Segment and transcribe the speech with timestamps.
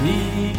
[0.00, 0.54] Bienvenue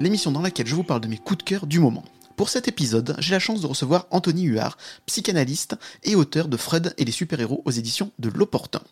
[0.00, 2.04] l'émission dans laquelle je vous parle de mes coups de cœur du moment.
[2.36, 6.94] Pour cet épisode, j'ai la chance de recevoir Anthony Huard, psychanalyste et auteur de Fred
[6.96, 8.82] et les super-héros aux éditions de L'Opportun.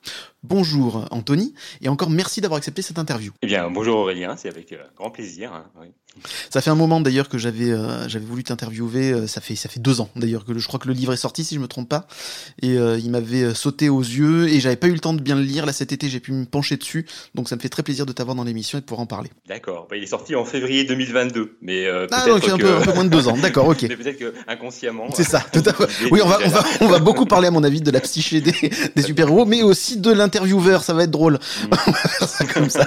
[0.48, 3.32] Bonjour Anthony, et encore merci d'avoir accepté cette interview.
[3.42, 5.52] Eh bien, bonjour Aurélien, c'est avec euh, grand plaisir.
[5.52, 5.64] Hein,
[6.50, 9.10] ça fait un moment d'ailleurs que j'avais euh, j'avais voulu t'interviewer.
[9.10, 11.18] Euh, ça fait ça fait deux ans d'ailleurs que je crois que le livre est
[11.18, 12.06] sorti si je me trompe pas.
[12.62, 15.42] Et il m'avait sauté aux yeux et j'avais pas eu le temps de bien le
[15.42, 15.66] lire.
[15.66, 17.06] Là cet été j'ai pu me pencher dessus.
[17.34, 19.30] Donc ça me fait très plaisir de t'avoir dans l'émission et de pouvoir en parler.
[19.48, 19.88] D'accord.
[19.90, 23.04] Bah, il est sorti en février 2022, mais ah donc un, peu, un, peu, moins
[23.04, 23.36] de deux ans.
[23.36, 23.82] D'accord, ok.
[23.88, 25.08] mais peut-être que inconsciemment.
[25.14, 25.40] C'est ça.
[25.52, 25.86] Tout à fait.
[26.10, 28.40] Oui, on va on va on va beaucoup parler à mon avis de la psyché
[28.40, 30.82] des, des super héros, mais aussi de l'intervieweur.
[30.82, 31.38] Ça va être drôle.
[32.54, 32.86] Comme ça.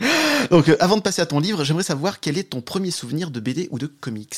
[0.50, 3.30] Donc, euh, avant de passer à ton livre, j'aimerais savoir quel est ton premier souvenir
[3.30, 4.36] de BD ou de comics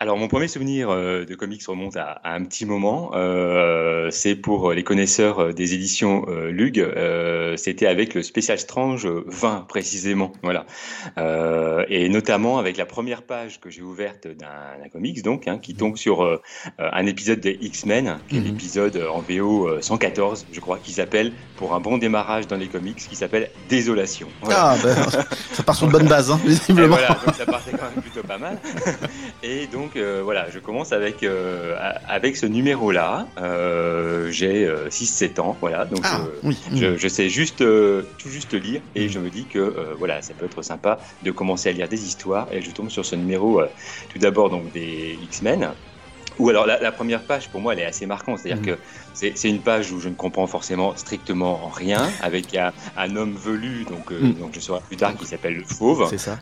[0.00, 3.10] alors mon premier souvenir euh, de comics remonte à, un petit moment.
[3.14, 6.86] Euh, c'est pour les connaisseurs euh, des éditions Lug.
[7.56, 10.32] C'était avec le Spécial Strange 20 précisément.
[10.42, 10.66] Voilà.
[11.88, 15.96] et notamment avec la première page que j'ai ouverte d'un comics donc hein, qui tombe
[15.96, 16.40] sur
[16.78, 18.46] un épisode des X-Men, qui est mhm.
[18.46, 22.96] l'épisode en VO 114, je crois, qui s'appelle pour un bon démarrage dans les comics,
[22.96, 24.28] qui s'appelle Désolation.
[24.50, 24.94] Ah ben,
[25.52, 26.96] ça part sur une bonne base, hein, visiblement.
[26.96, 28.58] voilà, donc ça partait quand même plutôt pas mal.
[29.42, 31.74] et donc donc euh, voilà, je commence avec euh,
[32.06, 33.26] avec ce numéro-là.
[33.40, 35.86] Euh, j'ai 6-7 ans, voilà.
[35.86, 36.20] Donc ah,
[36.74, 39.08] je, sais juste tout juste lire et mm.
[39.08, 42.48] je me dis que voilà, ça peut être sympa de commencer à lire des histoires.
[42.52, 43.62] Et je tombe sur ce numéro
[44.12, 45.70] tout d'abord donc des X-Men.
[46.38, 48.76] Ou alors la, première page pour moi elle est assez marquante, c'est-à-dire mm.
[48.76, 48.78] que
[49.18, 53.84] c'est une page où je ne comprends forcément strictement rien, avec un, un homme velu,
[53.84, 54.34] donc, mm.
[54.34, 56.06] donc je saurai plus tard, qui s'appelle le Fauve.
[56.08, 56.38] C'est ça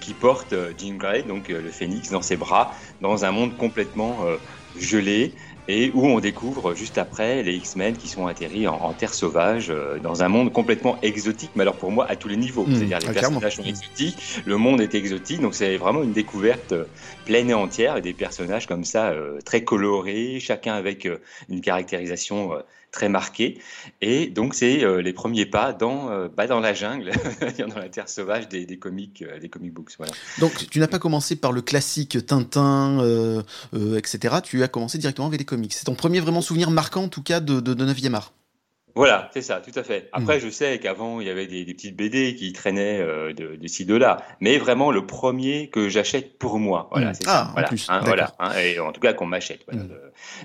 [0.00, 3.56] qui porte euh, Jean Grey, donc euh, le phénix, dans ses bras, dans un monde
[3.56, 4.36] complètement euh,
[4.78, 5.32] gelé
[5.68, 10.22] et où on découvre juste après les X-Men qui sont atterris en, terre sauvage dans
[10.22, 12.64] un monde complètement exotique, mais alors pour moi à tous les niveaux.
[12.64, 16.12] Mmh, C'est-à-dire les ah, personnages sont exotiques, le monde est exotique, donc c'est vraiment une
[16.12, 16.74] découverte
[17.24, 19.12] pleine et entière et des personnages comme ça
[19.44, 21.08] très colorés, chacun avec
[21.48, 22.52] une caractérisation
[22.94, 23.58] très marqué.
[24.00, 27.10] Et donc, c'est euh, les premiers pas dans, euh, bah, dans la jungle,
[27.58, 29.94] dans la terre sauvage des, des comics, euh, des comic books.
[29.98, 30.12] Voilà.
[30.38, 33.42] Donc, tu n'as pas commencé par le classique Tintin,
[33.74, 34.36] etc.
[34.42, 35.72] Tu as commencé directement avec les comics.
[35.72, 38.32] C'est ton premier vraiment souvenir marquant, en tout cas, de, de, de 9e art.
[38.96, 40.08] Voilà, c'est ça, tout à fait.
[40.12, 40.40] Après, hmm.
[40.40, 43.66] je sais qu'avant, il y avait des, des, petites BD qui traînaient euh, de, de,
[43.66, 44.22] ci, de là.
[44.38, 46.88] Mais vraiment, le premier que j'achète pour moi.
[46.92, 47.14] Voilà, hmm.
[47.14, 47.46] c'est ça.
[47.48, 47.86] Ah, voilà, en plus.
[47.90, 49.64] Hein, voilà hein, et en tout cas, qu'on m'achète.
[49.66, 49.82] Voilà.
[49.82, 49.88] Hmm.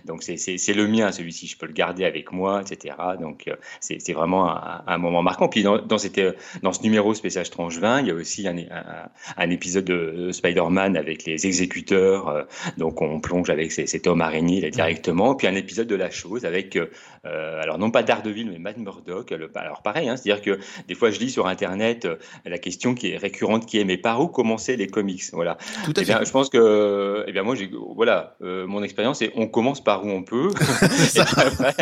[0.05, 1.45] Donc, c'est le mien, celui-ci.
[1.45, 2.95] Je peux le garder avec moi, etc.
[3.19, 5.47] Donc, euh, c'est vraiment un, un, moment marquant.
[5.47, 6.19] Puis, dans, dans, cette,
[6.63, 10.31] dans ce numéro spécial Strange 20, il y a aussi un, un, un épisode de
[10.31, 12.29] Spider-Man avec les exécuteurs.
[12.29, 12.43] Euh,
[12.77, 15.35] donc, on plonge avec cet homme araignée là, directement.
[15.35, 16.79] Puis, un épisode de La Chose avec,
[17.25, 19.34] euh, alors non pas Daredevil, mais Matt Murdock.
[19.56, 22.16] alors pareil, hein, c'est-à-dire que des fois je lis sur Internet euh,
[22.46, 25.57] la question qui est récurrente qui est mais par où commencer les comics Voilà.
[25.85, 27.56] Tout à eh Bien, je pense que, eh bien moi,
[27.96, 30.50] voilà, euh, mon expérience c'est on commence par où on peut,
[30.81, 31.75] et, puis après,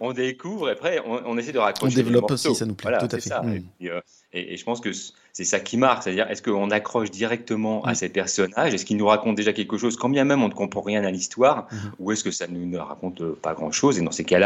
[0.00, 2.00] on découvre, et après on, essaie de raccrocher.
[2.00, 2.98] On développe aussi, ça nous plaît.
[2.98, 3.20] Tout à fait.
[3.20, 3.42] Ça.
[3.42, 3.62] Mm.
[3.84, 4.00] Euh,
[4.32, 4.90] et, je pense que
[5.32, 9.06] c'est ça qui marque, c'est-à-dire est-ce qu'on accroche directement à ces personnages, est-ce qu'ils nous
[9.06, 11.92] racontent déjà quelque chose, quand bien même on ne comprend rien à l'histoire, mhm.
[11.98, 14.45] ou est-ce que ça ne nous raconte pas grand-chose, et dans ces cas-là,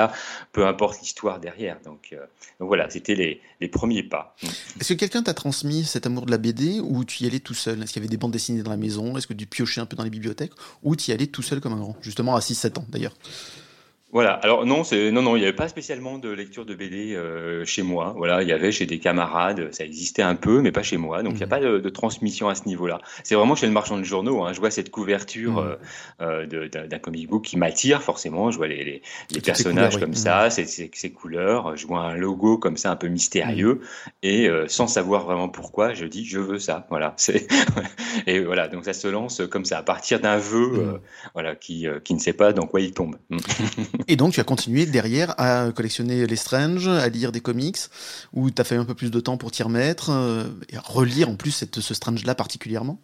[0.52, 1.78] peu importe l'histoire derrière.
[1.84, 2.24] Donc, euh,
[2.58, 4.34] donc voilà, c'était les, les, premiers pas.
[4.80, 7.54] Est-ce que quelqu'un t'a transmis cet amour de la BD, ou tu y allais tout
[7.54, 7.82] seul?
[7.82, 9.16] Est-ce qu'il y avait des bandes dessinées dans la maison?
[9.16, 10.52] Est-ce que tu piochais un peu dans les bibliothèques,
[10.82, 13.14] ou tu y allais tout seul comme un grand, justement à 6-7 ans d'ailleurs
[14.12, 14.32] voilà.
[14.32, 17.64] Alors non, c'est non non, il n'y avait pas spécialement de lecture de BD euh,
[17.64, 18.12] chez moi.
[18.16, 21.22] Voilà, il y avait chez des camarades, ça existait un peu, mais pas chez moi.
[21.22, 21.48] Donc il n'y a mmh.
[21.48, 23.00] pas de, de, transmission à ce niveau-là.
[23.22, 24.42] C'est vraiment chez le marchand de journaux.
[24.42, 24.52] Hein.
[24.52, 25.76] Je vois cette couverture mmh.
[26.22, 28.50] euh, euh d'un comic book qui m'attire forcément.
[28.50, 30.50] Je vois les, les, les personnages comme ça, mmh.
[30.50, 31.76] ces, ces, ces, couleurs.
[31.76, 33.80] Je vois un logo comme ça, un peu mystérieux,
[34.22, 36.86] et euh, sans savoir vraiment pourquoi, je dis je veux ça.
[36.90, 37.14] Voilà.
[38.26, 38.66] Et voilà.
[38.66, 41.00] Donc ça se lance comme ça à partir d'un vœu,
[41.34, 43.16] voilà, qui qui ne sait pas dans quoi il tombe.
[44.08, 47.78] Et donc, tu as continué derrière à collectionner les Strange, à lire des comics,
[48.32, 50.80] où tu as fait un peu plus de temps pour t'y remettre, euh, et à
[50.80, 53.00] relire en plus cette, ce Strange-là particulièrement?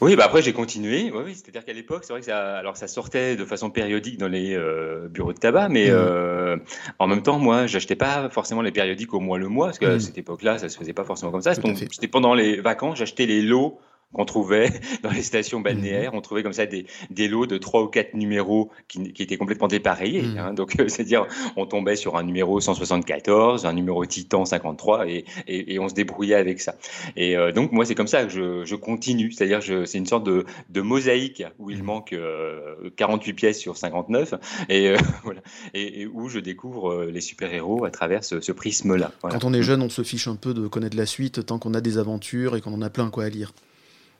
[0.00, 1.10] Oui, bah après j'ai continué.
[1.14, 4.18] Oui, oui c'est-à-dire qu'à l'époque, c'est vrai que ça, alors ça sortait de façon périodique
[4.18, 5.94] dans les euh, bureaux de tabac, mais mmh.
[5.94, 6.56] euh,
[6.98, 9.86] en même temps, moi, j'achetais pas forcément les périodiques au mois le mois, parce que
[9.86, 11.54] à cette époque-là, ça se faisait pas forcément comme ça.
[11.54, 13.78] Donc, c'était pendant les vacances, j'achetais les lots
[14.14, 14.70] qu'on trouvait
[15.02, 15.64] dans les stations mhm.
[15.64, 16.14] balnéaires.
[16.14, 19.36] On trouvait comme ça des, des lots de trois ou quatre numéros qui, qui étaient
[19.36, 20.22] complètement dépareillés.
[20.22, 20.38] Mhm.
[20.38, 20.54] Hein.
[20.54, 21.26] Donc, euh, c'est-à-dire,
[21.56, 25.94] on tombait sur un numéro 174, un numéro Titan 53, et, et, et on se
[25.94, 26.76] débrouillait avec ça.
[27.16, 29.32] Et euh, donc, moi, c'est comme ça que je, je continue.
[29.32, 31.84] C'est-à-dire, c'est une sorte de, de, mosaïque où il mhm.
[31.84, 34.34] manque euh, 48 pièces sur 59,
[34.68, 35.40] et, euh, voilà,
[35.74, 39.12] et, où je découvre les super-héros à travers ce, ce prisme-là.
[39.22, 41.74] Quand on est jeune, on se fiche un peu de connaître la suite tant qu'on
[41.74, 43.52] a des aventures et qu'on en a plein quoi à lire.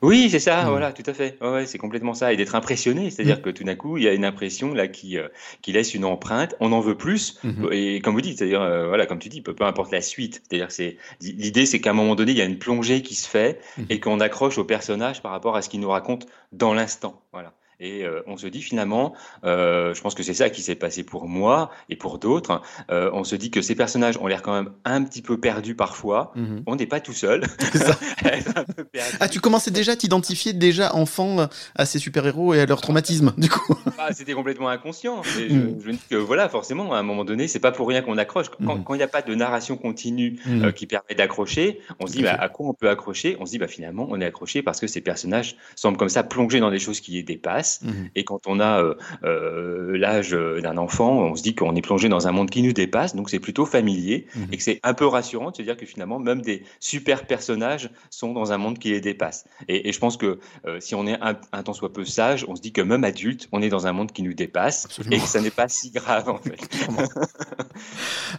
[0.01, 0.69] Oui, c'est ça, mmh.
[0.69, 1.37] voilà, tout à fait.
[1.41, 2.33] Ouais, c'est complètement ça.
[2.33, 3.41] Et d'être impressionné, c'est-à-dire mmh.
[3.41, 5.27] que tout d'un coup, il y a une impression là qui, euh,
[5.61, 6.55] qui laisse une empreinte.
[6.59, 7.39] On en veut plus.
[7.43, 7.67] Mmh.
[7.71, 10.41] Et comme vous dites, c'est-à-dire, euh, voilà, comme tu dis, peu, peu importe la suite.
[10.47, 13.27] C'est-à-dire, c'est l'idée, c'est qu'à un moment donné, il y a une plongée qui se
[13.27, 13.59] fait
[13.89, 17.21] et qu'on accroche au personnage par rapport à ce qu'il nous raconte dans l'instant.
[17.31, 17.53] Voilà.
[17.79, 19.13] Et euh, on se dit finalement,
[19.43, 22.61] euh, je pense que c'est ça qui s'est passé pour moi et pour d'autres.
[22.89, 25.75] Euh, on se dit que ces personnages ont l'air quand même un petit peu perdus
[25.75, 26.31] parfois.
[26.35, 26.63] Mhm.
[26.67, 27.43] On n'est pas tout seul.
[29.19, 33.33] ah, tu commençais déjà à t'identifier déjà enfant à ces super-héros et à leur traumatisme,
[33.37, 33.75] du coup.
[33.97, 35.23] Ah, c'était complètement inconscient.
[35.23, 35.79] je, mhm.
[35.83, 38.49] je, dis que voilà, forcément, à un moment donné, c'est pas pour rien qu'on accroche.
[38.49, 38.83] Quand mhm.
[38.89, 40.39] il n'y a pas de narration continue
[40.75, 43.35] qui permet d'accrocher, on se dit bah, à quoi on peut accrocher?
[43.39, 46.23] On se dit bah, finalement, on est accroché parce que ces personnages semblent comme ça
[46.23, 48.09] plongés dans des choses qui les dépassent Mhm.
[48.15, 52.09] Et quand on a euh, euh, l'âge d'un enfant, on se dit qu'on est plongé
[52.09, 54.47] dans un monde qui nous dépasse, donc c'est plutôt familier mhm.
[54.51, 57.89] et que c'est un peu rassurant de se dire que finalement, même des super personnages
[58.09, 59.45] sont dans un monde qui les dépasse.
[59.67, 62.55] Et, je pense que euh, si on est un, un, tant soit peu sage, on
[62.55, 65.27] se dit que même adulte, on est dans un monde qui nous dépasse et que
[65.27, 66.59] ça n'est pas si grave en fait.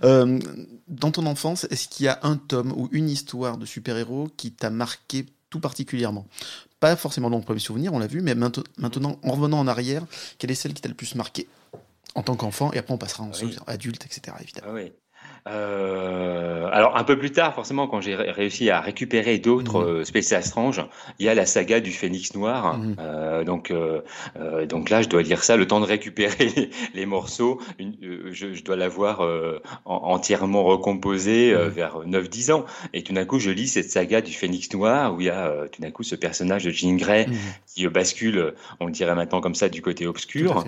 [0.89, 4.53] dans ton enfance, est-ce qu'il y a un tome ou une histoire de super-héros qui
[4.53, 6.27] t'a marqué tout particulièrement?
[6.81, 10.05] Pas forcément dans le premier souvenir, on l'a vu, mais maintenant, en revenant en arrière,
[10.39, 11.49] quelle est celle qui t'a le plus marqué
[12.15, 12.73] en tant qu'enfant?
[12.73, 13.31] Et après, on passera en
[13.67, 14.37] adulte, etc.
[14.41, 14.69] Évidemment.
[14.71, 15.06] Ah
[15.47, 19.89] euh, alors un peu plus tard, forcément, quand j'ai réussi à récupérer d'autres mmh.
[19.89, 20.85] euh, Space Strange,
[21.19, 22.79] il y a la saga du Phénix Noir.
[22.79, 22.97] Mmh.
[22.99, 24.03] Euh, donc, euh,
[24.67, 27.61] donc là, je dois lire ça, le temps de récupérer les, morceaux.
[27.79, 27.95] Une,
[28.33, 29.27] je, je, dois l'avoir
[29.85, 31.69] entièrement recomposé mmh.
[31.69, 32.65] vers 9-10 ans.
[32.93, 35.69] Et tout d'un coup, je lis cette saga du Phénix Noir où il y a
[35.71, 37.27] tout d'un coup ce personnage de Jean Grey
[37.67, 40.65] qui bascule, on le dirait maintenant comme ça, du côté obscur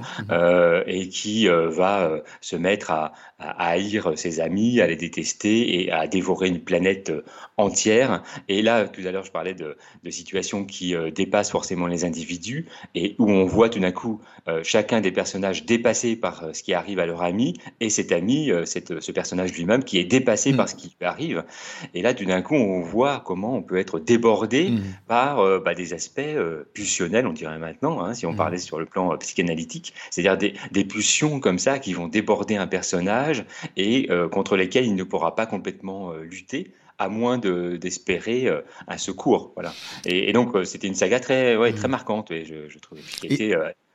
[0.87, 2.11] et qui va
[2.41, 7.11] se mettre à, à haïr ses amis à les détester et à dévorer une planète
[7.11, 7.25] euh,
[7.57, 8.23] entière.
[8.49, 9.77] Et là, tout à l'heure, je parlais de,
[10.11, 14.61] situations qui euh, dépassent forcément les individus et où on voit tout d'un coup euh,
[14.63, 19.01] chacun des personnages dépassés par ce qui arrive à leur ami et cet ami, cette,
[19.01, 20.69] ce personnage lui-même qui est dépassé par mm.
[20.69, 21.45] ce qui lui arrive.
[21.95, 24.81] Et là, tout d'un coup, on voit comment on peut être débordé mm.
[25.07, 26.21] par bah, des aspects
[26.73, 28.37] pulsionnels, on dirait maintenant, hein, si on mm.
[28.37, 32.67] parlait sur le plan psychanalytique, c'est-à-dire des, des, pulsions comme ça qui vont déborder un
[32.67, 33.45] personnage
[33.77, 38.99] et contre lesquels il ne pourra pas complètement euh, lutter à moins d'espérer euh, un
[38.99, 39.53] secours.
[39.55, 39.73] Voilà.
[40.05, 41.91] Et, donc, euh, c'était une saga très, ouais, très mmh.
[41.93, 43.01] marquante, et je, je trouvais.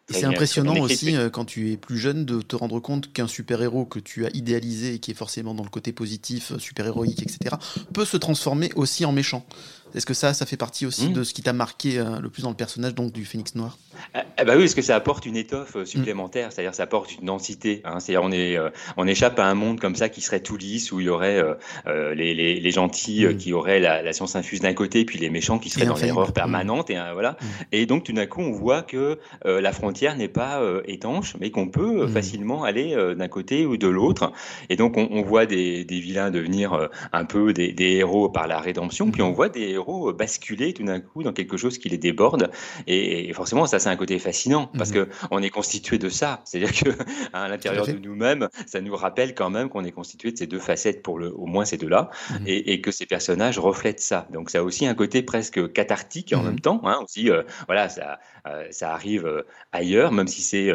[0.09, 3.99] c'est impressionnant aussi quand tu es plus jeune de te rendre compte qu'un super-héros que
[3.99, 7.57] tu as idéalisé et qui est forcément dans le côté positif, super-héroïque, etc.,
[7.93, 9.45] peut se transformer aussi en méchant.
[9.95, 11.13] Est-ce que ça, ça fait partie aussi mmh.
[11.13, 13.77] de ce qui t'a marqué euh, le plus dans le personnage donc du Phénix Noir?
[14.15, 16.51] Eh, bah oui, parce que ça apporte une étoffe euh, supplémentaire, mmh.
[16.51, 17.81] c'est-à-dire ça apporte une densité.
[17.85, 17.99] Hein.
[17.99, 20.91] c'est-à-dire on est, euh, on échappe à un monde comme ça qui serait tout lisse
[20.91, 21.43] où il y aurait
[21.85, 23.37] les, les, les, gentils mmh.
[23.37, 26.33] qui auraient la, la, science infuse d'un côté, puis les méchants qui seraient dans l'erreur
[26.33, 27.37] permanente et voilà.
[27.71, 31.67] Et donc tout d'un coup, on voit que la frontière n'est pas étanche, mais qu'on
[31.67, 34.31] peut facilement aller d'un côté ou de l'autre.
[34.69, 38.47] Et donc on, on voit des, des, vilains devenir un peu des, des héros par
[38.47, 41.89] la rédemption, puis on voit des euh, basculer tout d'un coup dans quelque chose qui
[41.89, 42.51] les déborde.
[42.87, 45.05] Et, forcément, ça, c'est un côté fascinant parce mhm.
[45.05, 46.41] que on est constitué de ça.
[46.45, 46.89] C'est-à-dire que
[47.33, 50.59] à l'intérieur de nous-mêmes, ça nous rappelle quand même qu'on est constitué de ces deux
[50.59, 52.43] facettes, pour le, au moins ces deux-là, mhm.
[52.47, 54.27] et, que ces personnages reflètent ça.
[54.31, 56.45] Donc, ça a aussi un côté presque cathartique en mhm.
[56.45, 56.81] même temps.
[56.83, 60.71] Hein, aussi, euh, voilà, ça, euh, ça arrive ailleurs, même si c'est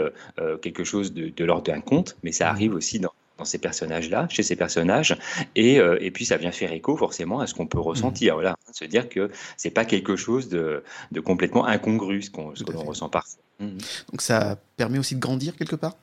[0.62, 4.26] quelque chose de, de l'ordre d'un conte, mais ça arrive aussi dans dans ces personnages-là,
[4.28, 5.16] chez ces personnages,
[5.54, 8.34] et, euh, et, puis ça vient faire écho forcément à ce qu'on peut ressentir.
[8.34, 8.36] Mmh.
[8.36, 12.52] Voilà, se dire que c'est pas quelque chose de, de complètement incongru ce qu'on
[12.84, 13.40] ressent parfois.
[13.60, 13.78] Mmh.
[14.10, 15.96] Donc ça permet aussi de grandir quelque part?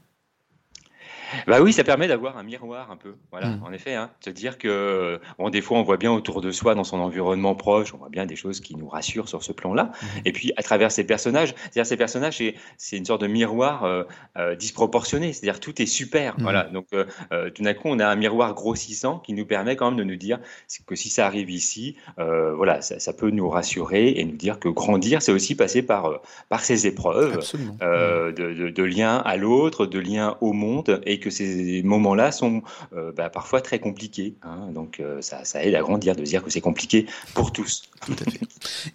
[1.47, 3.15] Bah oui, ça permet d'avoir un miroir un peu.
[3.31, 3.63] Voilà, mmh.
[3.63, 6.75] en effet, hein, se dire que bon, des fois on voit bien autour de soi,
[6.75, 9.85] dans son environnement proche, on voit bien des choses qui nous rassurent sur ce plan-là.
[9.85, 10.05] Mmh.
[10.25, 12.41] Et puis à travers ces personnages, c'est-à-dire ces personnages,
[12.77, 14.03] c'est une sorte de miroir euh,
[14.37, 15.33] euh, disproportionné.
[15.33, 16.37] C'est-à-dire tout est super.
[16.37, 16.43] Mmh.
[16.43, 19.75] Voilà, donc euh, euh, tout d'un coup on a un miroir grossissant qui nous permet
[19.75, 20.39] quand même de nous dire
[20.85, 24.59] que si ça arrive ici, euh, voilà, ça, ça, peut nous rassurer et nous dire
[24.59, 27.39] que grandir, c'est aussi passer par par ces épreuves
[27.81, 32.61] de, de, de lien à l'autre, de lien au monde et que ces moments-là sont
[33.15, 34.35] bah, parfois très compliqués.
[34.43, 34.69] Hein.
[34.73, 37.83] donc ça, ça, aide à grandir de dire que c'est compliqué pour tous.
[38.05, 38.39] Tout à fait.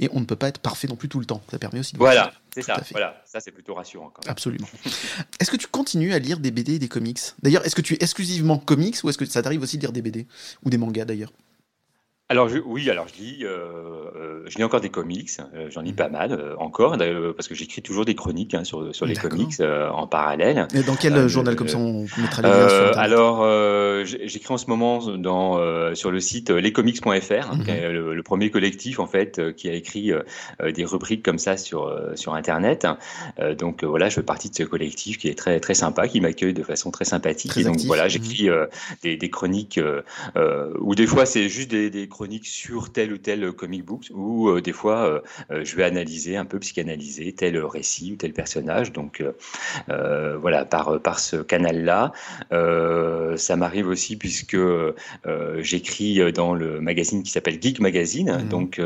[0.01, 1.43] Et on ne peut pas être parfait non plus tout le temps.
[1.51, 1.99] Ça permet aussi de.
[1.99, 2.81] Voilà, c'est ça.
[2.93, 4.11] Voilà, ça c'est plutôt rassurant.
[4.15, 4.33] Quand même.
[4.33, 4.69] Absolument.
[5.41, 7.21] est-ce que tu continues à lire des BD et des comics?
[7.43, 9.93] D'ailleurs, est-ce que tu es exclusivement comics ou est-ce que ça t'arrive aussi de lire
[9.93, 10.27] des BD
[10.65, 11.33] ou des mangas d'ailleurs?
[12.31, 13.59] Alors oui, alors je lis, euh,
[14.15, 15.97] euh, je lis encore des comics, euh, j'en lis mmh.
[15.97, 16.97] pas mal encore,
[17.35, 20.69] parce que j'écris toujours des chroniques hein, sur, sur les comics en parallèle.
[20.73, 24.67] Et dans quel journal comme ça on mettra les liens sur Alors j'écris en ce
[24.67, 27.91] moment dans, sur le site lescomics.fr, hein, mmh.
[27.91, 30.13] le, premier collectif en fait qui a écrit
[30.63, 32.87] des rubriques comme ça sur, sur Internet.
[33.59, 36.55] donc voilà, je fais partie de ce collectif qui est très, très sympa, qui m'accueille
[36.55, 37.57] de façon très sympathique.
[37.57, 38.11] et donc voilà, mmh.
[38.11, 38.49] j'écris
[39.03, 39.81] des, des, chroniques,
[40.81, 42.07] ou des fois c'est juste des, des
[42.43, 46.37] sur tel ou tel comic book, ou euh, des fois euh, euh, je vais analyser
[46.37, 48.93] un peu psychanalyser tel récit ou tel personnage.
[48.93, 49.23] Donc
[49.89, 52.13] voilà, par, par ce canal-là,
[52.51, 54.59] ça m'arrive aussi puisque
[55.59, 58.43] j'écris dans le magazine qui s'appelle Geek Magazine.
[58.45, 58.49] Mmh.
[58.49, 58.81] Donc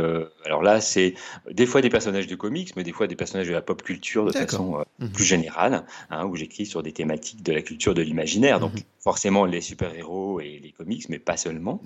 [0.44, 1.14] alors là, c'est
[1.50, 4.26] des fois des personnages de comics, mais des fois des personnages de la pop culture
[4.26, 5.08] de façon mmh.
[5.08, 8.60] plus générale, hein, où j'écris sur des thématiques de la culture de l'imaginaire.
[8.60, 8.82] Donc mmh.
[9.00, 11.80] forcément les super-héros et les comics, mais pas seulement.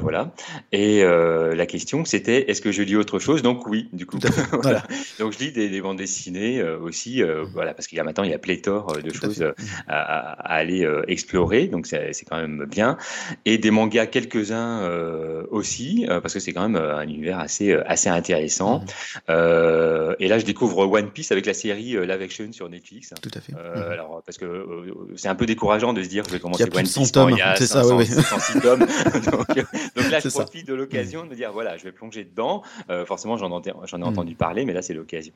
[0.00, 0.27] voilà.
[0.72, 3.42] Et euh, la question, c'était est-ce que je lis autre chose?
[3.42, 4.18] Donc oui, du coup.
[4.62, 4.82] voilà.
[5.18, 8.24] Donc je lis des, bandes dessinées euh, aussi, euh, voilà, parce qu'il y a maintenant
[8.24, 9.44] il y a pléthore de choses
[9.88, 12.96] à, aller explorer, donc c'est quand même bien.
[13.44, 14.88] Et des mangas quelques-uns
[15.50, 18.84] aussi, parce que c'est quand même un univers assez assez intéressant.
[19.28, 23.12] et là, je découvre One Piece avec la série Live Action sur Netflix.
[23.20, 23.52] Tout à fait.
[23.92, 24.66] Alors parce que
[25.16, 27.56] c'est un peu décourageant de se dire je vais commencer One Piece il y a
[27.56, 28.06] ça, oui,
[28.60, 28.86] tomes.
[29.30, 29.46] donc,
[29.96, 32.62] donc là, je profite de l'occasion de dire voilà, je vais plonger dedans.
[32.90, 34.36] Euh, forcément, j'en ai, ai, entendu mm.
[34.36, 35.32] parler, mais là, c'est l'occasion.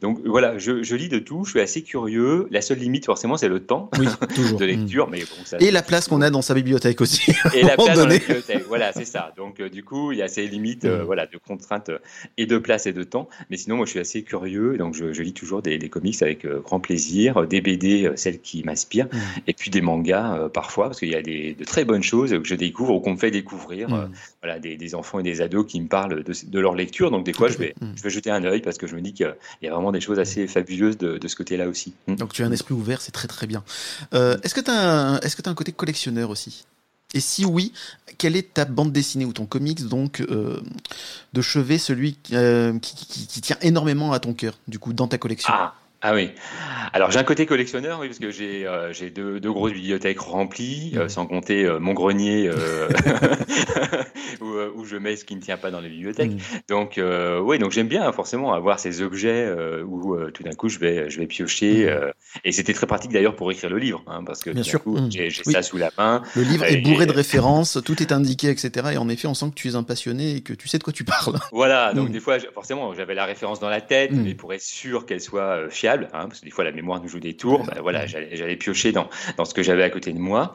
[0.00, 2.48] Donc voilà, je, lis de tout, je suis assez curieux.
[2.50, 3.90] La seule limite, forcément, c'est le temps
[4.58, 5.08] de lecture.
[5.08, 7.32] Mais bon, ça, Et la place qu'on a dans sa bibliothèque aussi.
[7.54, 9.32] Et la place dans la bibliothèque, voilà, c'est ça.
[9.36, 11.06] Donc euh, du coup, il y a ces limites euh, mm.
[11.06, 11.90] voilà, de contraintes
[12.36, 13.28] et de place et de temps.
[13.50, 14.76] Mais sinon, moi, je suis assez curieux.
[14.76, 19.18] Donc je, lis toujours des, comics avec grand plaisir, des BD, celles qui m'inspirent, mm.
[19.46, 22.44] et puis des mangas parfois, parce qu'il y a des, de très bonnes choses que
[22.44, 23.88] je découvre ou qu'on me fait découvrir
[24.42, 27.10] voilà, des, enfants et des ados qui me parlent de, leur lecture.
[27.10, 27.92] Donc des fois, je vais, mm.
[27.96, 30.00] je vais jeter un œil parce que je me dis qu'il y a vraiment des
[30.00, 31.94] choses assez fabuleuses de, ce côté-là aussi.
[32.06, 32.16] Mm.
[32.16, 33.64] Donc tu as un esprit ouvert, c'est très très bien.
[34.14, 36.64] Euh, est-ce que tu as, est as, un côté collectionneur aussi?
[37.14, 37.72] Et si oui,
[38.18, 40.60] quelle est ta bande dessinée ou ton comics donc euh,
[41.32, 45.16] de chevet, celui euh, qui, qui, tient énormément à ton cœur, du coup, dans ta
[45.16, 45.52] collection?
[45.56, 45.74] Ah.
[46.08, 46.30] Ah oui.
[46.92, 50.92] Alors j'ai un côté collectionneur, oui, parce que j'ai euh, deux, deux, grosses bibliothèques remplies,
[50.94, 52.48] euh, sans compter euh, mon grenier
[54.40, 54.44] où,
[54.76, 56.30] où, je mets ce qui ne tient pas dans les bibliothèques.
[56.30, 56.60] Mm.
[56.68, 57.00] Donc
[57.42, 59.50] oui, donc j'aime bien forcément avoir ces objets
[59.84, 61.86] où tout d'un coup je vais je vais piocher.
[61.86, 62.12] Mm.
[62.44, 64.80] et c'était très pratique d'ailleurs pour écrire le livre, hein, parce que bien sûr.
[65.10, 66.22] J'ai ça sous la main.
[66.36, 68.90] Le livre est bourré de références, tout est indiqué, etc.
[68.92, 70.84] Et en effet, on sent que tu es un passionné et que tu sais de
[70.84, 71.36] quoi tu parles.
[71.50, 71.92] Voilà.
[71.94, 75.20] Donc des fois, forcément, j'avais la référence dans la tête, mais pour être sûr qu'elle
[75.20, 77.64] soit fiable Hein, parce que des fois la mémoire nous joue des tours.
[77.64, 80.54] Ben voilà, j'allais piocher dans, dans ce que j'avais à côté de moi.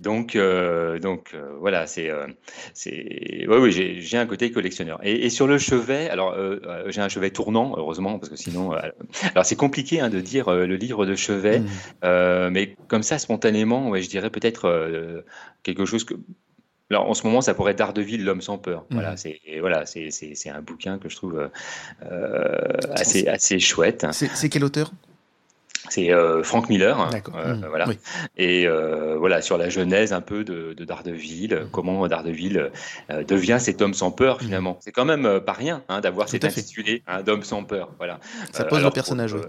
[0.00, 2.26] Donc, euh, donc euh, voilà, c'est, euh,
[2.74, 4.98] c'est, ouais, oui, j'ai un côté collectionneur.
[5.02, 6.36] Et, sur le chevet, alors
[6.86, 10.76] j'ai un chevet tournant, heureusement, parce que sinon, alors c'est compliqué hein, de dire le
[10.76, 12.48] livre de chevet, mmh.
[12.50, 15.24] mais comme ça, spontanément, ouais, je dirais peut-être
[15.62, 16.14] quelque chose que
[16.90, 18.86] alors, en ce moment, ça pourrait être Daredevil, l'homme sans peur.
[18.90, 21.50] Voilà, c'est voilà, c'est c'est un bouquin que je trouve
[22.04, 24.06] euh, assez assez chouette.
[24.12, 24.92] C'est quel auteur?
[25.88, 27.66] C'est euh, Frank Miller, hein, euh, mmh.
[27.68, 27.86] voilà.
[28.36, 31.68] Et euh, voilà sur la genèse un peu de, de Daredevil, mmh.
[31.70, 32.70] comment Daredevil
[33.28, 34.40] devient cet homme sans peur mmh.
[34.40, 34.76] finalement.
[34.80, 38.18] C'est quand même pas rien hein, d'avoir cet intitulé un homme sans peur, voilà.
[38.52, 39.34] Ça pose le personnage.
[39.34, 39.40] oui.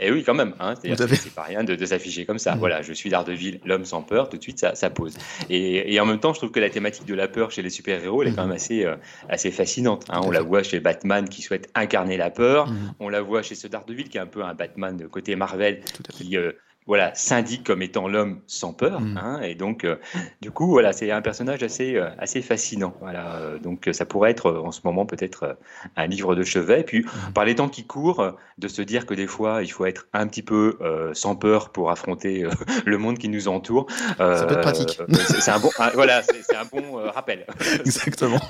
[0.00, 0.54] Et oui, quand même.
[0.60, 2.54] Hein, c'est pas rien de, de s'afficher comme ça.
[2.54, 4.28] Voilà, je suis Daredevil, l'homme sans peur.
[4.28, 5.14] Tout de suite, ça, ça pose.
[5.50, 7.70] Et, et, en même temps, je trouve que la thématique de la peur chez les
[7.70, 8.86] super héros, elle est quand même assez
[9.28, 10.06] assez fascinante.
[10.10, 10.20] Hein.
[10.24, 12.68] On la voit chez Batman qui souhaite incarner la peur.
[13.00, 15.80] On la voit chez ce Daredevil qui est un peu un Batman de côté Marvel
[16.10, 16.52] qui euh,
[16.86, 19.00] voilà, s'indique comme étant l'homme sans peur.
[19.00, 19.16] Mm.
[19.16, 19.96] Hein, et donc, euh,
[20.40, 22.94] du coup, voilà, c'est un personnage assez, euh, assez fascinant.
[23.00, 25.56] Voilà, donc, ça pourrait être en ce moment peut-être
[25.96, 26.80] un livre de chevet.
[26.80, 27.32] Et puis, mm.
[27.34, 30.26] par les temps qui courent, de se dire que des fois, il faut être un
[30.26, 30.78] petit peu
[31.14, 32.44] sans peur pour affronter
[32.84, 33.86] le monde qui nous entoure.
[34.18, 35.00] ça peut être pratique.
[35.12, 37.46] c'est un bon, voilà, c'est un bon rappel.
[37.80, 38.40] Exactement.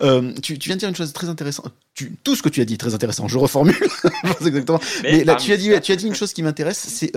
[0.42, 1.72] tu, tu, viens de dire une chose très intéressante.
[1.94, 3.28] Tu, tout ce que tu as dit est très intéressant.
[3.28, 3.74] Je reformule.
[4.40, 4.80] exactement.
[5.02, 7.16] Mais, là, tu as dit, tu as dit une chose qui m'intéresse, c'est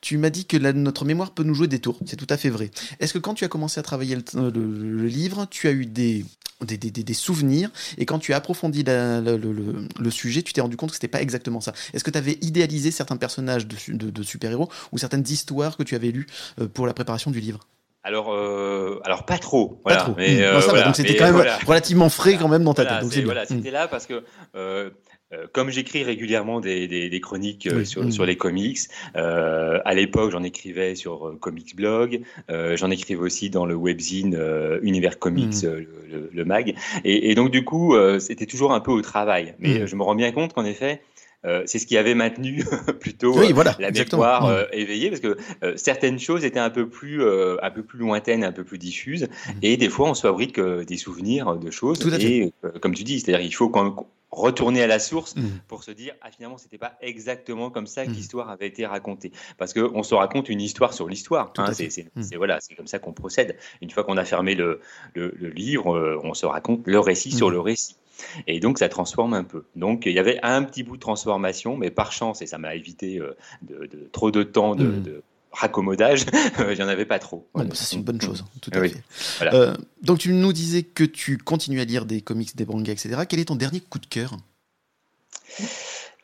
[0.00, 1.98] tu m'as dit que notre mémoire peut nous jouer des tours.
[2.06, 2.70] C'est tout à fait vrai.
[3.00, 6.24] Est-ce que quand tu as commencé à travailler le, livre, tu as eu des,
[6.60, 11.08] des, souvenirs et quand tu as approfondi le, sujet, tu t'es rendu compte que c'était
[11.08, 11.72] pas exactement ça.
[11.92, 15.94] Est-ce que tu avais idéalisé certains personnages de, de super-héros ou certaines histoires que tu
[15.94, 16.26] avais lues
[16.74, 17.60] pour la préparation du livre?
[18.04, 19.80] Alors, euh, alors pas trop.
[19.84, 20.14] Voilà, pas trop.
[20.16, 20.42] Mais, mmh.
[20.42, 23.24] euh, donc c'était quand même relativement frais quand même dans ta tête.
[23.24, 24.22] Voilà, c'était là parce que euh,
[24.56, 24.90] euh,
[25.52, 28.78] comme j'écris régulièrement des, des, des chroniques euh, sur, sur, les comics,
[29.16, 34.38] euh, à l'époque j'en écrivais sur euh, Comics Blog, j'en écrivais aussi dans le webzine
[34.82, 35.66] Univers Comics, mmh.
[36.10, 36.74] le, le, mag,
[37.04, 39.54] et, et, donc du coup c'était toujours un peu au travail.
[39.58, 41.00] Mais je me rends bien compte qu'en effet
[41.44, 42.64] euh, c'est ce qui avait maintenu
[43.00, 45.36] plutôt euh, la mémoire euh, éveillée, parce que
[45.76, 49.54] certaines choses étaient un peu plus, un peu plus lointaines, un peu plus diffuses, mhm.
[49.62, 52.00] et des fois on se fabrique des souvenirs de choses.
[52.20, 55.60] et comme tu dis, c'est-à-dire il faut quand retourner à la source mhm.
[55.68, 59.30] pour se dire ah finalement c'était pas exactement comme ça que l'histoire avait été racontée.
[59.58, 62.98] Parce que on se raconte une histoire sur l'histoire hein, c'est voilà c'est comme ça
[62.98, 63.56] qu'on procède.
[63.82, 64.80] Une fois qu'on a fermé le,
[65.14, 67.96] le, livre on se raconte le récit sur le récit
[68.46, 69.64] et donc, ça transforme un peu.
[69.76, 72.74] Donc, il y avait un petit bout de transformation, mais par chance, et ça m'a
[72.74, 75.22] évité euh, de, trop de temps de, mm.
[75.52, 76.26] raccommodage,
[76.58, 77.48] il n'y en avait pas trop.
[77.54, 79.02] ça, c'est une bonne chose, tout à fait.
[79.52, 83.22] Euh, donc, tu nous disais que tu continues à lire des comics, des mangas, etc.
[83.28, 84.36] Quel est ton dernier coup de cœur?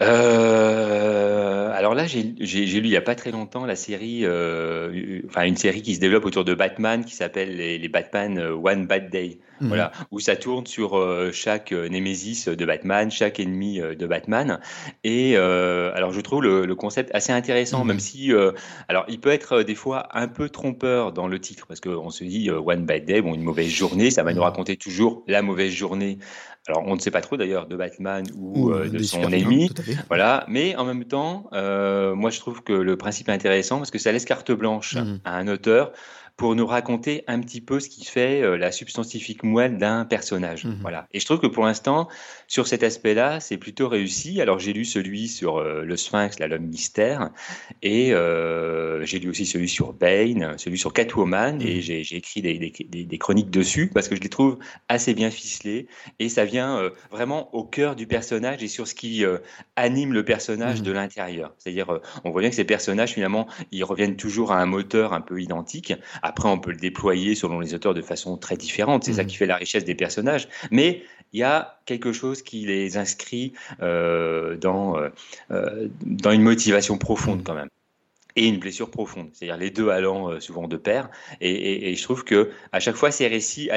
[0.02, 5.45] Euh, alors là, j'ai lu il n'y a pas très longtemps la série, euh, enfin
[5.45, 9.11] une série qui se développe autour de Batman qui s'appelle les, Batman euh, One Bad
[9.11, 9.38] Day.
[9.61, 9.69] Mhm.
[9.69, 14.61] Voilà, où ça tourne sur euh, chaque némésis de Batman, chaque ennemi de Batman.
[15.02, 18.00] Et alors je trouve le, concept assez intéressant, même mhm.
[18.00, 18.33] si
[18.88, 22.23] alors il peut être des fois un peu trompeur dans le titre parce qu'on se
[22.23, 24.45] dit One Bad Day, bon une mauvaise journée, ça va nous mhm.
[24.45, 26.19] raconter toujours la mauvaise journée
[26.69, 29.71] alors on ne sait pas trop d'ailleurs de Batman ou, euh, de son ennemi,
[30.09, 30.45] voilà.
[30.49, 33.99] Mais en même temps, euh, moi je trouve que le principe est intéressant parce que
[33.99, 35.21] ça laisse carte blanche mmh.
[35.25, 35.93] à un auteur
[36.38, 40.64] pour nous raconter un petit peu ce qui fait euh, la substantifique moelle d'un personnage.
[40.64, 40.78] Mhm.
[40.83, 41.09] Voilà.
[41.12, 42.09] Et je trouve que pour l'instant,
[42.47, 44.40] sur cet aspect-là, c'est plutôt réussi.
[44.40, 47.30] Alors j'ai lu celui sur euh, le Sphinx, l'homme mystère,
[47.83, 51.80] et euh, j'ai lu aussi celui sur Bane, celui sur Catwoman, et mhm.
[51.80, 54.58] j'ai écrit des, des, des, chroniques dessus parce que je les trouve
[54.89, 55.89] assez bien ficelés,
[56.21, 59.25] et ça vient vraiment au cœur du personnage et sur ce qui
[59.75, 60.86] anime le personnage mhm.
[60.86, 61.52] de l'intérieur.
[61.58, 65.21] C'est-à-dire, on voit bien que ces personnages, finalement, ils reviennent toujours à un moteur un
[65.21, 65.95] peu identique
[66.28, 69.04] après, on peut le déployer selon les auteurs de façon très différente.
[69.04, 69.26] C'est ça mmh.
[69.26, 70.47] qui fait la richesse des personnages.
[70.71, 75.08] Mais il y a quelque chose qui les inscrit euh, dans, euh,
[75.50, 77.45] euh, dans une motivation profonde mmh.
[77.45, 77.71] quand même
[78.36, 81.10] et une blessure profonde, c'est-à-dire les deux allant souvent de pair.
[81.41, 83.69] Et, je trouve que à chaque fois, ces récits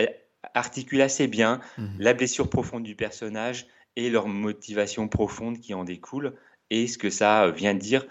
[0.54, 1.86] articulent assez bien mmh.
[1.98, 6.36] la blessure profonde du personnage et leur motivation profonde qui en découle
[6.70, 8.06] et ce que ça vient dire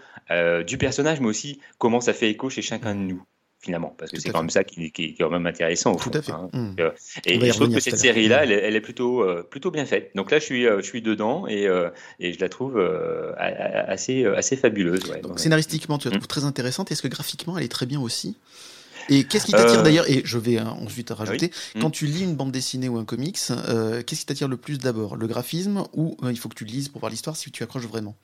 [0.66, 3.22] du personnage, mais aussi comment ça fait écho chez chacun de nous
[3.60, 5.92] finalement, parce que c'est quand même ça qui, est quand même intéressant.
[5.92, 6.32] Au Tout à fait.
[6.32, 6.48] Hein.
[6.52, 6.76] Mmh.
[6.80, 6.90] Euh,
[7.26, 10.12] et, je trouve que cette série-là, elle, est plutôt, euh, plutôt bien faite.
[10.14, 11.68] Donc là, je suis, euh, je suis dedans et,
[12.18, 12.80] et je la trouve
[13.38, 15.02] assez, assez fabuleuse.
[15.22, 16.18] Donc, scénaristiquement, tu la mmh.
[16.18, 16.90] trouves très intéressante.
[16.90, 18.36] Est-ce que graphiquement, elle est très bien aussi?
[19.08, 20.08] Et qu'est-ce qui t'attire d'ailleurs?
[20.08, 23.36] Et je vais hein, ensuite rajouter, quand tu lis une bande dessinée ou un comics,
[23.36, 25.16] qu'est-ce qui t'attire le plus d'abord?
[25.16, 28.16] Le graphisme ou il faut que tu lises pour voir l'histoire si tu accroches vraiment?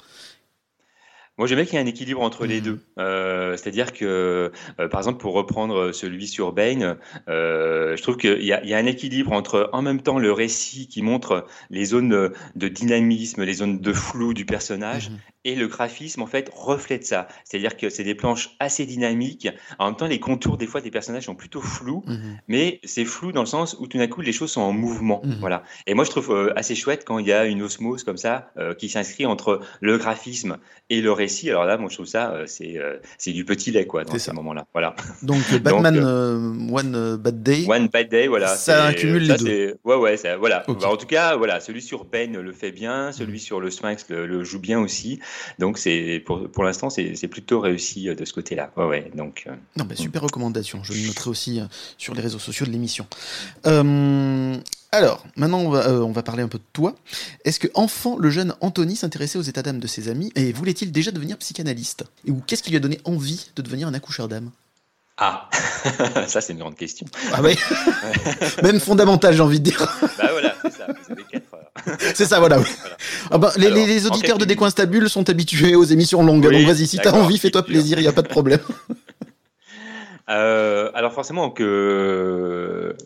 [1.38, 2.64] Moi, j'aime bien qu'il y ait un équilibre entre les mmh.
[2.64, 2.80] deux.
[2.98, 6.96] Euh, C'est-à-dire que, euh, par exemple, pour reprendre celui sur Bane,
[7.28, 10.88] euh, je trouve qu'il y, y, a un équilibre entre, en même temps, le récit
[10.88, 15.14] qui montre les zones de dynamisme, les zones de flou du personnage, mmh.
[15.44, 17.28] et le graphisme, en fait, reflète ça.
[17.44, 19.48] C'est-à-dire que c'est des planches assez dynamiques.
[19.78, 22.16] En même temps, les contours, des fois, des personnages sont plutôt flous, mmh.
[22.48, 25.20] mais c'est flou dans le sens où, tout d'un coup, les choses sont en mouvement.
[25.40, 25.64] Voilà.
[25.86, 28.88] Et moi, je trouve assez chouette quand il y a une osmose comme ça, qui
[28.88, 30.56] s'inscrit entre le graphisme
[30.88, 33.70] et le récit alors là, moi, je trouve ça, euh, c'est euh, c'est du petit
[33.70, 34.66] lait, quoi, dans ce moment-là.
[34.72, 34.94] Voilà.
[35.22, 37.64] Donc, Batman euh, One Bad Day.
[37.68, 38.48] One Bad Day, voilà.
[38.48, 39.78] Ça accumule les deux.
[39.84, 40.64] Ouais, ouais, ça, voilà.
[40.66, 43.40] Bah, en tout cas, voilà, celui sur Bane le fait bien, celui mm.
[43.40, 45.20] sur le Sphinx le, joue bien aussi.
[45.58, 48.70] Donc, c'est pour, pour l'instant, c'est plutôt réussi de ce côté-là.
[48.76, 49.10] Ouais, ouais.
[49.14, 49.46] Donc.
[49.76, 50.82] non, bah, super recommandation.
[50.82, 51.60] Je le noterai aussi
[51.98, 53.06] sur les réseaux sociaux de l'émission.
[53.66, 54.56] Euh,
[54.92, 56.94] alors, maintenant, on va, euh, on va, parler un peu de toi.
[57.44, 60.92] Est-ce que, enfant, le jeune Anthony s'intéressait aux états d'âme de ses amis et voulait-il
[60.92, 62.04] déjà devenir psychanalyste?
[62.28, 64.50] Ou qu'est-ce qui lui a donné envie de devenir un accoucheur d'âme?
[65.18, 65.48] Ah,
[66.26, 67.06] ça c'est une grande question.
[67.32, 67.56] Ah oui
[68.62, 69.98] Même fondamental, j'ai envie de dire.
[70.18, 71.98] bah voilà, c'est ça, vous avez 4 heures.
[72.14, 72.58] c'est ça, voilà.
[73.30, 77.12] Ah bah, les, auditeurs de Décoinstabule sont habitués aux émissions longues, donc vas-y, si t'as
[77.12, 78.60] envie, fais-toi plaisir, il n'y a pas de problème.
[80.28, 82.96] Euh, alors forcément que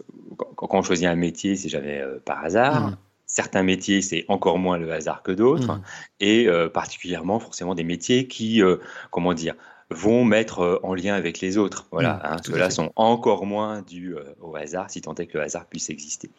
[0.57, 2.89] quand on choisit un métier, c'est jamais euh, par hasard.
[2.89, 2.97] Mmh.
[3.27, 5.83] Certains métiers, c'est encore moins le hasard que d'autres, mmh.
[6.21, 8.79] et euh, particulièrement forcément des métiers qui, euh,
[9.11, 9.55] comment dire,
[9.89, 11.87] vont mettre en lien avec les autres.
[11.93, 15.45] Voilà, mmh, hein, ceux-là sont encore moins dus au hasard, si tant est que le
[15.45, 16.31] hasard puisse exister.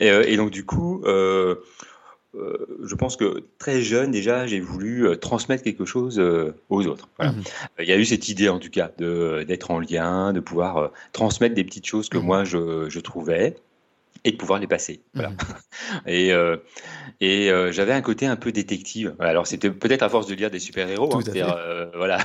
[0.00, 1.02] Et, donc du coup,
[2.82, 6.18] je pense que très jeune déjà, j'ai voulu transmettre quelque chose
[6.68, 7.08] aux autres.
[7.20, 7.30] Mmh.
[7.80, 11.54] Il y a eu cette idée en tout cas d'être en lien, de pouvoir transmettre
[11.54, 13.56] des petites choses que moi je, je trouvais
[14.24, 15.00] et de pouvoir les passer.
[15.14, 15.30] Voilà.
[15.30, 15.36] Mmh.
[16.06, 16.56] Et, euh,
[17.20, 19.14] et euh, j'avais un côté un peu détective.
[19.18, 22.18] Alors c'était peut-être à force de lire des super-héros, hein, euh, voilà,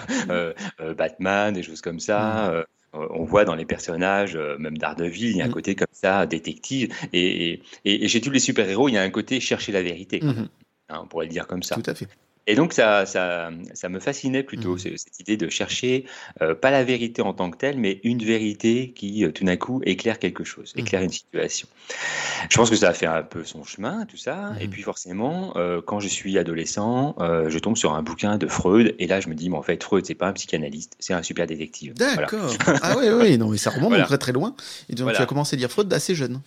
[0.98, 2.66] Batman, des choses comme ça.
[2.94, 2.98] Mmh.
[3.12, 5.52] on voit dans les personnages, même Daredevil, il y a un mmh.
[5.52, 6.94] côté comme ça, détective.
[7.14, 10.22] Et, et, et chez tous les super-héros, il y a un côté chercher la vérité.
[10.90, 11.76] Hein, on pourrait le dire comme ça.
[11.76, 12.08] Tout à fait.
[12.50, 14.98] Et donc, ça, ça, ça me fascinait plutôt, mmh.
[14.98, 16.06] cette idée de chercher,
[16.42, 19.56] euh, pas la vérité en tant que telle, mais une vérité qui, euh, tout d'un
[19.56, 20.80] coup, éclaire quelque chose, mmh.
[20.80, 21.68] éclaire une situation.
[22.50, 24.54] Je pense que ça a fait un peu son chemin, tout ça.
[24.60, 24.70] Et mmh.
[24.72, 28.96] puis, forcément, euh, quand je suis adolescent, je tombe sur un bouquin de Freud.
[28.98, 31.22] Et là, je me dis, mais en fait, Freud, c'est pas un psychanalyste, c'est un
[31.22, 31.94] super détective.
[31.94, 32.52] D'accord.
[32.82, 34.56] ah oui, oui, non, mais ça remonte très très loin.
[34.90, 36.42] Et donc, tu as commencé à lire Freud assez jeune.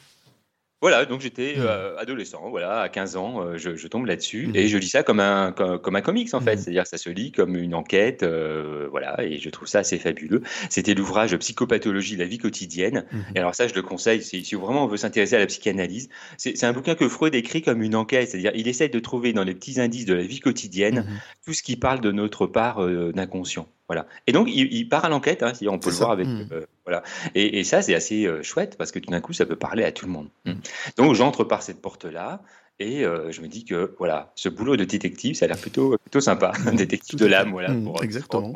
[0.83, 1.61] Voilà, donc j'étais mmh.
[1.61, 4.57] euh, adolescent, voilà, à 15 ans, euh, je, tombe là-dessus mmh.
[4.57, 6.59] et je lis ça comme un, comme, un comics en fait, mmh.
[6.59, 10.43] c'est-à-dire ça se lit comme une enquête, euh, voilà, et je trouve ça assez fabuleux.
[10.71, 13.05] C'était l'ouvrage Psychopathologie, la vie quotidienne.
[13.37, 16.09] Et alors ça, je le conseille si, si vraiment on veut s'intéresser à la psychanalyse.
[16.37, 19.45] C'est un bouquin que Freud écrit comme une enquête, c'est-à-dire il essaie de trouver dans
[19.45, 21.07] les petits indices de la vie quotidienne
[21.47, 23.69] tout ce qui parle de notre part d'inconscient.
[23.93, 24.07] Voilà.
[24.27, 26.27] Et donc, il, part à l'enquête, hein, on peut le voir avec.
[26.27, 26.49] Mmh.
[26.53, 27.03] Euh, voilà.
[27.35, 29.93] Et, ça, c'est assez euh, chouette parce que tout d'un coup, ça peut parler à
[29.93, 30.29] tout le monde.
[30.47, 30.53] Mmh.
[30.97, 32.41] Donc, j'entre par cette porte-là.
[32.79, 35.99] Et euh, je me dis que voilà, ce boulot de détective, ça a l'air plutôt,
[35.99, 38.51] plutôt sympa, détective de l'âme, voilà, mmh, exactement.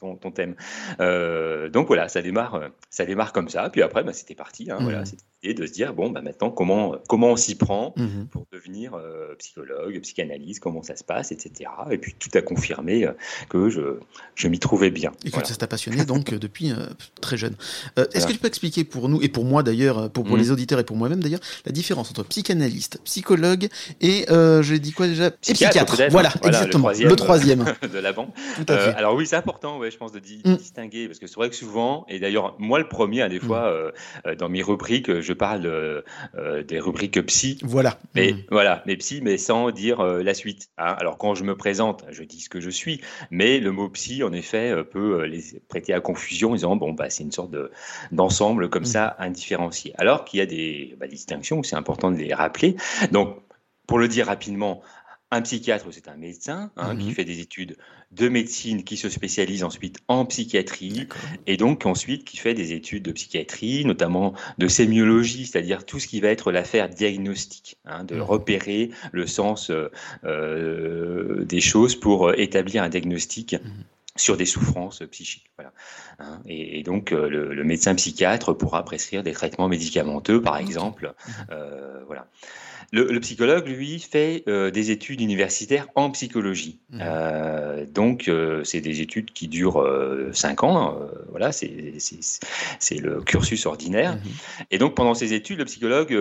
[0.00, 0.56] ton, ton, thème.
[1.70, 3.68] donc voilà, ça démarre, ça démarre comme ça.
[3.68, 4.70] Puis après, bah, c'était parti.
[4.70, 5.04] Hein, voilà,
[5.42, 8.26] et de se dire bon bah maintenant comment comment on s'y prend mhm.
[8.30, 11.70] pour devenir euh, psychologue, psychanalyste, comment ça se passe, etc.
[11.90, 13.12] Et puis tout a confirmé euh,
[13.48, 13.98] que je,
[14.34, 15.12] je m'y trouvais bien.
[15.24, 16.72] Et que ça t'a passionné donc euh, depuis
[17.20, 17.56] très jeune.
[17.96, 20.52] Est-ce que tu peux expliquer pour nous et pour moi d'ailleurs, pour, pour les mhm.
[20.52, 23.68] auditeurs et pour moi-même d'ailleurs, la différence entre psychanalyste, psychologue
[24.00, 25.30] et je dit quoi déjà?
[25.30, 25.96] Psychiatre.
[26.10, 26.90] Voilà, exactement.
[26.90, 28.32] Le troisième, de l'avant.
[28.68, 30.56] alors oui, c'est important, ouais, je pense de, mm.
[30.56, 33.38] distinguer parce que c'est vrai que souvent, et d'ailleurs moi le premier, à hein, des
[33.38, 33.42] mm.
[33.42, 33.92] fois
[34.38, 36.02] dans mes rubriques, je je parle euh,
[36.36, 37.58] euh, des rubriques psy.
[37.62, 37.98] Voilà.
[38.14, 38.44] Mais mmh.
[38.50, 40.68] voilà, mais psy, mais sans dire euh, la suite.
[40.76, 40.94] Hein.
[40.98, 44.22] Alors quand je me présente, je dis ce que je suis, mais le mot psy,
[44.22, 47.70] en effet, peut les prêter à confusion en disant bon bah c'est une sorte de
[48.10, 48.96] d'ensemble comme mmh.
[48.96, 49.94] ça indifférencié.
[49.96, 52.76] Alors qu'il y a des, bah, distinctions c'est important de les rappeler.
[53.10, 53.38] Donc
[53.86, 54.82] pour le dire rapidement,
[55.32, 57.14] un psychiatre, c'est un médecin hein, qui mhm.
[57.14, 57.76] fait des études
[58.12, 61.08] de médecine, qui se spécialise ensuite en psychiatrie,
[61.46, 66.06] et donc ensuite qui fait des études de psychiatrie, notamment de sémiologie, c'est-à-dire tout ce
[66.06, 68.22] qui va être l'affaire diagnostique, hein, de mhm.
[68.22, 69.90] repérer le sens euh,
[70.24, 73.54] euh, des choses pour euh, établir un diagnostic.
[73.54, 73.84] Mhm.
[74.16, 75.50] Sur des souffrances psychiques.
[75.56, 75.72] Voilà.
[76.18, 76.40] Hein.
[76.46, 81.14] et, donc, le, médecin psychiatre pourra prescrire des traitements médicamenteux, par exemple.
[82.06, 82.28] voilà.
[82.94, 86.78] Le, psychologue, lui, fait euh, des études universitaires en psychologie.
[86.90, 86.98] Mmh.
[87.00, 89.82] Euh, donc, euh, c'est des études qui durent
[90.32, 90.98] 5 ans.
[91.30, 94.16] voilà, c'est le cursus ordinaire.
[94.16, 94.28] Mmh.
[94.72, 96.14] Et donc, pendant ces études, le psychologue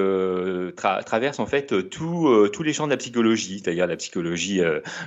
[0.75, 4.61] traverse en fait tous les champs de la psychologie, c'est-à-dire la psychologie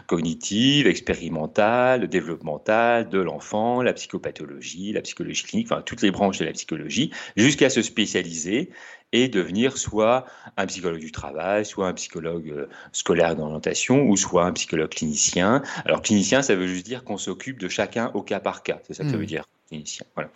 [0.06, 6.44] cognitive, expérimentale, développementale de l'enfant, la psychopathologie, la psychologie clinique, enfin toutes les branches de
[6.44, 8.70] la psychologie, jusqu'à se spécialiser
[9.12, 14.44] et devenir soit un psychologue du travail, soit un psychologue euh, scolaire d'orientation, ou soit
[14.44, 15.62] un psychologue clinicien.
[15.84, 18.80] Alors clinicien, ça veut juste dire qu'on s'occupe de chacun au cas par cas.
[18.82, 19.26] C'est ça que ça veut hmm.
[19.26, 20.04] dire, clinicien.
[20.14, 20.30] Voilà.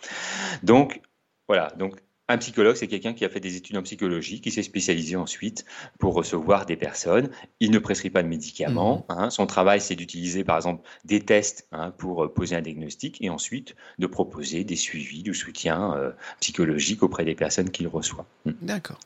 [0.63, 1.01] Donc,
[1.47, 1.71] voilà.
[1.77, 1.95] Donc,
[2.29, 5.65] un psychologue, c'est quelqu'un qui a fait des études en psychologie, qui s'est spécialisé ensuite
[5.97, 7.29] pour recevoir des personnes.
[7.59, 9.05] Il ne prescrit pas de médicaments.
[9.09, 9.17] Mhm.
[9.17, 9.29] Hein.
[9.31, 13.31] Son travail, c'est d'utiliser, par exemple, des tests hein, pour euh, poser un diagnostic et
[13.31, 18.27] ensuite de proposer des suivis, du soutien euh, psychologique auprès des personnes qu'il reçoit.
[18.45, 18.51] Hmm.
[18.61, 18.99] D'accord.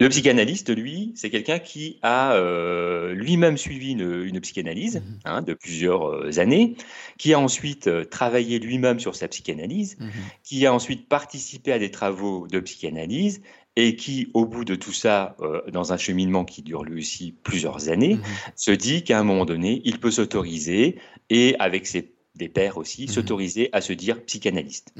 [0.00, 5.18] Le psychanalyste, lui, c'est quelqu'un qui a euh, lui-même suivi une, psychanalyse mhm.
[5.24, 6.74] hein, de plusieurs années,
[7.18, 10.10] qui a ensuite travaillé lui-même sur sa psychanalyse, mhm.
[10.42, 13.42] qui a ensuite participé à des travaux de psychanalyse
[13.76, 15.36] et qui, au bout de tout ça,
[15.72, 18.22] dans un cheminement qui dure lui aussi plusieurs années, mhm.
[18.56, 20.98] se dit qu'à un moment donné, il peut s'autoriser
[21.30, 23.08] et avec ses des pères aussi, mhm.
[23.08, 24.92] s'autoriser à se dire psychanalyste.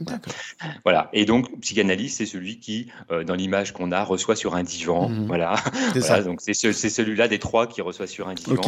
[0.85, 1.09] Voilà.
[1.13, 5.09] Et donc, psychanalyste, c'est celui qui, euh, dans l'image qu'on a, reçoit sur un divan.
[5.09, 5.27] Mhm.
[5.27, 5.57] Voilà.
[6.25, 8.63] Donc, c'est celui-là des trois qui reçoit sur un divan.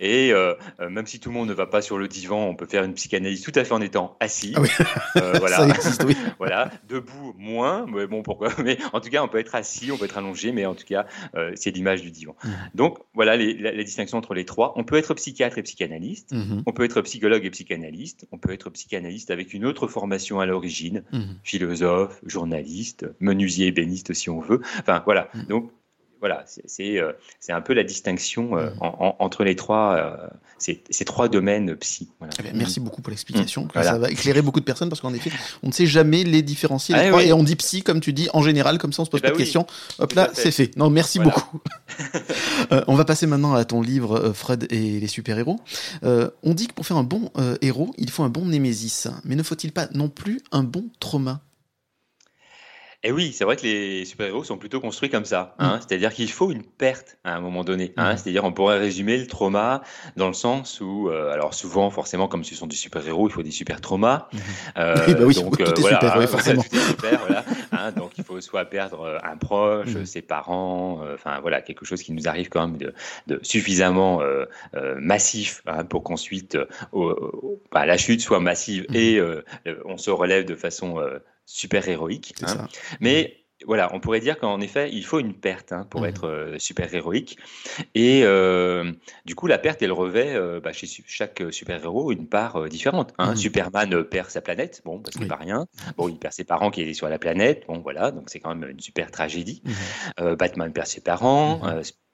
[0.00, 2.54] Et euh, euh, même si tout le monde ne va pas sur le divan, on
[2.54, 4.54] peut faire une psychanalyse tout à fait en étant assis.
[4.56, 5.56] Ah voilà.
[5.56, 6.16] Ça existe, oui.
[6.38, 6.70] voilà.
[6.88, 7.86] Debout, moins.
[7.86, 10.52] Mais bon, pourquoi Mais en tout cas, on peut être assis, on peut être allongé,
[10.52, 11.06] mais en tout cas,
[11.54, 12.34] c'est l'image du divan.
[12.42, 12.52] Mhm.
[12.74, 14.72] Donc, voilà les, la, distinction entre les trois.
[14.76, 16.34] On peut être psychiatre et psychanalyste.
[16.64, 20.40] On peut être psychologue et psychanalyste psychanalyste, on peut être psychanalyste avec une autre formation
[20.40, 21.38] à l'origine, mhm.
[21.42, 24.60] philosophe, journaliste, menuisier, ébéniste si on veut.
[24.80, 25.28] Enfin voilà.
[25.34, 25.44] Mhm.
[25.46, 25.72] Donc
[26.20, 29.12] voilà, c'est euh, c'est un peu la distinction euh, mm.
[29.18, 30.26] entre les trois, euh,
[30.58, 32.08] ces, trois domaines psy.
[32.38, 33.64] Eh ben, merci beaucoup pour l'explication.
[33.64, 33.82] Mm.
[33.82, 35.30] Ça va éclairer beaucoup de personnes parce qu'en effet,
[35.62, 36.94] on ne sait jamais les différencier.
[36.94, 39.20] Ah et on dit psy, comme tu dis, en général, comme ça on se pose
[39.22, 39.66] eh pas de ben questions.
[39.98, 40.74] Hop là, c'est fait.
[40.76, 41.60] Non, merci beaucoup.
[42.86, 45.60] on va passer maintenant à ton livre Fred et les super-héros.
[46.02, 49.08] on dit que pour faire un bon héros, il faut un bon némésis.
[49.24, 51.42] Mais ne faut-il pas non plus un bon trauma?
[53.06, 55.54] Et oui, c'est vrai que les super-héros sont plutôt construits comme ça.
[55.60, 55.76] Hein.
[55.76, 55.80] Mm.
[55.80, 57.92] C'est-à-dire qu'il faut une perte à un moment donné.
[57.96, 58.12] Hein.
[58.14, 58.16] Mm.
[58.16, 59.82] C'est-à-dire on pourrait résumer le trauma
[60.16, 63.44] dans le sens où, euh, alors souvent, forcément, comme ce sont des super-héros, il faut
[63.44, 64.28] des super-traumas.
[64.32, 64.38] Mm.
[64.78, 66.62] Euh, oui, bah oui, donc, euh, voilà, super, hein, forcément.
[66.62, 67.92] super, voilà, hein.
[67.92, 72.28] donc il faut soit perdre un proche, ses parents, enfin voilà, quelque chose qui nous
[72.28, 72.92] arrive quand même de,
[73.26, 74.20] de suffisamment
[74.98, 76.58] massif pour qu'ensuite
[77.72, 79.20] bah, la chute soit massive et
[79.84, 81.00] on se relève de façon
[81.46, 82.34] super héroïque.
[82.42, 82.68] Hein.
[83.00, 86.06] Mais voilà, on pourrait dire qu'en effet, il faut une perte hein, pour mmh.
[86.06, 87.38] être euh, super héroïque.
[87.94, 88.92] Et euh,
[89.24, 93.14] du coup, la perte, elle revêt euh, bah, chez chaque super héros une part différente.
[93.16, 93.32] Hein.
[93.32, 93.36] Mmh.
[93.36, 95.28] Superman perd sa planète, bon, parce qu'il oui.
[95.28, 95.66] pas rien.
[95.96, 98.54] Bon, il perd ses parents qui étaient sur la planète, bon, voilà, donc c'est quand
[98.54, 99.62] même une super tragédie.
[99.64, 100.34] Mmh.
[100.34, 101.62] Batman perd ses parents.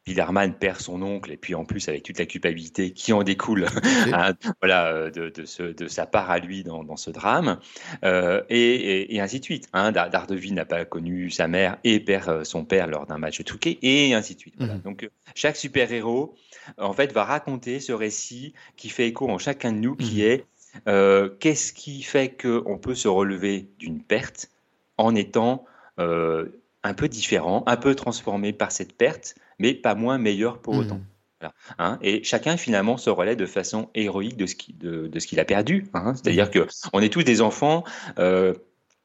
[0.05, 3.67] Spider-Man perd son oncle et puis en plus avec toute la culpabilité qui en découle
[4.12, 7.59] hein, voilà, euh, de, de, ce, de, sa part à lui dans, dans ce drame
[8.05, 9.69] euh, et, et, ainsi de suite.
[9.73, 9.93] Hein.
[9.93, 13.45] Daredevil n'a pas connu sa mère et perd euh, son père lors d'un match de
[13.45, 14.55] Touquet et ainsi de suite.
[14.59, 14.75] Voilà.
[14.75, 14.83] Mhm.
[14.83, 16.35] Donc chaque super-héros
[16.79, 20.27] en fait va raconter ce récit qui fait écho en chacun de nous qui mhm.
[20.27, 20.47] est
[20.88, 24.49] euh, qu'est-ce qui fait qu'on peut se relever d'une perte
[24.97, 25.65] en étant
[25.99, 26.49] euh,
[26.83, 30.97] un peu différent, un peu transformé par cette perte mais pas moins meilleur pour autant.
[30.97, 31.47] Mmh.
[31.79, 35.87] Hein, et chacun finalement se relaie de façon héroïque de ce qu'il de, a perdu.
[35.95, 36.15] Hein.
[36.15, 36.51] C'est-à-dire mmh.
[36.51, 37.85] que on est tous des enfants.
[38.19, 38.55] Euh,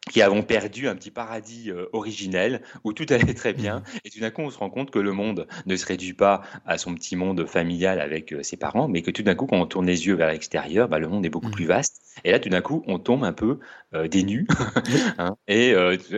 [0.10, 3.80] qui avons perdu un petit paradis euh, originel où tout allait très bien.
[3.80, 3.98] Mmh.
[4.06, 6.42] Et tout d'un coup, on se rend compte que le monde ne se réduit pas
[6.66, 9.58] à son petit monde familial avec euh, ses parents, mais que tout d'un coup, quand
[9.58, 11.52] on tourne les yeux vers l'extérieur, bah, le monde est beaucoup mmh.
[11.52, 12.02] plus vaste.
[12.24, 13.60] Et là, tout d'un coup, on tombe un peu
[13.94, 14.48] euh, des nus.
[15.18, 15.74] hein et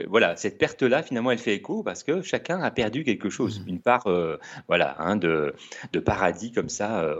[0.07, 3.69] voilà, cette perte-là, finalement, elle fait écho parce que chacun a perdu quelque chose, mmh.
[3.69, 4.07] une part,
[4.67, 5.53] voilà, hein, de,
[5.93, 7.15] de, paradis comme ça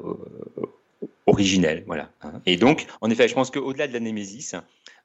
[1.29, 2.09] originel, voilà.
[2.21, 2.41] Hein.
[2.45, 4.55] Et donc, en effet, je pense qu'au-delà de la némésis,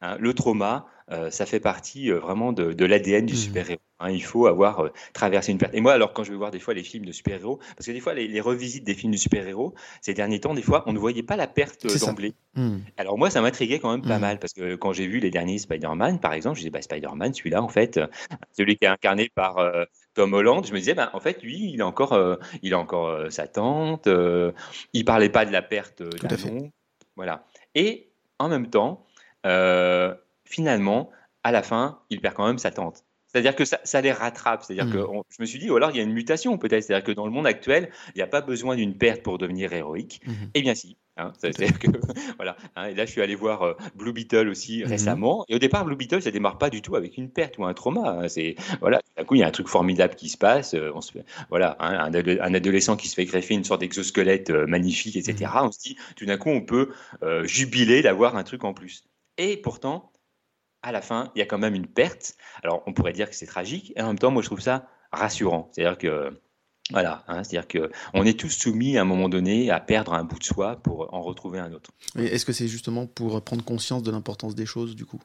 [0.05, 3.37] hein, le trauma, euh, ça fait partie euh, vraiment de, de l'ADN du mmh.
[3.37, 3.81] super-héros.
[4.01, 4.11] Hein.
[4.11, 5.75] il faut avoir euh, traversé une perte.
[5.75, 7.93] Et moi, alors, quand je vais voir des fois les films de super-héros, parce que
[7.93, 10.95] des fois, les, les revisites des films de super-héros, ces derniers temps, des fois, on
[10.95, 12.33] ne voyait pas la perte d'emblée.
[12.55, 12.79] Mmh.
[12.97, 14.21] Alors, moi, ça m'intriguait quand même pas mmh.
[14.23, 17.35] mal, parce que quand j'ai vu les derniers Spider-Man, par exemple, je disais, bah, Spider-Man,
[17.35, 18.01] celui-là, en fait,
[18.53, 19.57] celui qui est incarné par
[20.15, 22.19] Tom Holland, je me disais, bah, en fait, lui, il a encore,
[22.63, 24.09] il a encore sa tante,
[24.95, 26.71] il parlait pas de la perte d'un
[27.15, 27.47] Voilà.
[27.75, 29.04] Et en même temps,
[29.45, 31.11] euh, finalement,
[31.43, 33.05] à la fin, il perd quand même sa tante.
[33.35, 34.63] C'est-à-dire que ça, ça, les rattrape.
[34.63, 35.23] C'est-à-dire que mmh.
[35.29, 36.85] je me suis dit, ou alors il y a une mutation peut-être.
[36.85, 39.73] C'est-à-dire que dans le monde actuel, il n'y a pas besoin d'une perte pour devenir
[39.73, 40.21] héroïque.
[40.25, 40.33] Mmh.
[40.55, 40.97] Eh bien si.
[41.17, 41.89] Hein, c'est-à-dire que
[42.37, 42.57] voilà.
[42.77, 44.87] Hein, et là, je suis allé voir euh, Blue Beetle aussi mmh.
[44.87, 45.45] récemment.
[45.49, 47.75] Et au départ, Blue Beetle, ça démarre pas du tout avec une perte ou un
[47.75, 48.21] trauma.
[48.21, 48.29] Hein.
[48.29, 49.01] c'est voilà.
[49.17, 50.75] D'un coup, il y a un truc formidable qui se passe.
[50.75, 51.13] Euh, on se
[51.51, 55.51] voilà, un, un, adolescent qui se fait greffer une sorte d'exosquelette euh, magnifique, etc.
[55.55, 56.91] On se dit, tout d'un coup, on peut
[57.43, 59.05] jubiler d'avoir un truc en plus.
[59.39, 60.13] Et pourtant,
[60.83, 62.37] à la fin, il y a quand même une perte.
[62.63, 64.87] Alors, on pourrait dire que c'est tragique, et en même temps, moi, je trouve ça
[65.13, 65.71] rassurant.
[65.73, 66.41] C'est-à-dire que,
[66.91, 70.25] voilà, hein, c'est-à-dire que on est tous soumis à un moment donné à perdre un
[70.25, 71.91] bout de soi pour en retrouver un autre.
[72.19, 75.21] Est-ce que c'est justement pour prendre conscience de l'importance des choses, du coup?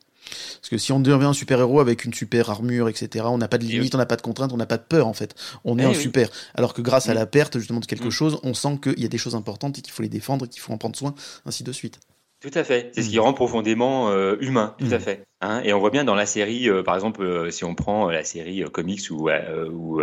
[0.62, 3.58] Parce que si on devient un super-héros avec une super armure, etc., on n'a pas
[3.58, 5.36] de limite, on n'a pas de contraintes, on n'a pas de peur, en fait.
[5.66, 6.30] On est eh un super.
[6.56, 7.16] Alors que grâce à mm.
[7.16, 8.12] la perte, justement, de quelque mm.
[8.12, 10.62] chose, on sent qu'il y a des choses importantes et qu'il faut les défendre qu'il
[10.62, 11.14] faut en prendre soin,
[11.46, 12.00] ainsi de suite.
[12.40, 12.92] Tout à fait.
[12.94, 13.22] C'est ce qui mm.
[13.22, 14.76] rend profondément euh, humain.
[14.78, 15.29] Tout à fait.
[15.42, 18.10] Hein, et on voit bien dans la série, euh, par exemple, euh, si on prend
[18.10, 20.02] la série comics ou, ou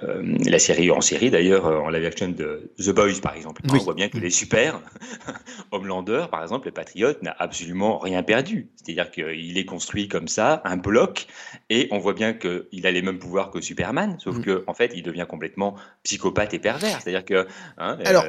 [0.00, 3.94] la série en série d'ailleurs, en live action de The Boys par exemple, on voit
[3.94, 4.80] bien que les super,
[5.70, 8.70] Homelander par exemple, le Patriote n'a absolument rien perdu.
[8.76, 11.26] C'est-à-dire qu'il est construit comme ça, un bloc,
[11.68, 14.42] et on voit bien qu'il a les mêmes pouvoirs que Superman, sauf mm.
[14.42, 17.00] que en fait, il devient complètement psychopathe et pervers.
[17.00, 17.46] C'est-à-dire que.
[17.78, 18.24] Hein, Alors,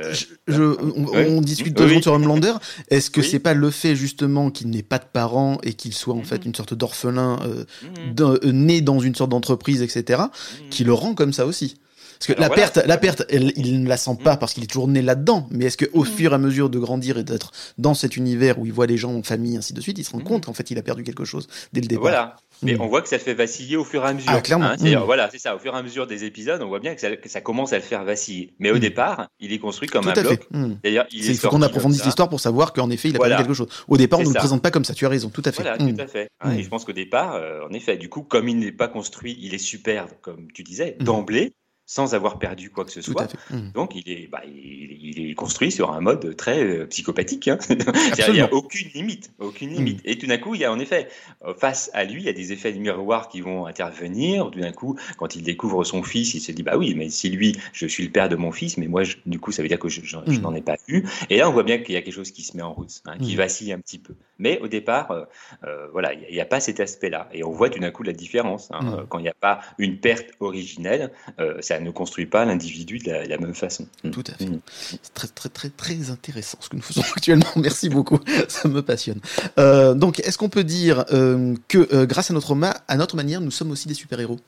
[0.48, 2.02] je, on, discute deux oui.
[2.02, 2.54] sur Homelander.
[2.90, 6.14] Est-ce que c'est pas le fait justement qu'il n'ait pas de parents et qu'il soit
[6.14, 8.46] en fait une sorte d'orphelin euh, mm-hmm.
[8.46, 10.70] euh, né dans une sorte d'entreprise, etc., mm-hmm.
[10.70, 11.78] qui le rend comme ça aussi.
[12.22, 14.88] Parce que la, perte, la perte, il ne la sent pas parce qu'il est toujours
[14.88, 15.48] né là-dedans.
[15.50, 18.68] Mais est-ce qu'au fur et à mesure de grandir et d'être dans cet univers où
[18.68, 20.70] il voit les gens en famille, ainsi de suite, il se rend compte qu'en fait
[20.70, 22.36] il a perdu quelque chose dès le départ Voilà.
[22.64, 24.32] Mais on voit que ça le fait vaciller au fur et à mesure.
[24.34, 24.66] Ah, clairement.
[24.66, 25.56] Hein, voilà, c'est ça.
[25.56, 27.84] Au fur et à mesure des épisodes, on voit bien que ça, commence à le
[27.84, 28.54] faire vaciller.
[28.60, 30.48] Mais au départ, il est construit comme un bloc.
[30.84, 33.38] D'ailleurs, il, faut qu'on approfondisse l'histoire pour savoir qu'en effet, il a voilà.
[33.38, 33.68] quelque chose.
[33.88, 34.94] Au départ, on ne le présente pas comme ça.
[34.94, 35.64] Tu as raison, tout à fait.
[35.64, 36.30] Voilà, tout à fait.
[36.58, 39.38] Et je pense qu'au départ, euh, en effet, du coup, comme il n'est pas construit,
[39.42, 41.54] il est super, comme tu disais, d'emblée
[41.92, 43.28] sans avoir perdu quoi que ce soit.
[43.50, 43.72] Mmh.
[43.74, 47.50] Donc il est, bah, il, est construit sur un mode très euh, psychopathique.
[47.50, 47.58] Hein.
[47.70, 49.98] il n'y a aucune limite, aucune limite.
[49.98, 50.10] Mmh.
[50.10, 51.10] Et tout d'un coup, il y a en effet
[51.46, 54.50] euh, face à lui, il y a des effets de miroir qui vont intervenir.
[54.52, 57.30] Tout d'un coup, quand il découvre son fils, il se dit bah oui, mais si
[57.30, 59.80] lui, je suis le père de mon fils, mais moi, du coup, ça veut dire
[59.80, 60.40] que je, mmh.
[60.40, 61.04] n'en ai pas eu.
[61.30, 63.02] Et là, on voit bien qu'il y a quelque chose qui se met en route,
[63.06, 64.14] hein, qui vacille un petit peu.
[64.40, 67.28] Mais au départ, euh, voilà, il n'y a, pas cet aspect-là.
[67.34, 68.70] Et on voit tout d'un coup la différence.
[68.72, 69.06] Hein.
[69.10, 71.12] Quand il n'y a pas une perte originelle,
[71.60, 73.88] ça ne construit pas l'individu de, la, même façon.
[74.04, 74.12] Mm.
[74.12, 74.46] Tout à fait.
[74.46, 74.60] Mm.
[75.02, 77.46] C'est très, très, très, très intéressant ce que nous faisons actuellement.
[77.56, 78.20] Merci beaucoup.
[78.48, 79.20] Ça me passionne.
[79.58, 82.56] Euh, donc, est-ce qu'on peut dire euh, que euh, grâce à notre,
[82.88, 84.40] à notre manière, nous sommes aussi des super-héros?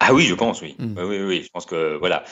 [0.00, 0.76] Ah oui, je pense, oui.
[0.78, 0.98] Mm.
[0.98, 1.22] oui.
[1.22, 2.24] Oui, Je pense que voilà.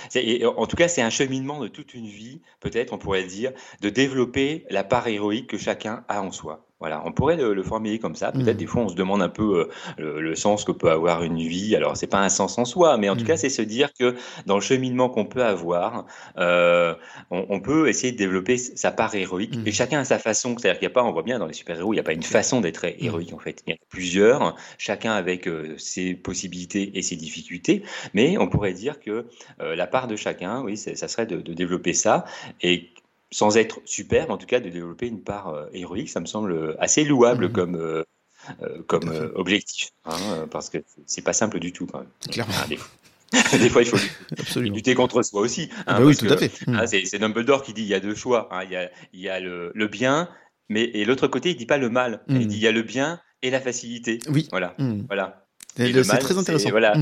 [0.56, 3.52] en tout cas, c'est un cheminement de toute une vie, peut-être, on pourrait le dire,
[3.80, 6.66] de développer la part héroïque que chacun a en soi.
[6.82, 8.32] Voilà, on pourrait le, formuler comme ça.
[8.32, 8.58] Peut-être mmh.
[8.58, 11.76] des fois, on se demande un peu euh, le, sens que peut avoir une vie.
[11.76, 13.36] Alors, c'est pas un sens en soi, mais en tout cas, mmh.
[13.36, 14.16] c'est se dire que
[14.46, 16.06] dans le cheminement qu'on peut avoir,
[16.38, 16.92] euh,
[17.30, 19.56] on, peut essayer de développer sa part héroïque.
[19.58, 19.66] Mmh.
[19.68, 20.56] Et chacun a sa façon.
[20.58, 22.14] C'est-à-dire qu'il n'y a pas, on voit bien dans les super-héros, il n'y a pas
[22.14, 23.62] une façon d'être héroïque en fait.
[23.68, 27.84] Il y en a plusieurs, chacun avec euh, ses possibilités et ses difficultés.
[28.12, 29.26] Mais on pourrait dire que
[29.60, 32.24] la part de chacun, oui, ça serait de, de développer ça.
[32.60, 32.88] Et
[33.32, 36.76] sans être super, en tout cas de développer une part euh, héroïque, ça me semble
[36.78, 37.52] assez louable mhm.
[37.52, 38.04] comme, euh,
[38.62, 42.08] euh, comme objectif, hein, parce que c'est pas simple du tout quand même.
[42.30, 42.54] Clairement.
[43.52, 43.96] des, fois, il faut
[44.60, 45.70] lutter contre soi aussi.
[45.72, 46.52] Hein, ah bah oui, tout à fait.
[46.66, 47.04] Hein, mhm.
[47.04, 48.48] c'est Dumbledore qui dit il y a deux choix.
[48.64, 50.28] il, y a, il y a le, le, bien,
[50.68, 52.22] mais et l'autre côté, il dit pas le mal.
[52.28, 52.46] Il mhm.
[52.46, 54.18] dit il y a le bien et la facilité.
[54.28, 54.48] Oui.
[54.50, 54.76] Voilà.
[55.08, 55.46] Voilà.
[55.74, 56.68] C'est très intéressant.
[56.68, 56.94] Voilà,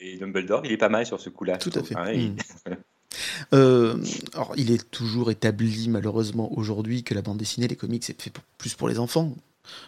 [0.00, 1.58] et Dumbledore, il est pas mal sur ce coup-là.
[1.58, 1.94] Tout à fait.
[3.52, 3.96] Euh,
[4.34, 8.32] alors, il est toujours établi, malheureusement, aujourd'hui, que la bande dessinée, les comics, c'est fait
[8.58, 9.34] plus pour les enfants.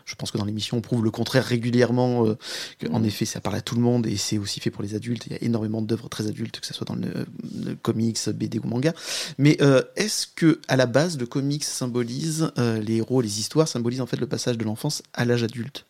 [0.04, 2.38] Je pense que dans l'émission, on prouve le contraire régulièrement, euh,
[2.84, 3.04] qu'en mm.
[3.04, 5.26] effet, ça parle à tout le monde et c'est aussi fait pour les adultes.
[5.26, 8.66] Il y a énormément d'œuvres très adultes, que ce soit dans le, comics, BD ou
[8.68, 8.94] manga.
[9.38, 14.02] Mais euh, est-ce que, à la base, le comics symbolise, les héros, les histoires symbolisent
[14.02, 15.84] en fait le passage de l'enfance à l'âge adulte?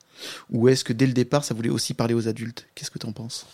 [0.50, 2.66] Ou est-ce que dès le départ, ça voulait aussi parler aux adultes?
[2.74, 3.46] Qu'est-ce que tu en penses?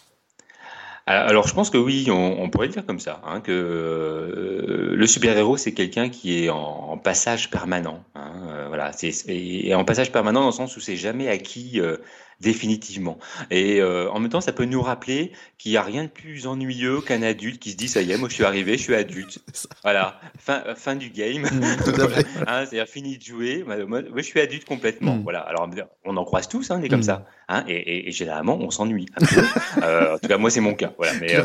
[1.08, 5.56] Alors, je pense que oui, on, pourrait dire comme ça, hein, que euh, le super-héros,
[5.56, 8.04] c'est quelqu'un qui est en, passage permanent.
[8.14, 11.80] Hein, euh, voilà, c'est et, en passage permanent dans le sens où c'est jamais acquis
[11.80, 11.96] euh,
[12.40, 13.18] définitivement.
[13.50, 17.00] Et en même temps, ça peut nous rappeler qu'il n'y a rien de plus ennuyeux
[17.00, 19.38] qu'un adulte qui se dit ça y est, moi je suis arrivé, je suis adulte.
[19.82, 21.42] Voilà, fin, fin du game.
[21.42, 21.64] Mmh,
[22.46, 23.64] hein, c'est-à-dire fini de jouer.
[23.66, 25.16] Moi, je suis adulte complètement.
[25.16, 25.22] Mmh.
[25.22, 25.40] Voilà.
[25.40, 25.68] Alors
[26.04, 27.04] on en croise tous, hein, des comme mmh.
[27.04, 27.26] ça.
[27.50, 29.06] Hein, et, généralement, on s'ennuie.
[29.82, 30.92] euh, en tout cas, moi c'est mon cas.
[30.98, 31.14] Voilà.
[31.18, 31.42] Mais, euh,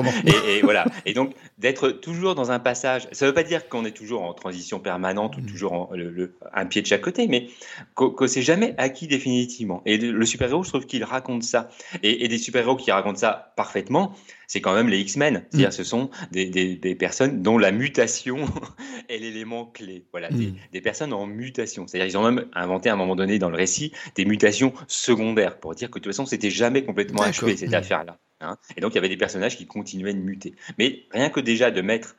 [0.48, 0.86] et, voilà.
[1.06, 4.24] Et donc d'être toujours dans un passage, ça ne veut pas dire qu'on est toujours
[4.24, 7.48] en transition permanente ou toujours le, un pied de chaque côté, mais
[7.96, 9.82] que, que c'est jamais acquis définitivement.
[9.86, 11.70] Et le super-héros, je trouve qu'il raconte ça.
[12.02, 14.14] Et, des super-héros qui racontent ça parfaitement,
[14.48, 15.46] c'est quand même les X-Men.
[15.50, 15.72] C'est-à-dire, mm.
[15.72, 18.46] ce sont des, personnes dont la mutation
[19.10, 20.06] est l'élément clé.
[20.12, 20.54] Voilà, mm.
[20.72, 21.88] des, personnes en mutation.
[21.88, 25.60] C'est-à-dire, ils ont même inventé à un moment donné dans le récit des mutations secondaires
[25.60, 27.76] pour dire que de toute façon, c'était jamais complètement achevé cette mm.
[27.76, 28.20] affaire-là.
[28.42, 28.58] Hein.
[28.76, 30.56] Et donc, il y avait des personnages qui continuaient de muter.
[30.78, 32.16] Mais rien que déjà de mettre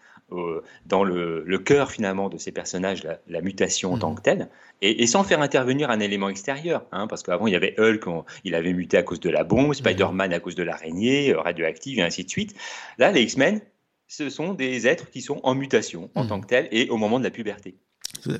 [0.86, 4.16] dans le, cœur finalement de ces personnages la, mutation en tant mhm.
[4.16, 4.48] que telle,
[4.82, 8.04] et, sans faire intervenir un élément extérieur, hein, parce qu'avant il y avait Hulk,
[8.44, 11.98] il avait muté à cause de la bombe, Spider-Man à cause de l'araignée, euh, radioactive
[11.98, 12.54] et ainsi de suite.
[12.98, 13.60] Là, les X-Men,
[14.06, 16.28] ce sont des êtres qui sont en mutation en mhm.
[16.28, 17.76] tant que tels et au moment de la puberté.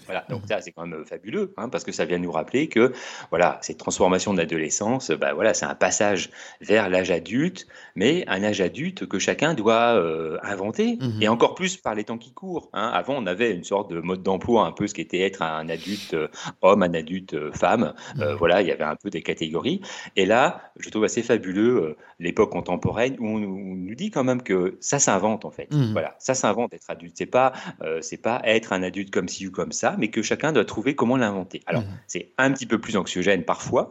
[0.07, 2.93] Voilà, donc ça c'est quand même fabuleux, hein, parce que ça vient nous rappeler que
[3.31, 8.43] voilà, cette transformation de l'adolescence, bah, voilà, c'est un passage vers l'âge adulte, mais un
[8.43, 11.23] âge adulte que chacun doit euh, inventer, mhm.
[11.23, 12.69] et encore plus par les temps qui courent.
[12.73, 12.91] Hein.
[12.93, 16.15] Avant, on avait une sorte de mode d'emploi, un peu ce qu'était être un adulte
[16.15, 16.29] euh,
[16.63, 17.95] homme, un adulte euh, femme.
[18.17, 18.35] Mhm.
[18.39, 19.81] voilà, il y avait un peu des catégories.
[20.17, 24.77] Et là, je trouve assez fabuleux l'époque contemporaine où on, nous dit quand même que
[24.81, 25.69] ça s'invente en fait.
[25.93, 27.15] Voilà, ça s'invente être adulte.
[27.17, 27.53] C'est pas,
[28.01, 30.95] c'est pas être un adulte comme si ou comme ça, mais que chacun doit trouver
[30.95, 31.63] comment l'inventer.
[31.67, 31.89] Alors, mhm.
[32.07, 33.89] c'est un petit peu plus anxiogène parfois,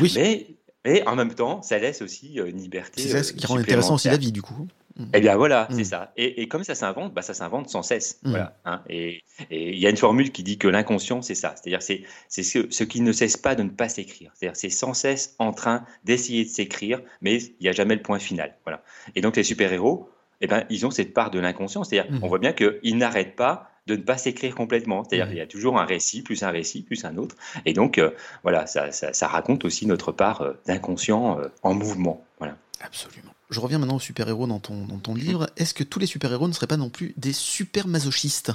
[0.00, 0.14] oui.
[0.84, 3.02] mais, en même temps, ça laisse aussi euh, une liberté.
[3.02, 4.66] C'est ça ce qui rend intéressant aussi la vie, du coup.
[4.96, 5.08] Mhm.
[5.14, 5.84] Eh bien voilà, c'est mhm.
[5.84, 6.12] ça.
[6.16, 8.18] Et, comme ça s'invente, bah, ça s'invente sans cesse.
[8.24, 8.82] Voilà, hein.
[8.88, 11.54] Et il y a une formule qui dit que l'inconscient, c'est ça.
[11.56, 14.32] C'est-à-dire c'est c'est ce, ce, qui ne cesse pas de ne pas s'écrire.
[14.34, 18.02] C'est-à-dire c'est sans cesse en train d'essayer de s'écrire, mais il n'y a jamais le
[18.02, 18.56] point final.
[18.64, 18.82] Voilà.
[19.14, 20.10] Et donc les super-héros,
[20.40, 21.84] eh ben, ils ont cette part de l'inconscient.
[21.84, 25.04] C'est-à-dire on voit bien qu'ils n'arrêtent pas de ne pas s'écrire complètement.
[25.04, 27.34] C'est-à-dire qu'il y a toujours un récit, plus un récit, plus un autre.
[27.66, 28.10] Et donc, euh,
[28.42, 32.24] voilà, ça, ça, raconte aussi notre part euh, d'inconscient euh, en mouvement.
[32.38, 32.56] Voilà.
[32.80, 33.32] Absolument.
[33.50, 35.50] Je reviens maintenant aux super-héros dans ton, dans ton livre.
[35.56, 38.52] Est-ce que tous les super-héros ne seraient pas non plus des super masochistes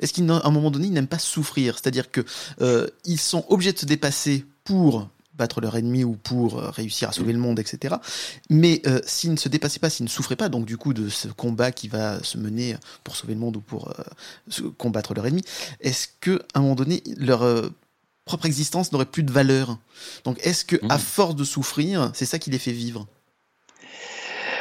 [0.00, 1.74] Est-ce qu'à un moment donné, ils n'aiment pas souffrir?
[1.74, 7.08] C'est-à-dire qu'ils sont obligés de se dépasser pour battre leur ennemi ou pour euh, réussir
[7.08, 7.96] à sauver le monde, etc.
[8.50, 11.08] Mais euh, s'ils ne se dépassaient pas, s'ils ne souffraient pas, donc du coup de
[11.08, 15.26] ce combat qui va se mener pour sauver le monde ou pour euh, combattre leur
[15.26, 15.42] ennemi,
[15.80, 17.70] est-ce que à un moment donné leur
[18.24, 19.78] propre existence n'aurait plus de valeur?
[20.24, 21.00] Donc est-ce que à mmh.
[21.00, 23.06] force de souffrir, c'est ça qui les fait vivre?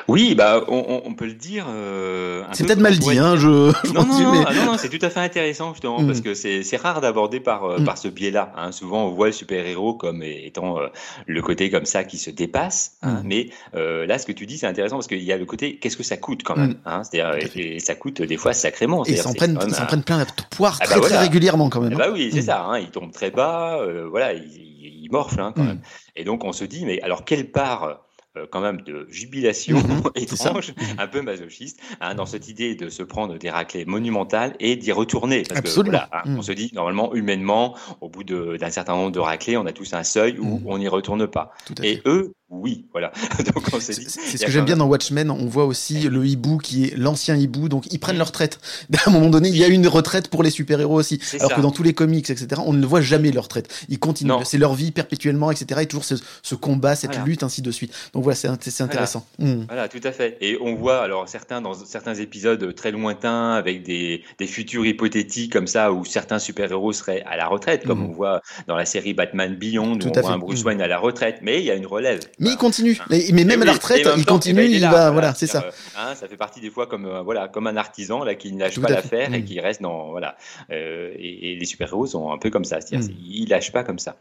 [0.08, 1.66] Oui, bah, on, peut le dire.
[1.70, 3.48] Euh, c'est peut-être mal dit, hein, je.
[3.94, 6.24] non, non, ah, non, non, c'est tout à fait intéressant justement parce mm.
[6.24, 7.86] que c'est rare d'aborder par euh, mm.
[7.86, 8.52] par ce biais-là.
[8.58, 8.72] Hein.
[8.72, 10.88] Souvent, on voit le super-héros comme étant euh,
[11.28, 12.98] le côté comme ça qui se dépasse.
[13.02, 13.22] Hein.
[13.24, 13.28] Mm.
[13.28, 15.98] Mais là, ce que tu dis, c'est intéressant parce qu'il y a le côté qu'est-ce
[15.98, 16.76] que ça coûte quand même.
[16.86, 17.04] Hein.
[17.04, 19.06] C'est-à-dire, ça coûte des fois sacrément.
[19.06, 21.96] Et ils s'en prennent, prennent, plein la poire ah, très, bah très régulièrement quand même.
[21.96, 22.66] bah oui, c'est ça.
[22.66, 22.80] Hein.
[22.80, 23.80] Ils tombent très bas.
[24.10, 24.74] voilà, ils,
[25.04, 25.82] ils morflent hein, quand même.
[26.16, 28.00] Et donc, on se dit, mais alors quelle part
[28.36, 31.00] euh, quand même de jubilation mhm, étrange, mhm.
[31.00, 34.92] un peu masochiste, hein, dans cette idée de se prendre des raclées monumentales et d'y
[34.92, 35.44] retourner.
[35.44, 36.40] Parce Que, voilà, hein, mhm.
[36.40, 39.94] On se dit, normalement, humainement, au bout d'un certain nombre de raclées, on a tous
[39.94, 41.54] un seuil où on n'y retourne pas.
[41.84, 43.12] Et eux, oui, voilà.
[43.80, 45.32] c'est ce que j'aime bien dans Watchmen.
[45.32, 48.60] On voit aussi le hibou qui est l'ancien hibou, donc ils prennent leur retraite.
[49.06, 51.20] À un moment donné, il y a une retraite pour les super-héros aussi.
[51.40, 53.86] Alors que dans tous les comics, etc., on ne voit jamais leur retraite.
[53.90, 55.82] Ils continuent, c'est leur vie perpétuellement, etc.
[55.82, 57.94] Et toujours ce, combat, cette lutte, ainsi de suite.
[58.14, 59.26] Donc voilà, c'est intéressant.
[59.40, 59.64] Hmm.
[59.68, 59.90] Voilà.
[59.90, 60.38] tout à fait.
[60.40, 65.68] Et on voit, alors certains, dans certains épisodes très lointains, avec des, futurs hypothétiques comme
[65.68, 68.10] ça, où certains super-héros seraient à la retraite, comme hmm.
[68.10, 70.64] on voit dans la série Batman Beyond, où on voit un Bruce.
[70.64, 72.20] Wayne à la retraite, mais il y a une relève.
[72.44, 72.98] Mais il continue.
[73.10, 74.66] Mais, même à la retraite, il continue.
[74.66, 75.66] il, va, voilà, c'est ça.
[75.98, 78.60] Hein, ça fait partie des fois comme euh, voilà, comme un artisan là qui ne
[78.60, 79.46] lâche pas l'affaire et mm.
[79.46, 80.36] qui reste dans voilà.
[80.72, 83.18] Euh, et, les super héros sont un peu comme ça, c'est-à-dire mm.
[83.26, 84.18] ils lâchent pas comme ça.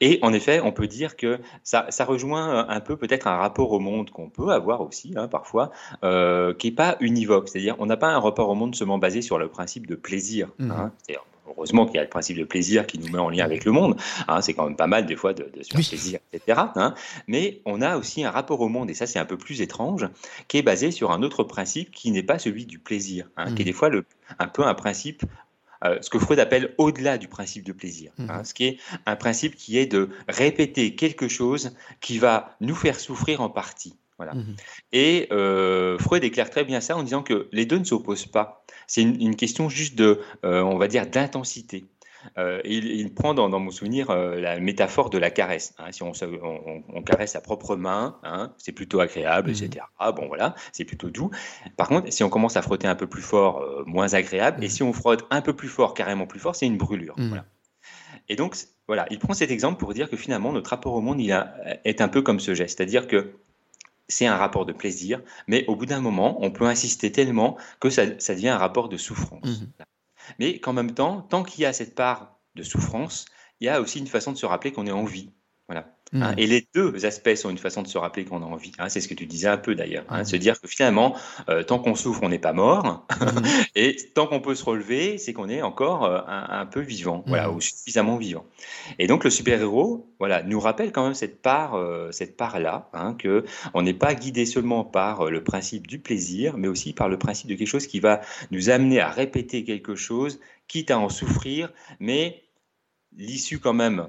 [0.00, 3.72] Et en effet, on peut dire que ça, ça rejoint un peu peut-être un rapport
[3.72, 5.70] au monde qu'on peut avoir aussi hein, parfois,
[6.04, 7.48] euh, qui est pas univoque.
[7.48, 10.48] C'est-à-dire on n'a pas un rapport au monde seulement basé sur le principe de plaisir.
[10.58, 10.70] Mm.
[10.70, 10.92] Hein,
[11.48, 13.72] heureusement qu'il y a le principe de plaisir qui nous met en lien avec le
[13.72, 13.96] monde.
[14.26, 16.60] Hein, c'est quand même pas mal des fois de, de se faire plaisir, etc.
[16.74, 16.94] Hein.
[17.26, 20.08] Mais on a aussi un rapport au monde, et ça c'est un peu plus étrange,
[20.48, 23.62] qui est basé sur un autre principe qui n'est pas celui du plaisir, hein, qui
[23.62, 23.66] est mmh.
[23.66, 24.04] des fois le,
[24.38, 25.24] un peu un principe
[25.84, 28.44] euh, ce que Freud appelle au-delà du principe de plaisir, mmh.
[28.44, 32.98] ce qui est un principe qui est de répéter quelque chose qui va nous faire
[32.98, 33.96] souffrir en partie.
[34.18, 34.34] Voilà.
[34.34, 34.56] Mmh
[34.92, 38.64] et euh, Freud éclaire très bien ça en disant que les deux ne s'opposent pas.
[38.86, 41.84] C'est une, question juste de, euh, on va dire, d'intensité.
[42.36, 45.74] Euh, il, prend dans, mon souvenir la métaphore de la caresse.
[45.78, 45.92] Hein.
[45.92, 46.12] Si on,
[46.94, 49.70] on, caresse sa propre main, hein, c'est plutôt agréable, etc.
[49.76, 51.30] Mmh ah, bon, voilà, c'est plutôt doux.
[51.76, 54.64] Par contre, si on commence à frotter un peu plus fort, moins agréable.
[54.64, 54.70] Et mmh.
[54.70, 57.14] si on frotte un peu plus fort, carrément plus fort, c'est une brûlure.
[57.16, 57.44] Voilà.
[58.28, 58.56] Et donc,
[58.86, 61.30] voilà, il prend cet exemple pour dire que finalement, notre rapport au monde il
[61.84, 62.78] est un peu comme ce geste.
[62.78, 63.34] C'est-à-dire que
[64.08, 67.90] c'est un rapport de plaisir, mais au bout d'un moment, on peut insister tellement que
[67.90, 69.60] ça, devient un rapport de souffrance.
[69.60, 69.84] Mmh
[70.38, 73.24] mais qu'en même temps, tant qu'il y a cette part de souffrance,
[73.60, 75.32] il y a aussi une façon de se rappeler qu'on est en vie.
[76.14, 76.38] Hein, mmh.
[76.38, 78.72] et les deux aspects sont une façon de se rappeler qu'on a envie.
[78.78, 80.04] Hein, c'est ce que tu disais un peu d'ailleurs.
[80.08, 80.24] Hein, mmh.
[80.24, 81.16] Se dire que finalement,
[81.48, 83.06] euh, tant qu'on souffre, on n'est pas mort.
[83.20, 83.26] Mmh.
[83.74, 87.50] et tant qu'on peut se relever, c'est qu'on est encore euh, un, peu vivant, voilà,
[87.50, 88.44] ou suffisamment vivant.
[88.98, 93.44] Et donc le super-héros voilà, nous rappelle quand même cette part, euh, cette part-là, que
[93.74, 97.48] on n'est pas guidé seulement par le principe du plaisir, mais aussi par le principe
[97.48, 101.72] de quelque chose qui va nous amener à répéter quelque chose, quitte à en souffrir,
[102.00, 102.42] mais
[103.16, 104.08] l'issue quand même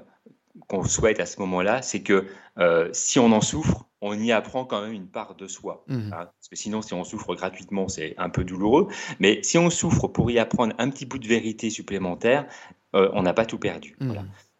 [0.68, 2.26] qu'on souhaite à ce moment-là, c'est que
[2.58, 5.84] euh, si on en souffre, on y apprend quand même une part de soi.
[5.86, 5.94] Mmh.
[5.94, 6.10] Hein.
[6.10, 8.88] parce que sinon, si on souffre gratuitement, c'est un peu douloureux.
[9.18, 12.46] Mais si on souffre pour y apprendre un petit bout de vérité supplémentaire,
[12.94, 13.96] euh, on n'a pas tout perdu.
[14.00, 14.14] Mmh.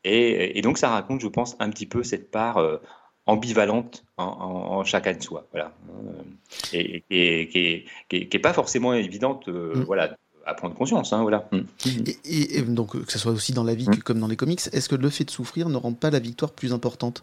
[0.04, 2.78] Et, donc, ça raconte, je pense, un petit peu cette part euh,
[3.26, 5.46] ambivalente en, chacun de soi.
[5.52, 5.72] Voilà.
[6.72, 7.04] Et,
[8.08, 9.82] qui n'est pas forcément évidente mmh.
[9.82, 10.16] voilà,
[10.46, 11.12] à prendre conscience.
[11.12, 11.48] Hein, voilà.
[11.52, 11.60] Mm.
[12.24, 13.96] Et, donc, que ce soit aussi dans la vie mm.
[13.96, 16.18] que comme dans les comics, est-ce que le fait de souffrir ne rend pas la
[16.18, 17.22] victoire plus importante?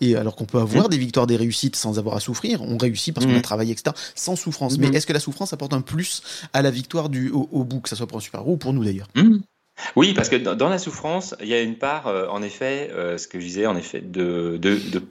[0.00, 0.90] Et alors qu'on peut avoir mm.
[0.90, 3.94] des victoires, des réussites sans avoir à souffrir, on réussit parce qu'on a travaillé, etc.,
[4.14, 4.78] sans souffrance.
[4.78, 6.22] Mais est-ce que la souffrance apporte un plus
[6.52, 8.84] à la victoire du, au, bout, que ce soit pour un super-héros ou pour nous
[8.84, 9.08] d'ailleurs?
[9.96, 13.16] Oui, parce que dans, la souffrance, il y a une part, euh, en effet, euh,
[13.16, 15.02] ce que je disais, en effet, de, de, de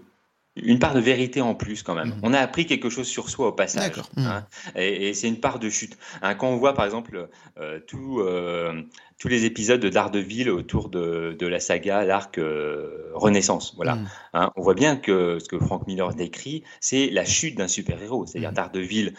[0.63, 2.15] une part de vérité en plus quand même.
[2.23, 3.93] On a appris quelque chose sur soi au passage.
[4.17, 4.45] Hein,
[4.75, 5.97] et, c'est une part de chute.
[6.21, 7.29] Hein, quand on voit par exemple
[7.59, 8.81] euh, tout, euh,
[9.17, 13.97] tous les épisodes de Daredevil autour de, de la saga, l'arc euh, Renaissance, voilà.
[14.33, 18.25] Hein, on voit bien que ce que Frank Miller décrit, c'est la chute d'un super-héros.
[18.25, 19.13] C'est-à-dire Daredevil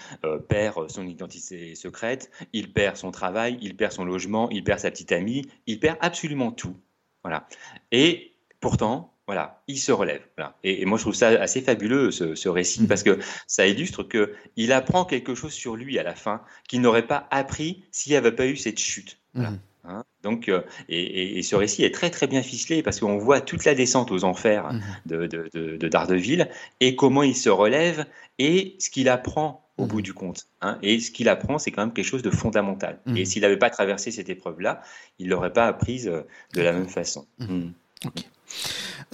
[0.49, 4.91] perd son identité secrète, il perd son travail, il perd son logement, il perd sa
[4.91, 6.77] petite amie, il perd absolument tout.
[7.23, 7.47] Voilà.
[7.93, 10.23] Et pourtant, voilà, il se relève.
[10.65, 15.05] Et, moi, je trouve ça assez fabuleux, ce, récit, parce que ça illustre qu'il apprend
[15.05, 18.49] quelque chose sur lui à la fin qu'il n'aurait pas appris s'il n'y avait pas
[18.49, 19.21] eu cette chute.
[19.35, 19.61] Mhm.
[19.85, 20.03] Hein.
[20.25, 23.77] Donc, euh, et, ce récit est très très bien ficelé parce qu'on voit toute la
[23.77, 24.83] descente aux enfers mhm.
[25.07, 26.49] de, de, Daredevil
[26.81, 28.07] et comment il se relève
[28.41, 30.49] et ce qu'il apprend au bout du compte.
[30.61, 30.77] Hein.
[30.83, 32.99] Et ce qu'il apprend, c'est quand même quelque chose de fondamental.
[33.15, 34.83] Et s'il n'avait pas traversé cette épreuve-là,
[35.21, 37.29] il ne l'aurait pas apprise euh, de la même façon.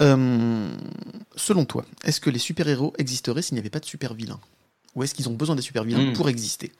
[0.01, 0.69] Euh,
[1.35, 4.39] selon toi, est-ce que les super-héros existeraient s'il n'y avait pas de super-vilains?
[4.95, 6.13] Ou est-ce qu'ils ont besoin des super-vilains hmm.
[6.13, 6.71] pour exister?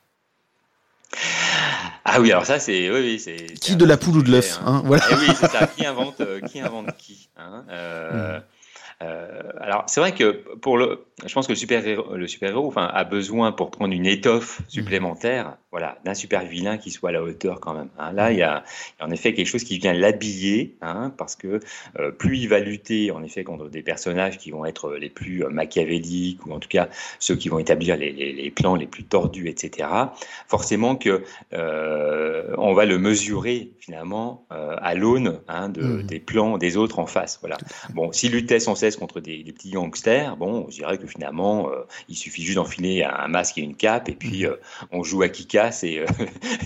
[2.03, 2.89] Ah oui, alors ça, c'est.
[2.89, 5.03] Oui, oui, qui de la poule ou de l'œuf hein, voilà.
[5.11, 5.67] Eh oui, c'est ça.
[5.67, 8.43] Qui invente, euh, qui, invente qui hein, euh, hmm.
[9.03, 12.89] Euh, alors, c'est vrai que pour le, je pense que le super-héros, le super-héros, enfin,
[12.91, 17.21] a besoin pour prendre une étoffe supplémentaire, voilà, d'un super vilain qui soit à la
[17.21, 17.89] hauteur quand même.
[17.99, 18.11] Hein.
[18.13, 18.63] Là, il y, a,
[18.99, 21.59] en effet quelque chose qui vient l'habiller, hein, parce que
[21.99, 25.43] euh, plus il va lutter, en effet, contre des personnages qui vont être les plus
[25.43, 26.89] euh, machiavéliques ou en tout cas
[27.19, 29.89] ceux qui vont établir les, les, plans les plus tordus, etc.
[30.47, 31.23] Forcément que
[32.57, 36.03] on va le mesurer finalement à l'aune hein, de, mmh.
[36.03, 37.37] des plans des autres en face.
[37.41, 37.57] Voilà.
[37.93, 41.85] Bon, s'il luttait sans cesse contre des, petits gangsters, bon, je dirais que finalement, euh,
[42.09, 44.51] il suffit juste d'enfiler un masque et une cape, et puis mhm.
[44.51, 44.55] euh,
[44.91, 46.05] on joue à qui casse et, euh,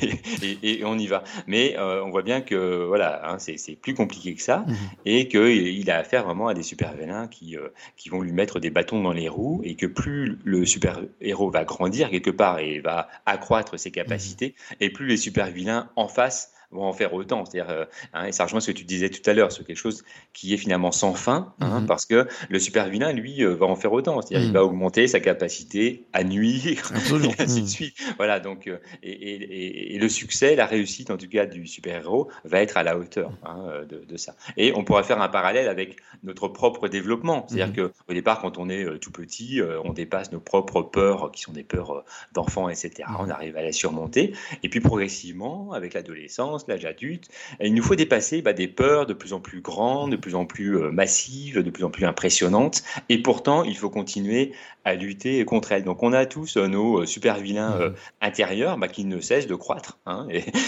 [0.63, 1.23] et, on y va.
[1.47, 4.75] Mais on voit bien que voilà, hein, c'est plus compliqué que ça, mhm.
[5.05, 7.55] et qu'il il a affaire vraiment à des super vilains qui,
[7.97, 11.49] qui vont lui mettre des bâtons dans les roues, et que plus le super héros
[11.49, 14.77] va grandir quelque part et va accroître ses capacités, mhm.
[14.81, 17.45] et plus les super vilains en face vont en faire autant.
[17.45, 19.77] C'est-à-dire, euh, hein, et ça rejoint ce que tu disais tout à l'heure, sur quelque
[19.77, 20.03] chose
[20.33, 21.87] qui est finalement sans fin, hein, mhm.
[21.87, 24.21] parce que le super vilain, lui, euh, va en faire autant.
[24.21, 24.53] C'est-à-dire, il mhm.
[24.53, 27.67] va augmenter sa capacité à nuire, et ainsi de mhm.
[27.67, 27.97] suite.
[28.17, 32.77] Voilà, donc, euh, et, le succès, la réussite, en tout cas, du super-héros, va être
[32.77, 34.35] à la hauteur hein, de, ça.
[34.57, 37.45] Et on pourrait faire un parallèle avec notre propre développement.
[37.47, 41.51] C'est-à-dire qu'au départ, quand on est tout petit, on dépasse nos propres peurs, qui sont
[41.51, 42.03] des peurs
[42.33, 43.07] d'enfants, etc.
[43.19, 44.33] On arrive à les surmonter.
[44.63, 47.29] Et puis, progressivement, avec l'adolescence, l'âge adulte,
[47.61, 50.45] il nous faut dépasser bah, des peurs de plus en plus grandes, de plus en
[50.45, 52.83] plus euh, massives, de plus en plus impressionnantes.
[53.09, 54.53] Et pourtant, il faut continuer
[54.85, 55.83] à lutter contre elles.
[55.83, 57.93] Donc on a tous euh, nos euh, super vilains mmh.
[58.21, 60.27] intérieurs bah, qui ne cessent de croître hein,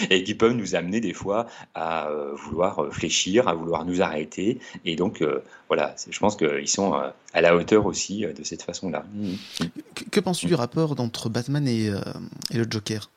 [0.10, 4.60] et, qui peuvent nous amener des fois à vouloir fléchir, à vouloir nous arrêter.
[4.86, 5.24] Et donc
[5.68, 9.06] voilà, je pense qu'ils sont à la hauteur aussi de cette façon-là.
[9.14, 9.66] Mmh.
[10.12, 13.10] Que, penses-tu du rapport entre Batman et, et le Joker?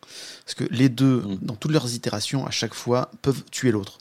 [0.45, 1.39] Parce que les deux, mmh.
[1.43, 3.99] dans toutes leurs itérations, à chaque fois, peuvent tuer l'autre.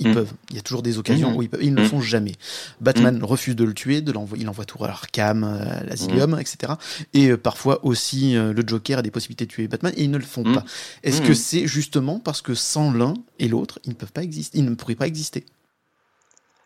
[0.00, 0.14] Ils mm.
[0.14, 0.32] peuvent.
[0.50, 1.36] Il y a toujours des occasions mm.
[1.36, 1.62] où ils, peuvent.
[1.62, 1.88] ils ne le mm.
[1.88, 2.32] font jamais.
[2.80, 6.74] Batman refuse de le tuer, de il envoie tout à Arkham, à l'Asylum, etc.
[7.14, 10.10] Et euh, parfois aussi, euh, le Joker a des possibilités de tuer Batman et ils
[10.10, 10.64] ne le font pas.
[11.02, 14.58] Est-ce que c'est justement parce que sans l'un et l'autre, ils ne peuvent pas exister,
[14.58, 15.44] ils ne pourraient pas exister?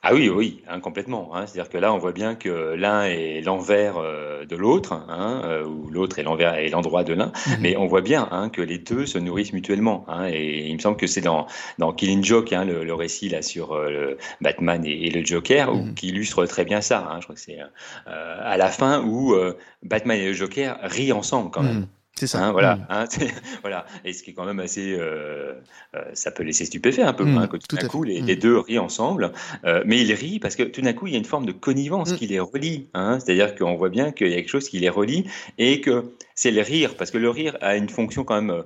[0.06, 1.34] Ah oui, oui, hein, complètement.
[1.34, 1.46] Hein.
[1.46, 5.64] C'est-à-dire que là, on voit bien que l'un est l'envers euh, de l'autre, hein, euh,
[5.64, 7.56] ou l'autre est l'envers et l'endroit de l'un, mhm.
[7.60, 10.04] mais on voit bien que les deux se nourrissent mutuellement.
[10.28, 11.46] et il me semble que c'est dans,
[11.78, 15.94] dans Killing Joke, le, récit là sur euh, Batman et, le Joker, mhm.
[15.94, 17.16] qui illustre très bien ça.
[17.20, 17.58] je crois que c'est
[18.06, 19.34] à la fin où
[19.82, 21.78] Batman et le Joker rient ensemble quand même.
[21.78, 21.86] Mhm.
[22.16, 22.44] C'est ça.
[22.44, 22.86] Hein, voilà, mm.
[22.90, 23.04] hein,
[23.62, 23.86] voilà.
[24.04, 25.54] Et ce qui est quand même assez, euh,
[25.96, 28.26] euh, ça peut laisser stupéfait un peu, mm, hein, que tout, d'un coup les, mm.
[28.26, 29.32] les, deux rient ensemble.
[29.64, 31.52] Euh, mais ils rient parce que tout d'un coup il y a une forme de
[31.52, 32.88] connivence qui les relie.
[32.94, 35.24] C'est-à-dire qu'on voit bien qu'il y a quelque chose qui les relie
[35.58, 38.62] et que c'est le rire, parce que le rire a une fonction quand même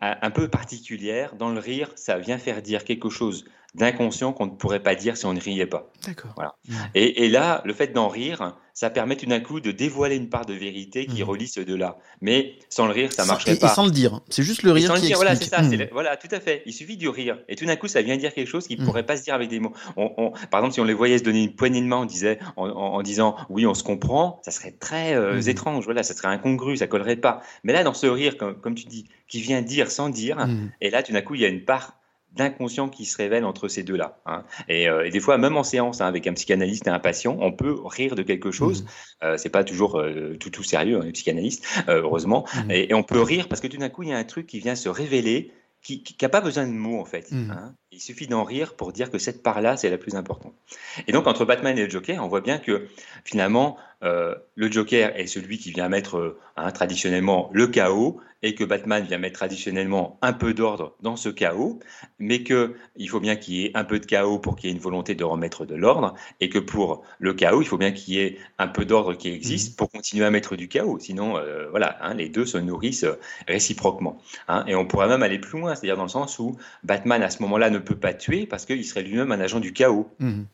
[0.00, 1.34] un peu particulière.
[1.36, 3.44] Dans le rire, ça vient faire dire quelque chose
[3.74, 5.90] d'inconscient qu'on ne pourrait pas dire si on ne riait pas.
[6.06, 6.32] D'accord.
[6.36, 6.54] Voilà.
[6.94, 10.30] Et, et, là, le fait d'en rire, ça permet tout d'un coup de dévoiler une
[10.30, 11.26] part de vérité qui mmh.
[11.26, 11.98] relie ceux deux-là.
[12.22, 13.70] Mais sans le rire, ça ne marcherait pas.
[13.70, 14.20] Et sans le dire.
[14.30, 15.60] C'est juste le rire qui le dire, Voilà, c'est ça.
[15.60, 15.88] Mmh.
[15.92, 16.62] Voilà, tout à fait.
[16.64, 17.38] Il suffit du rire.
[17.48, 18.86] Et tout d'un coup, ça vient dire quelque chose qui ne mmh.
[18.86, 19.72] pourrait pas se dire avec des mots.
[19.96, 22.38] On, par exemple, si on les voyait se donner une poignée de main, on disait,
[22.56, 25.84] en, disant oui, on se comprend, ça serait très euh, étrange.
[25.84, 27.42] Voilà, ça serait incongru, ça collerait pas.
[27.64, 30.48] Mais là, dans ce rire, comme, comme tu dis, qui vient dire sans dire,
[30.80, 31.98] et là, tout d'un coup, il y a une part
[32.32, 34.20] d'inconscient qui se révèle entre ces deux-là.
[34.26, 34.44] Hein.
[34.70, 37.52] Euh, et, des fois, même en séance, hein, avec un psychanalyste et un patient, on
[37.52, 38.82] peut rire de quelque chose.
[38.82, 38.86] Mmh.
[39.24, 42.46] Euh, c'est pas toujours euh, tout tout sérieux, hein, les psychanalystes, heureusement.
[42.54, 42.70] Mmh.
[42.70, 44.60] Et, on peut rire parce que tout d'un coup, il y a un truc qui
[44.60, 45.52] vient se révéler,
[45.82, 47.30] qui n'a pas besoin de mots en fait.
[47.30, 47.74] Mmh.
[47.98, 50.54] Il suffit d'en rire pour dire que cette part-là, c'est la plus importante.
[51.08, 52.86] Et donc, entre Batman et le Joker, on voit bien que
[53.24, 58.54] finalement, euh, le Joker est celui qui vient mettre euh, hein, traditionnellement le chaos et
[58.54, 61.80] que Batman vient mettre traditionnellement un peu d'ordre dans ce chaos,
[62.20, 64.76] mais qu'il faut bien qu'il y ait un peu de chaos pour qu'il y ait
[64.76, 68.14] une volonté de remettre de l'ordre et que pour le chaos, il faut bien qu'il
[68.14, 69.76] y ait un peu d'ordre qui existe mmh.
[69.76, 71.00] pour continuer à mettre du chaos.
[71.00, 73.06] Sinon, euh, voilà, hein, les deux se nourrissent
[73.48, 74.22] réciproquement.
[74.46, 74.64] Hein.
[74.68, 77.42] et on pourrait même aller plus loin, c'est-à-dire dans le sens où Batman à ce
[77.42, 80.10] moment-là ne peut pas tuer parce qu'il serait lui-même un agent du chaos.
[80.18, 80.44] Mmh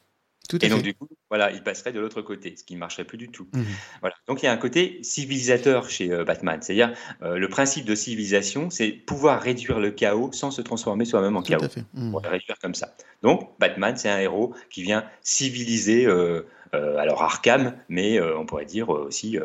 [0.53, 3.16] et donc, du coup, voilà, il passerait de l'autre côté, ce qui ne marcherait plus
[3.16, 3.49] du tout.
[3.53, 3.62] Mmh.
[4.01, 4.14] Voilà.
[4.28, 6.61] Donc, il y a un côté civilisateur chez euh, Batman.
[6.61, 11.37] C'est-à-dire, euh, le principe de civilisation, c'est pouvoir réduire le chaos sans se transformer soi-même
[11.37, 11.62] en chaos.
[11.95, 12.14] Mmh.
[12.14, 12.95] On va réduire comme ça.
[13.22, 18.89] Donc, Batman, c'est un héros qui vient civiliser, euh, alors Arkham, mais on pourrait dire
[18.89, 19.39] aussi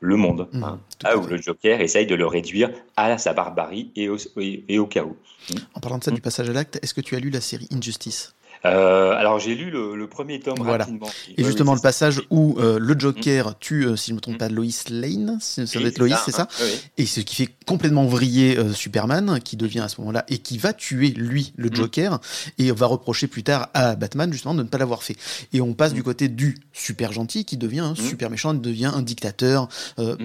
[0.00, 0.48] le monde.
[0.52, 0.62] Mmh.
[0.62, 0.80] Hein.
[1.02, 4.86] là où le Joker essaye de le réduire à sa barbarie et au, et au
[4.86, 5.16] chaos.
[5.74, 7.68] En parlant de ça, du passage à l'acte, est-ce que tu as lu la série
[7.72, 8.34] Injustice?
[8.64, 11.08] Euh, alors j'ai lu le, premier tome rapidement.
[11.36, 13.54] Et justement le passage où euh, le Joker mm.
[13.60, 14.38] tue, euh, si je ne me trompe mm.
[14.38, 18.06] pas, Lois Lane, ça doit être Lois, c'est ça hein, Et ce qui fait complètement
[18.06, 21.74] vriller Superman, qui devient à ce moment-là, et qui va tuer lui, le mm.
[21.74, 22.20] Joker,
[22.58, 25.16] et va reprocher plus tard à Batman justement de ne pas l'avoir fait.
[25.52, 29.02] Et on passe du côté du super gentil qui devient un super méchant, devient un
[29.02, 29.68] dictateur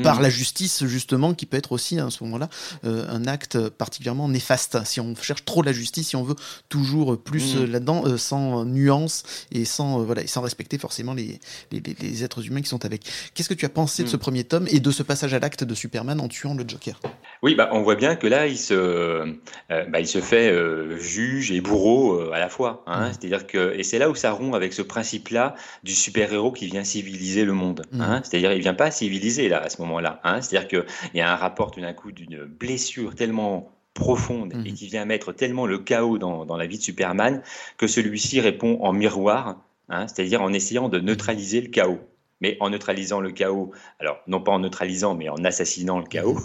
[0.04, 2.50] par la justice justement, qui peut être aussi à ce moment-là
[2.84, 4.78] un acte particulièrement néfaste.
[4.86, 6.36] Si on cherche trop la justice, si on veut
[6.70, 11.40] toujours plus là-dedans sans nuance et sans, euh, voilà, sans respecter forcément les,
[11.72, 13.04] les, êtres humains qui sont avec.
[13.34, 14.20] Qu'est-ce que tu as pensé de ce hmm.
[14.20, 16.98] premier tome et de ce passage à l'acte de Superman en tuant le Joker?
[17.44, 19.26] Oui, bah, on voit bien que là, il se, euh,
[19.68, 22.84] bah, il se fait euh, juge et bourreau à la fois.
[22.88, 23.10] Hein.
[23.10, 23.12] Hmm.
[23.12, 26.86] C'est-à-dire que, et c'est là où ça rompt avec ce principe-là du super-héros qui vient
[26.86, 27.84] civiliser le monde.
[27.94, 28.20] Hein.
[28.20, 28.22] Hmm.
[28.24, 30.22] C'est-à-dire, il vient pas civiliser là à ce moment-là.
[30.24, 30.42] Hein.
[30.42, 34.74] C'est-à-dire qu'il y a un rapport tout d'un coup d'une blessure tellement profonde et mmh.
[34.74, 37.42] qui vient mettre tellement le chaos dans, dans la vie de Superman
[37.78, 42.00] que celui-ci répond en miroir, hein, c'est-à-dire en essayant de neutraliser le chaos
[42.42, 46.40] mais en neutralisant le chaos, alors non pas en neutralisant, mais en assassinant le chaos,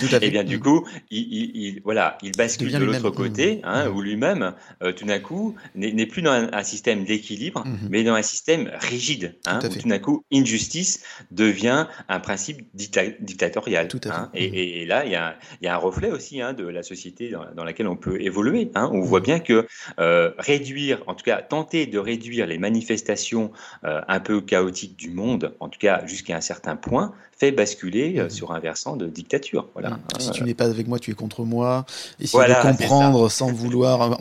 [0.00, 0.60] et eh bien du mm.
[0.60, 3.60] coup, il, voilà, il bascule de l'autre côté, mm.
[3.64, 8.14] hein, où lui-même, euh, tout d'un coup, n'est plus dans un, système d'équilibre, mais dans
[8.14, 13.88] un système rigide, hein, tout où tout d'un coup, injustice devient un principe dictatorial.
[14.06, 14.30] Hein.
[14.34, 17.64] et, là, il y, a, y, a, un reflet aussi hein, de la société dans,
[17.64, 18.70] laquelle on peut évoluer.
[18.74, 18.90] Hein.
[18.92, 19.66] On voit bien que
[19.98, 23.52] euh, réduire, en tout cas, tenter de réduire les manifestations
[23.84, 25.29] euh, un peu chaotiques du monde,
[25.60, 28.30] en tout cas jusqu'à un certain point, fait basculer euh, mhm.
[28.30, 29.68] sur un versant de dictature.
[29.72, 29.90] Voilà.
[29.90, 29.98] Mhm.
[30.18, 31.86] Si tu n'es pas avec moi, tu es contre moi.
[32.18, 34.18] Et si voilà, comprendre sans vouloir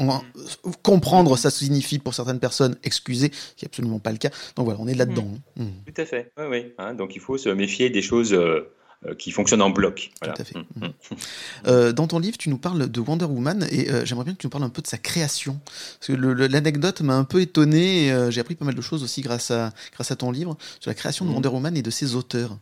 [0.83, 4.29] comprendre, ça signifie pour certaines personnes excuser, ce qui n'est absolument pas le cas.
[4.55, 5.27] Donc voilà, on est là-dedans.
[5.57, 5.71] Mhm.
[5.85, 6.31] Tout à fait.
[6.37, 6.73] Oui, oui.
[6.77, 6.93] Hein.
[6.93, 8.33] donc il faut se méfier des choses.
[8.33, 8.73] Euh, euh,
[9.17, 10.11] qui fonctionnent en bloc.
[10.21, 11.93] Tout à fait.
[11.93, 14.51] dans ton livre, tu nous parles de Wonder Woman et j'aimerais bien que tu nous
[14.51, 15.59] parles un peu de sa création.
[15.99, 19.21] Parce que l'anecdote m'a un peu étonné et j'ai appris pas mal de choses aussi
[19.21, 22.15] grâce à, grâce à ton livre sur la création de Wonder Woman et de ses
[22.15, 22.57] auteurs.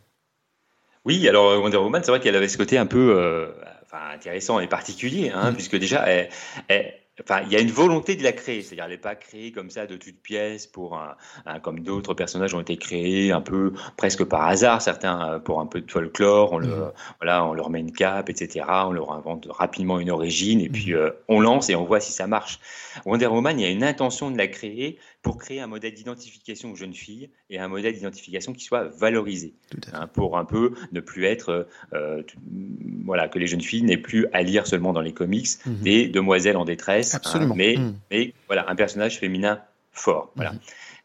[1.08, 3.46] Oui, alors euh, Wonder Woman, c'est vrai qu'elle avait ce côté un peu euh,
[4.12, 5.54] intéressant et particulier, hein, mm.
[5.54, 8.96] puisque déjà, elle, Enfin, il y a une volonté de la créer, c'est-à-dire elle n'est
[8.96, 13.32] pas créée comme ça de toutes pièces pour un, comme d'autres personnages ont été créés
[13.32, 16.92] un peu presque par hasard, certains euh, pour un peu de folklore, on, le, mmh.
[17.20, 18.66] voilà, on leur met une cape, etc.
[18.68, 20.96] On leur invente rapidement une origine et puis mmh.
[20.96, 22.60] euh, on lance et on voit si ça marche.
[23.04, 26.72] Wonder Woman, il y a une intention de la créer pour créer un modèle d'identification
[26.72, 29.54] aux jeunes filles et un modèle d'identification qui soit valorisé,
[29.92, 32.22] hein, pour un peu ne plus être, euh,
[33.04, 35.74] voilà, que les jeunes filles n'aient plus à lire seulement dans les comics mmh.
[35.82, 37.54] des demoiselles en détresse Absolument.
[37.54, 37.94] mais, hmm.
[38.10, 39.60] mais voilà, un personnage féminin
[39.92, 40.32] fort.
[40.36, 40.52] Voilà.
[40.52, 40.58] Hmm.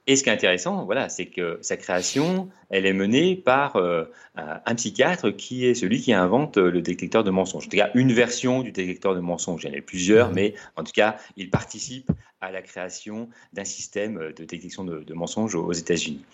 [0.06, 4.06] Et ce qui est intéressant, voilà, c'est que sa création, elle est menée par euh,
[4.36, 7.68] un psychiatre qui est celui qui invente le détecteur de mensonges.
[7.68, 9.64] En tout cas, une version du détecteur de mensonges.
[9.64, 10.36] Il y en a plusieurs, hmm.
[10.36, 12.12] mais en tout cas, il participe
[12.42, 16.26] à la création d'un système de détection de, mensonges aux États-Unis.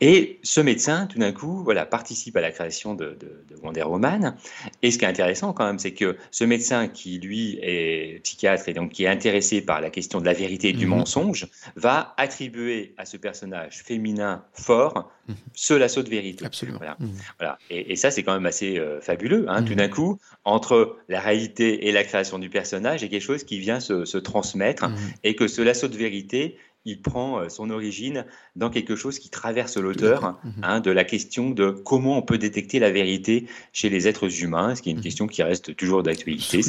[0.00, 3.16] Et ce médecin, tout d'un coup, voilà, participe à la création de,
[3.62, 4.36] Wonder Woman.
[4.82, 8.68] Et ce qui est intéressant quand même, c'est que ce médecin qui, lui, est psychiatre
[8.68, 10.96] et donc qui est intéressé par la question de la vérité et du mhm.
[10.96, 11.46] mensonge,
[11.76, 15.36] va attribuer à ce personnage féminin fort mhm.
[15.54, 16.44] ce lasso de vérité.
[16.44, 16.78] Absolument.
[16.78, 16.96] Voilà.
[17.00, 17.56] Mhm.
[17.70, 19.46] Et, ça, c'est quand même assez euh, fabuleux.
[19.48, 23.10] Hein, tout d'un coup, entre la réalité et la création du personnage, il y a
[23.10, 24.86] quelque chose qui vient se, se transmettre
[25.24, 26.56] et que ce lasso de vérité,
[26.86, 28.24] il prend euh, son origine
[28.54, 30.52] dans quelque chose qui traverse l'auteur, mhm.
[30.62, 34.74] hein, de la question de comment on peut détecter la vérité chez les êtres humains,
[34.74, 35.04] ce qui est une mhm.
[35.04, 36.60] question qui reste toujours d'actualité.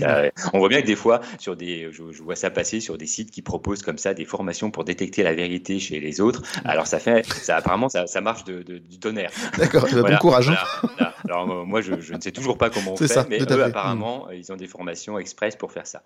[0.54, 3.30] On voit bien que des fois, sur des, je, vois ça passer sur des sites
[3.30, 6.42] qui proposent comme ça des formations pour détecter la vérité chez les autres.
[6.42, 6.62] Mhm.
[6.66, 9.32] Alors ça fait, ça apparemment, ça, marche de, du tonnerre.
[9.58, 10.50] D'accord, bon courage.
[10.50, 11.12] Hein.
[11.26, 14.56] Alors moi, je, ne sais toujours pas comment on fait, mais eux, apparemment, ils ont
[14.56, 16.02] des formations express pour faire ça.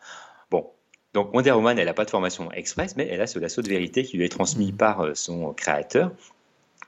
[0.49, 0.69] Bon,
[1.13, 3.69] Donc Wonder Woman, elle n'a pas de formation express, mais elle a ce lasso de
[3.69, 4.77] vérité qui lui est transmis mm.
[4.77, 6.11] par son créateur.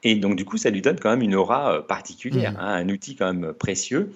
[0.06, 2.58] Et donc, du coup, ça lui donne quand même une aura particulière, mm.
[2.60, 4.12] hein, un outil quand même précieux.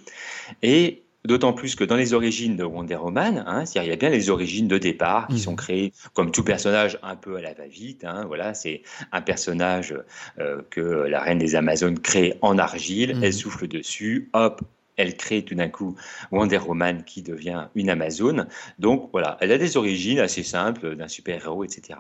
[0.63, 4.09] Et D'autant plus que dans les origines de Wonder Woman, hein, il y a bien
[4.09, 5.39] les origines de départ qui mmh.
[5.39, 8.05] sont créées comme tout personnage un peu à la va-vite.
[8.05, 8.81] Hein, voilà, c'est
[9.11, 9.93] un personnage
[10.39, 14.61] euh, que la reine des Amazones crée en argile, elle souffle dessus, hop,
[14.97, 15.95] elle crée tout d'un coup
[16.31, 18.47] Wonder Woman qui devient une Amazone.
[18.79, 21.99] Donc voilà, elle a des origines assez simples d'un super-héros, etc.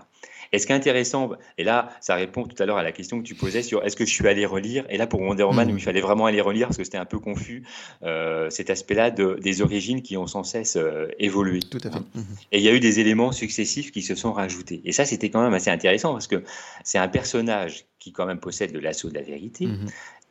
[0.53, 3.19] Et ce qui est intéressant, et là, ça répond tout à l'heure à la question
[3.19, 4.85] que tu posais sur est-ce que je suis allé relire?
[4.89, 5.77] Et là, pour Wonder Woman, mmh.
[5.77, 7.63] il fallait vraiment aller relire parce que c'était un peu confus,
[8.03, 11.59] euh, cet aspect-là de, des origines qui ont sans cesse euh, évolué.
[11.59, 11.99] Tout à fait.
[11.99, 12.21] Mmh.
[12.51, 14.81] Et il y a eu des éléments successifs qui se sont rajoutés.
[14.85, 16.43] Et ça, c'était quand même assez intéressant parce que
[16.83, 19.65] c'est un personnage qui quand même possède le lasso de la vérité.
[19.65, 19.87] Mmh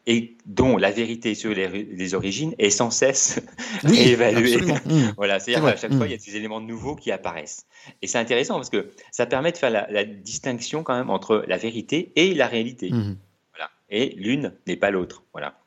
[0.07, 3.41] et dont la vérité sur les, origines est sans cesse
[3.83, 4.59] réévaluée.
[4.87, 5.15] Mmh.
[5.17, 6.21] voilà, c'est-à-dire qu'à chaque fois, il y a mmh.
[6.27, 7.67] des éléments nouveaux qui apparaissent.
[8.03, 11.57] Et c'est intéressant parce que ça permet de faire la, distinction quand même entre la
[11.57, 12.91] vérité et la réalité.
[12.91, 13.17] Mmh.
[13.53, 13.71] Voilà.
[13.91, 15.25] Et l'une n'est pas l'autre.
[15.33, 15.59] Voilà.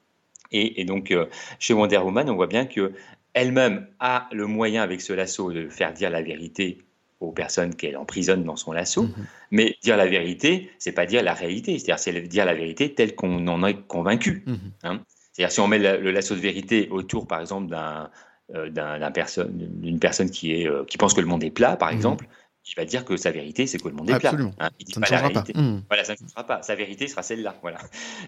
[0.51, 1.25] Et, donc, euh,
[1.59, 2.93] chez Wonder Woman, on voit bien que
[3.33, 6.79] elle-même a le moyen avec ce lasso de faire dire la vérité
[7.19, 9.03] aux personnes qu'elle emprisonne dans son lasso.
[9.03, 9.13] Mhm.
[9.51, 13.15] Mais dire la vérité, c'est pas dire la réalité, c'est-à-dire c'est dire la vérité telle
[13.15, 14.43] qu'on en est convaincu.
[14.45, 14.59] Mhm.
[14.83, 15.01] Hein.
[15.33, 18.09] C'est-à-dire si on met le, lasso de vérité autour, par exemple, d'un
[18.55, 21.95] euh, d'une personne qui, est, euh, qui pense que le monde est plat, par mhm.
[21.95, 22.27] exemple,
[22.71, 24.33] il va dire que sa vérité, c'est que le monde est plat.
[24.59, 25.53] Hein, il dit ça pas la vérité.
[25.55, 25.83] Mmh.
[25.87, 26.61] Voilà, ça ne changera pas.
[26.61, 27.55] Sa vérité sera celle-là.
[27.61, 27.79] Voilà.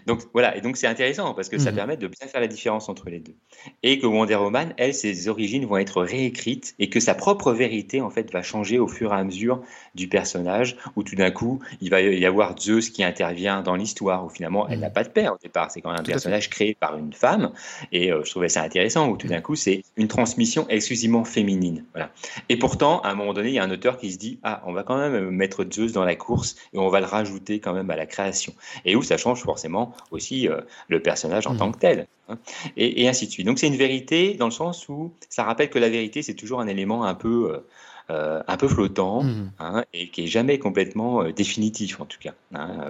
[0.06, 1.74] Donc voilà, et donc c'est intéressant parce que ça mmh.
[1.74, 3.34] permet de bien faire la différence entre les deux.
[3.82, 8.00] Et que Wonder Woman, elle, ses origines vont être réécrites et que sa propre vérité,
[8.00, 9.62] en fait, va changer au fur et à mesure
[9.94, 14.24] du personnage, où tout d'un coup, il va y avoir Zeus qui intervient dans l'histoire,
[14.24, 14.82] où finalement, elle mmh.
[14.82, 15.70] n'a pas de père au départ.
[15.70, 17.52] C'est quand même un personnage créé par une femme.
[17.92, 21.84] Et euh, je trouvais ça intéressant, où tout d'un coup, c'est une transmission exclusivement féminine.
[21.92, 22.10] Voilà.
[22.48, 24.62] Et pourtant, à un moment donné, il y a un auteur qui se dit ah,
[24.66, 27.72] on va quand même mettre Zeus dans la course et on va le rajouter quand
[27.72, 28.52] même à la création.
[28.84, 31.58] Et où ça change forcément aussi euh, le personnage en mmh.
[31.58, 32.06] tant que tel.
[32.28, 32.38] Hein.
[32.76, 33.46] et, ainsi de suite.
[33.46, 36.60] Donc c'est une vérité dans le sens où ça rappelle que la vérité, c'est toujours
[36.60, 37.52] un élément un peu...
[37.52, 37.58] Euh,
[38.10, 39.52] euh, un peu flottant mmh.
[39.60, 42.84] hein, et qui est jamais complètement définitif en tout cas, hein,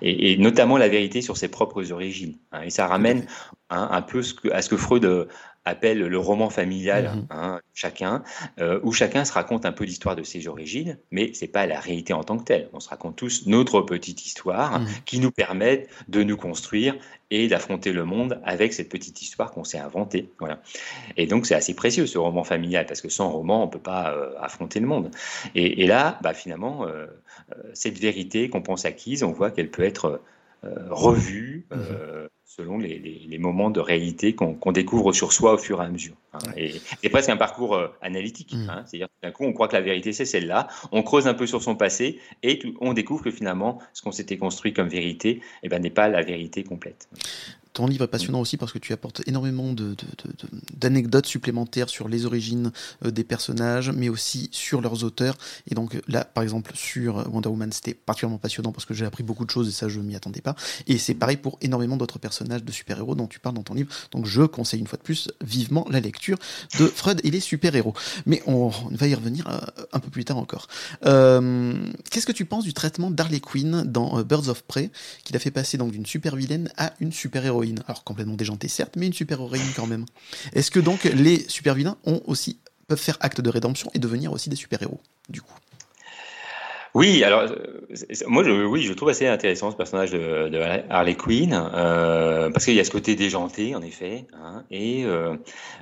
[0.00, 2.34] et, notamment la vérité sur ses propres origines.
[2.64, 3.26] et ça ramène
[3.68, 5.28] un peu à ce que Freud
[5.68, 7.26] appelle le roman familial, mhm.
[7.30, 8.22] hein, chacun,
[8.60, 11.78] euh, où chacun se raconte un peu l'histoire de ses origines, mais c'est pas la
[11.78, 12.68] réalité en tant que telle.
[12.72, 14.88] On se raconte tous notre petite histoire mhm.
[15.04, 16.96] qui nous permet de nous construire
[17.30, 20.30] et d'affronter le monde avec cette petite histoire qu'on s'est inventée.
[20.38, 20.60] Voilà.
[21.16, 24.12] Et donc c'est assez précieux ce roman familial parce que sans roman on peut pas
[24.12, 25.10] euh, affronter le monde.
[25.54, 27.06] Et, là, bah, finalement, euh,
[27.74, 30.20] cette vérité qu'on pense acquise, on voit qu'elle peut être
[30.62, 31.66] revue.
[31.70, 36.14] Mhm selon les, moments de réalité qu'on découvre sur soi au fur et à mesure.
[36.32, 36.38] Hein.
[36.56, 38.52] Et c'est presque un parcours euh, analytique.
[38.54, 38.70] Mm.
[38.70, 38.84] Hein.
[38.86, 40.66] C'est-à-dire d'un coup, on croit que la vérité, c'est celle-là.
[40.90, 44.38] On creuse un peu sur son passé et on découvre que finalement, ce qu'on s'était
[44.38, 47.08] construit comme vérité eh ben, n'est pas la vérité complète.
[47.78, 49.72] Ton livre est passionnant aussi parce que tu apportes énormément
[50.74, 52.72] d'anecdotes supplémentaires sur les origines
[53.04, 55.38] euh, des personnages, mais aussi sur leurs auteurs.
[55.70, 59.22] Et donc là, par exemple, sur Wonder Woman, c'était particulièrement passionnant parce que j'ai appris
[59.22, 60.56] beaucoup de choses et ça, je m'y attendais pas.
[60.88, 63.94] Et c'est pareil pour énormément d'autres personnages de super-héros dont tu parles dans ton livre.
[64.10, 66.36] Donc je conseille une fois de plus vivement la lecture
[66.80, 67.94] de Freud et les super-héros.
[68.26, 69.60] Mais on, va y revenir euh,
[69.92, 70.66] un peu plus tard encore.
[71.06, 71.74] Euh,
[72.10, 74.90] qu'est-ce que tu penses du traitement d'Harley Quinn dans Birds of Prey,
[75.22, 77.67] qui l'a fait passer donc d'une super-vilaine à une super-héroïne?
[77.86, 80.06] Alors complètement déjantée certes, mais une super-héroïne quand même.
[80.52, 84.48] Est-ce que donc les super-vilains ont aussi peuvent faire acte de rédemption et devenir aussi
[84.48, 85.54] des super-héros, du coup?
[86.94, 87.86] Oui, alors euh,
[88.26, 90.60] moi, je, oui, je trouve assez intéressant ce personnage de,
[90.90, 95.36] Harley Quinn euh, parce qu'il y a ce côté déjanté, en effet, hein, et euh,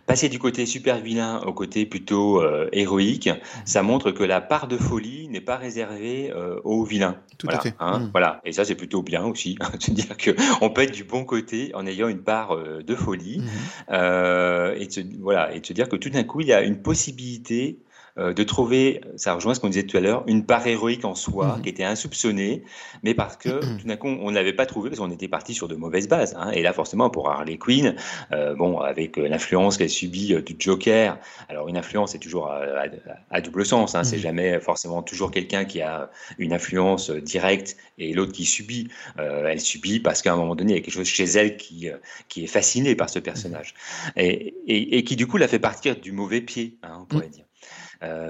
[0.07, 2.43] passer du côté super vilain au côté plutôt
[2.73, 3.31] héroïque,
[3.65, 6.33] ça montre que la part de folie n'est pas réservée
[6.65, 7.17] aux vilains.
[7.39, 7.75] Tout à fait.
[7.79, 8.11] Hein, mm.
[8.13, 9.57] Voilà, et ça c'est plutôt bien aussi,
[9.89, 10.31] de dire que
[10.61, 13.43] on peut être du bon côté en ayant une part de folie,
[13.89, 14.77] mm-hmm.
[14.77, 16.81] et de, voilà, et de se dire que tout d'un coup il y a une
[16.83, 17.79] possibilité
[18.19, 21.14] euh, de trouver, ça rejoint ce qu'on disait tout à l'heure, une part héroïque en
[21.14, 21.62] soi mhm.
[21.62, 22.62] qui était insoupçonnée,
[23.03, 23.79] mais parce que mhm.
[23.79, 26.09] tout d'un coup on ne l'avait pas trouvé parce qu'on était parti sur de mauvaises
[26.09, 26.35] bases.
[26.39, 26.51] Hein.
[26.53, 27.95] Et là forcément pour Harley Quinn,
[28.33, 31.19] euh, bon avec euh, l'influence qu'elle subit du Joker,
[31.51, 34.03] alors une influence c'est toujours à, double sens, hein.
[34.03, 34.23] c'est mhm.
[34.23, 38.89] jamais forcément toujours quelqu'un qui a une influence directe et l'autre qui subit.
[39.19, 41.89] elle subit parce qu'à un moment donné il y a quelque chose chez elle qui,
[42.29, 43.75] qui est fasciné par ce personnage
[44.17, 47.45] et, et, qui du coup la fait partir du mauvais pied, hein, on pourrait dire.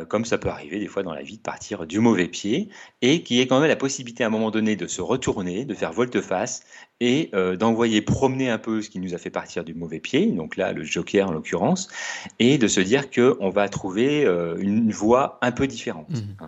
[0.08, 2.68] Comme ça peut arriver des fois dans la vie de partir du mauvais pied,
[3.02, 5.74] et qui ait quand même la possibilité à un moment donné de se retourner, de
[5.74, 6.62] faire volte-face
[7.01, 10.57] et d'envoyer promener un peu ce qui nous a fait partir du mauvais pied, donc
[10.57, 11.88] là le joker en l'occurrence,
[12.38, 14.22] et de se dire qu'on va trouver
[14.59, 16.44] une voie un peu différente, mmh.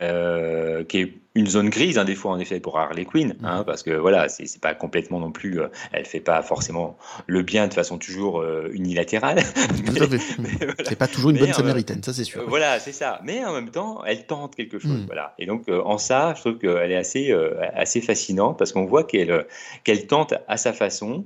[0.00, 3.62] hein, qui est une zone grise, hein, des fois, en effet, pour Harley Quinn, hein,
[3.64, 6.98] parce que voilà, c'est pas complètement non plus, euh, elle fait pas forcément
[7.28, 9.38] le bien de façon toujours euh, unilatérale.
[10.84, 12.44] C'est pas toujours une bonne euh, samaritaine, ça c'est sûr.
[12.48, 13.20] voilà, c'est ça.
[13.24, 14.90] Mais en même temps, elle tente quelque chose.
[14.90, 15.06] Mm.
[15.06, 15.34] Voilà.
[15.38, 17.32] Et donc, en ça, je trouve qu'elle est assez,
[17.74, 19.44] assez fascinante parce qu'on voit qu'elle
[19.90, 21.24] qu'elle tente à sa façon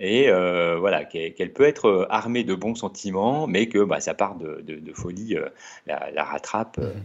[0.00, 0.30] et
[0.78, 4.92] voilà, qu'elle peut être armée de bons sentiments, mais que bah, sa part de, de,
[4.92, 5.36] folie
[5.86, 6.78] la, la, rattrape.
[6.78, 7.02] Mm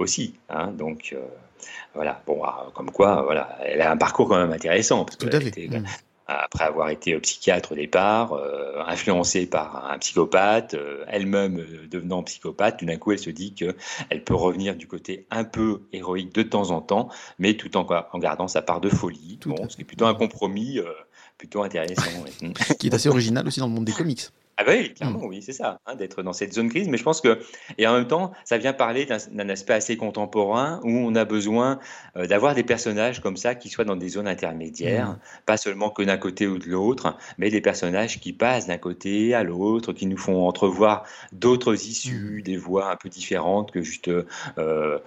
[0.00, 0.34] aussi.
[0.48, 1.20] Hein, donc euh,
[1.94, 5.04] voilà, bon, ah, comme quoi, voilà, elle a un parcours quand même intéressant.
[5.04, 5.84] Parce mmh.
[6.38, 12.78] Après avoir été psychiatre au départ, euh, influencée par un psychopathe, euh, elle-même devenant psychopathe,
[12.78, 16.42] tout d'un coup elle se dit qu'elle peut revenir du côté un peu héroïque de
[16.42, 17.08] temps en temps,
[17.38, 19.38] mais tout en, en gardant sa part de folie.
[19.44, 20.78] bon, ce qui est plutôt un compromis
[21.36, 22.02] plutôt intéressant.
[22.78, 24.28] qui est assez original aussi dans le monde des comics.
[24.60, 26.86] Ah bah oui, clairement, oui, c'est ça, hein, d'être dans cette zone grise.
[26.88, 27.38] Mais je pense que,
[27.78, 31.78] et en même temps, ça vient parler d'un aspect assez contemporain où on a besoin
[32.16, 35.18] euh, d'avoir des personnages comme ça qui soient dans des zones intermédiaires, mmh.
[35.46, 39.32] pas seulement que d'un côté ou de l'autre, mais des personnages qui passent d'un côté
[39.32, 42.42] à l'autre, qui nous font entrevoir d'autres issues, mmh.
[42.42, 44.10] des voies un peu différentes que juste
[44.58, 44.98] euh,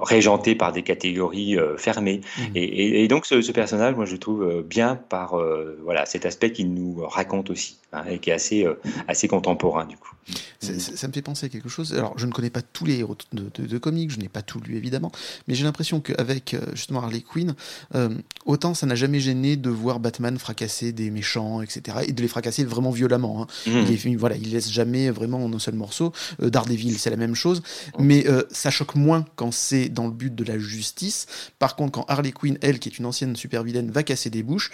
[0.00, 2.22] régentées par des catégories euh, fermées.
[2.38, 2.42] Mmh.
[2.54, 5.36] Et, donc, ce, personnage, moi, je trouve bien par
[5.84, 8.66] voilà cet aspect qu'il nous raconte aussi, hein, et qui est assez
[9.08, 10.12] assez contemporain du coup.
[10.60, 11.92] Ça, me fait penser à quelque chose.
[11.94, 14.76] Alors, je ne connais pas tous les héros de, comics, je n'ai pas tout lu
[14.76, 15.10] évidemment,
[15.48, 17.56] mais j'ai l'impression qu'avec euh, justement Harley Quinn,
[17.96, 18.10] euh,
[18.46, 22.28] autant ça n'a jamais gêné de voir Batman fracasser des méchants, etc., et de les
[22.28, 23.42] fracasser vraiment violemment.
[23.42, 23.46] Hein.
[23.66, 23.92] Mmh.
[24.06, 26.12] Il, voilà, il laisse jamais vraiment en un seul morceau.
[26.40, 27.62] Euh, Daredevil, c'est la même chose,
[27.98, 31.26] mais ça choque moins quand c'est dans le but de la justice.
[31.58, 34.42] Par contre, quand Harley Quinn, elle, qui est une ancienne super vilaine, va casser des
[34.42, 34.70] bouches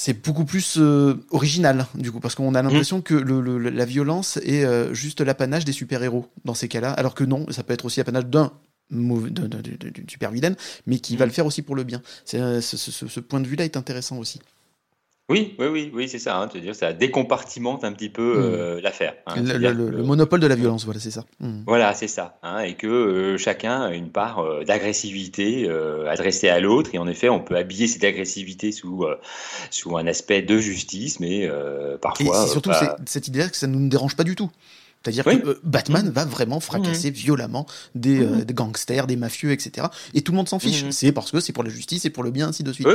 [0.00, 3.02] c'est beaucoup plus euh, original du coup parce qu'on a l'impression mm.
[3.02, 7.44] que la violence est euh, juste l'apanage des super-héros dans ces cas-là alors que non
[7.50, 8.50] ça peut être aussi l'apanage d'un
[10.08, 10.54] super vilain
[10.86, 11.28] mais qui va mm.
[11.28, 12.00] le faire aussi pour le bien
[12.32, 14.40] euh, ce, point de vue là est intéressant aussi
[15.30, 16.36] oui, oui, oui, oui, c'est ça.
[16.36, 18.42] Hein, dire, ça décompartimente un petit peu mmh.
[18.42, 19.14] euh, l'affaire.
[19.26, 19.36] Hein.
[19.40, 21.24] le, monopole de la violence, voilà, c'est ça.
[21.38, 21.60] Mmh.
[21.66, 22.38] Voilà, c'est ça.
[22.42, 25.70] Hein, et que euh, chacun a une part euh, d'agressivité
[26.08, 26.90] adressée à l'autre.
[26.94, 29.06] Et en effet, on peut habiller cette agressivité sous,
[29.70, 31.48] sous un aspect de justice, mais
[32.02, 32.44] parfois.
[32.44, 32.72] Et surtout
[33.06, 34.50] cette idée-là que ça ne nous dérange pas du tout.
[35.02, 36.10] C'est-à-dire que euh, Batman mmh.
[36.10, 37.14] va vraiment fracasser mmh.
[37.14, 38.44] violemment des, euh, mmh.
[38.44, 39.86] des, gangsters, des mafieux, etc.
[40.12, 40.84] Et tout le monde s'en fiche.
[40.90, 42.86] C'est parce que c'est pour la justice, et pour le bien, ainsi de suite.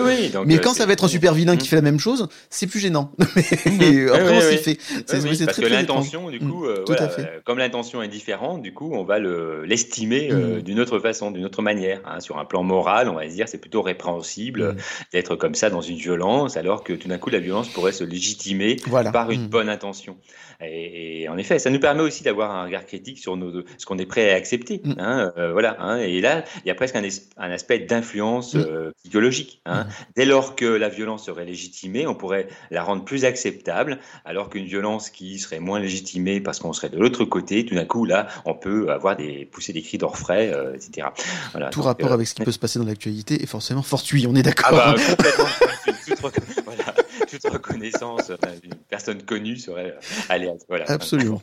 [0.46, 2.68] Mais euh, quand ça va être un super vilain qui fait la même chose, c'est
[2.68, 3.12] plus gênant.
[3.82, 4.78] et après, on s'y fait.
[5.08, 7.10] C'est parce que l'intention, du coup, voilà,
[7.44, 10.30] comme l'intention est différente, du coup, on va l'estimer
[10.62, 12.02] d'une autre façon, d'une autre manière.
[12.06, 12.20] Hein.
[12.20, 14.76] Sur un plan moral, on va se dire c'est plutôt répréhensible
[15.12, 18.04] d'être comme ça dans une violence, alors que tout d'un coup, la violence pourrait se
[18.04, 18.78] légitimer
[19.12, 20.18] par une bonne intention.
[20.62, 23.98] Et, en effet, ça nous permet aussi d'avoir un regard critique sur nos, ce qu'on
[23.98, 24.82] est prêt à accepter.
[24.84, 24.94] Mm.
[24.98, 25.78] Hein, euh, voilà.
[25.80, 27.04] Hein, et là, il y a presque un,
[27.38, 28.60] un aspect d'influence mm.
[28.60, 29.62] euh, psychologique.
[29.66, 29.84] Hein.
[29.84, 29.88] Mm.
[30.16, 34.66] Dès lors que la violence serait légitimée, on pourrait la rendre plus acceptable, alors qu'une
[34.66, 38.28] violence qui serait moins légitimée parce qu'on serait de l'autre côté, tout d'un coup, là,
[38.46, 41.08] on peut avoir des pousser des cris d'orfraie, euh, etc.
[41.52, 44.28] Voilà, tout rapport avec ce qui peut se passer dans l'actualité est forcément fortuit.
[44.28, 44.70] On est d'accord.
[44.72, 45.46] Ah bah, complètement.
[47.56, 48.32] voilà toute reconnaissance
[48.62, 50.00] d'une personne connue serait euh,
[50.30, 50.82] aléatoire.
[50.88, 51.42] Absolument.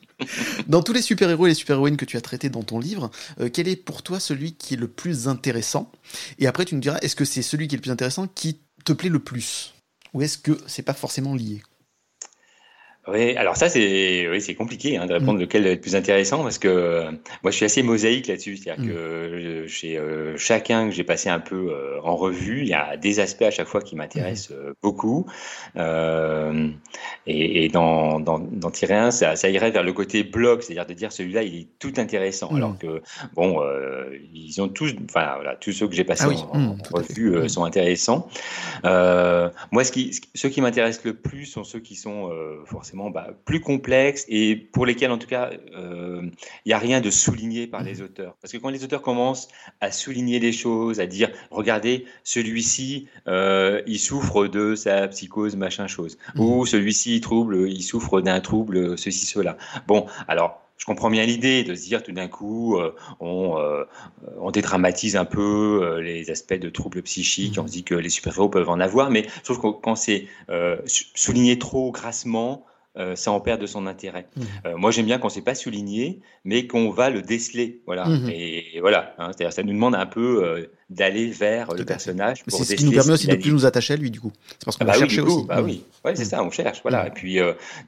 [0.68, 3.10] dans tous les super-héros et les super-héroïnes que tu as traités dans ton livre,
[3.40, 5.90] euh, quel est pour toi celui qui est le plus intéressant?
[6.38, 8.60] Et après, tu nous diras, est-ce que c'est celui qui est le plus intéressant qui
[8.84, 9.74] te plaît le plus?
[10.14, 11.62] Ou est-ce que c'est pas forcément lié?
[13.12, 15.42] Oui, alors ça c'est oui, c'est compliqué hein, de répondre mm.
[15.42, 17.10] lequel est le plus intéressant parce que euh,
[17.42, 18.88] moi je suis assez mosaïque là-dessus, c'est-à-dire mm.
[18.88, 22.96] que euh, chez euh, chacun que j'ai passé un peu en revue, il y a
[22.96, 24.72] des aspects à chaque fois qui m'intéressent mm.
[24.82, 25.26] beaucoup
[27.26, 30.86] et, et, dans, dans, dans tirer un, ça, ça, irait vers le côté blog, c'est-à-dire
[30.86, 33.02] de dire celui-là il est tout intéressant, alors que
[33.34, 33.60] bon
[34.32, 38.28] ils ont tous, enfin voilà, tous ceux que j'ai passés ah en, revue sont intéressants.
[38.84, 42.30] moi ce qui, ceux qui m'intéressent le plus sont ceux qui sont
[42.66, 46.22] forcément bah, plus complexes et pour lesquels, en tout cas, il euh,
[46.66, 48.36] n'y a rien de souligné par les auteurs.
[48.42, 49.48] Parce que quand les auteurs commencent
[49.80, 55.86] à souligner les choses, à dire, regardez, celui-ci, euh, il souffre de sa psychose, machin
[55.86, 56.66] chose, ou mmh.
[56.66, 59.56] celui-ci, il, trouble, il souffre d'un trouble, ceci, cela.
[59.86, 63.56] Bon, alors, je comprends bien l'idée de se dire tout d'un coup, euh, on,
[64.38, 67.60] on, dédramatise un peu les aspects de troubles psychiques, mmh.
[67.60, 70.26] on se dit que les super-héros peuvent en avoir, mais je trouve que quand c'est
[70.86, 72.66] souligné trop grassement,
[72.96, 74.26] euh, ça en perd de son intérêt.
[74.34, 74.42] Mmh.
[74.66, 77.82] Euh, moi, j'aime bien qu'on ne sait pas souligner, mais qu'on va le déceler.
[77.86, 78.06] Voilà.
[78.06, 78.30] Mmh.
[78.30, 79.14] Et, voilà.
[79.18, 82.42] Hein, c'est-à-dire, ça nous demande un peu euh, d'aller vers le personnage.
[82.48, 84.32] C'est ce qui nous permet aussi de plus nous attacher à lui, du coup.
[84.48, 85.46] C'est parce qu'on ah va bah chercher aussi.
[85.46, 86.82] Bah oui, ouais, c'est ça, on cherche.
[86.82, 87.06] Voilà.
[87.06, 87.38] Et puis,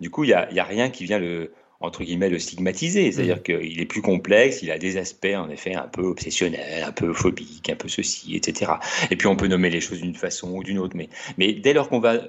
[0.00, 3.80] du coup, il n'y a, rien qui vient le entre guillemets le stigmatiser, c'est-à-dire qu'il
[3.80, 7.70] est plus complexe, il a des aspects en effet un peu obsessionnels, un peu phobiques,
[7.70, 8.74] un peu ceci, etc.
[9.10, 11.72] Et puis on peut nommer les choses d'une façon ou d'une autre, mais, mais dès
[11.72, 12.20] lors qu'on va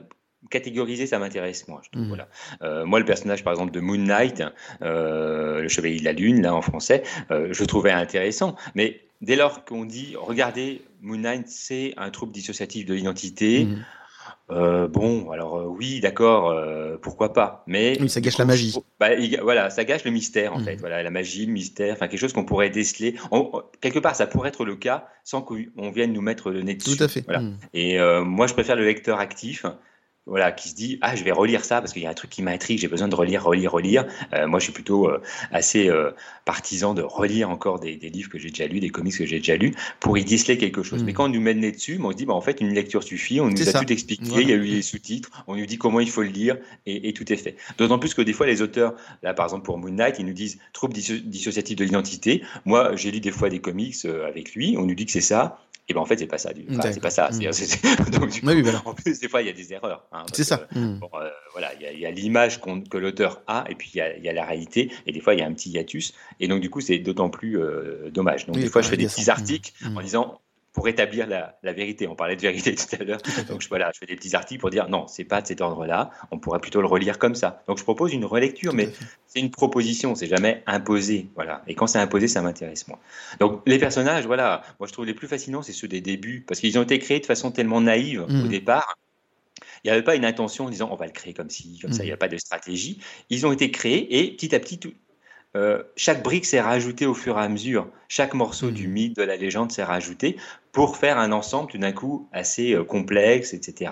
[0.50, 1.82] catégoriser, ça m'intéresse moi.
[1.91, 2.08] Je mmh.
[2.08, 2.28] voilà.
[2.62, 4.44] Euh, moi, le personnage, par exemple, de Moon Knight,
[4.82, 8.56] euh, le Chevalier de la Lune, là en français, euh, je trouvais intéressant.
[8.76, 13.66] Mais dès lors qu'on dit, regardez, Moon Knight, c'est un trouble dissociatif de l'identité.
[13.66, 14.88] Mmh.
[14.88, 16.56] bon, alors oui, d'accord,
[17.02, 17.64] pourquoi pas.
[17.66, 18.76] Mais ça gâche la magie.
[19.00, 19.10] Bah,
[19.41, 20.64] voilà, ça gâche le mystère en mmh.
[20.64, 20.76] fait.
[20.78, 23.16] Voilà, la magie, le mystère, enfin quelque chose qu'on pourrait déceler.
[23.82, 26.96] quelque part, ça pourrait être le cas sans qu'on vienne nous mettre le nez dessus.
[26.96, 27.24] Tout à fait.
[27.26, 27.41] Voilà.
[27.74, 29.66] Et moi, je préfère le lecteur actif
[30.26, 32.30] voilà, qui se dit ah je vais relire ça parce qu'il y a un truc
[32.30, 34.06] qui m'intrigue, j'ai besoin de relire, relire, relire.
[34.34, 35.22] Euh, moi, je suis plutôt euh,
[35.52, 36.12] assez euh,
[36.46, 39.58] partisan de relire encore des, livres que j'ai déjà lus, des comics que j'ai déjà
[39.58, 41.04] lus, pour y déceler quelque chose.
[41.04, 41.08] Hmm.
[41.08, 42.74] Mais quand on nous met le nez dessus, on se dit bah, en fait une
[42.74, 45.66] lecture suffit, on nous a tout expliqué, il y a eu les sous-titres, on nous
[45.66, 47.58] dit comment il faut le lire et, tout est fait.
[47.78, 50.34] D'autant plus que des fois les auteurs, là par exemple pour Moon Knight, ils nous
[50.34, 52.44] disent trouble dissociatif de l'identité.
[52.66, 55.60] Moi, j'ai lu des fois des comics avec lui, on nous dit que c'est ça,
[55.90, 57.30] et ben en fait c'est pas ça du c'est pas ça.
[57.32, 58.10] Mmh.
[58.12, 58.48] donc du coup,
[58.86, 60.68] en plus des fois il y a des erreurs hein, c'est ça.
[60.72, 61.00] mmh.
[61.14, 64.46] euh, voilà il y a, l'image que l'auteur a et puis il y, a, la
[64.46, 66.14] réalité et des fois il y a un petit hiatus.
[66.40, 68.46] Et donc du coup c'est d'autant plus euh, dommage.
[68.46, 69.98] Donc des fois je fais des petits articles mmh.
[69.98, 70.42] en disant
[70.74, 72.08] pour établir la, vérité.
[72.08, 73.20] On parlait de vérité tout à l'heure.
[73.48, 75.62] Donc je, voilà, je fais des petits articles pour dire non, c'est pas de cet
[75.62, 76.10] ordre-là.
[76.32, 77.64] On pourrait plutôt le relire comme ça.
[77.68, 78.90] Donc je propose une relecture, mais
[79.28, 81.28] c'est une proposition, c'est jamais imposé.
[81.36, 81.64] Voilà.
[81.68, 83.00] Et quand c'est imposé, ça m'intéresse moins.
[83.40, 86.60] Donc les personnages, voilà, moi je trouve les plus fascinants, c'est ceux des débuts, parce
[86.60, 88.48] qu'ils ont été créés de façon tellement naïve au mmh.
[88.48, 88.98] départ.
[89.84, 91.92] Il n'y avait pas une intention en disant on va le créer comme ci, comme
[91.92, 93.00] ça, il n'y a pas de stratégie.
[93.30, 94.94] Ils ont été créés et petit à petit, tout,
[95.56, 97.88] euh, chaque brique s'est rajoutée au fur et à mesure.
[98.08, 98.92] Chaque morceau du mmh.
[98.92, 100.38] mythe, de la légende s'est rajouté
[100.74, 103.92] pour faire un ensemble tout d'un coup assez euh, complexe, etc.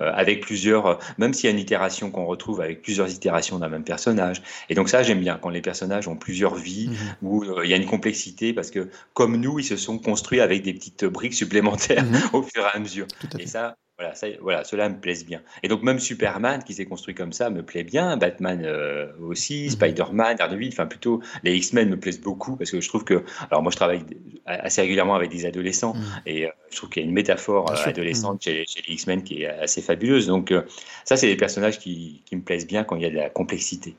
[0.00, 3.68] Euh, avec plusieurs, même s'il y a une itération qu'on retrouve avec plusieurs itérations d'un
[3.68, 4.42] même personnage.
[4.68, 7.26] Et donc ça, j'aime bien quand les personnages ont plusieurs vies, mmh.
[7.26, 10.62] où il y a une complexité, parce que comme nous, ils se sont construits avec
[10.62, 12.16] des petites briques supplémentaires mmh.
[12.34, 13.06] au fur et à mesure.
[13.38, 15.40] Et ça, voilà, ça, voilà, cela me plaise bien.
[15.62, 19.64] Et donc même Superman qui s'est construit comme ça me plaît bien, Batman euh, aussi,
[19.64, 19.70] mhm.
[19.70, 23.62] Spider-Man, Daredevil, enfin plutôt les X-Men me plaisent beaucoup parce que je trouve que, alors
[23.62, 24.04] moi je travaille
[24.44, 26.02] assez régulièrement avec des adolescents mhm.
[26.26, 28.52] et euh, je trouve qu'il y a une métaphore euh, adolescente mhm.
[28.66, 30.26] chez, les X-Men qui est assez fabuleuse.
[30.26, 30.52] Donc
[31.04, 33.30] ça c'est des personnages qui, qui, me plaisent bien quand il y a de la
[33.30, 33.96] complexité.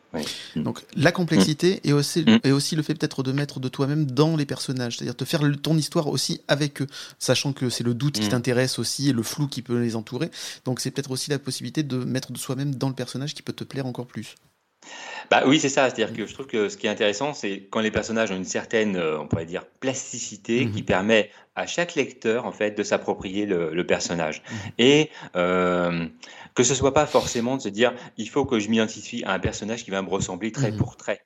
[0.55, 4.35] Donc la complexité et, aussi, et aussi le fait peut-être de mettre de toi-même dans
[4.35, 6.87] les personnages, c'est-à-dire de faire ton histoire aussi avec eux,
[7.17, 10.29] sachant que c'est le doute qui t'intéresse aussi et le flou qui peut entourer.
[10.65, 13.53] Donc c'est peut-être aussi la possibilité de mettre de soi-même dans le personnage qui peut
[13.53, 14.35] te plaire encore plus.
[15.29, 15.89] Bah oui, c'est ça.
[15.89, 18.45] C'est-à-dire que je trouve que ce qui est intéressant, c'est quand les personnages ont une
[18.45, 20.71] certaine, euh, on pourrait dire, plasticité mhm.
[20.71, 24.41] qui permet à chaque lecteur, en fait, de s'approprier le, personnage.
[24.49, 24.71] Mhm.
[24.77, 26.07] Et euh,
[26.55, 29.39] que ce soit pas forcément de se dire, il faut que je m'identifie à un
[29.39, 30.77] personnage qui va me ressembler trait mhm.
[30.77, 31.21] pour trait.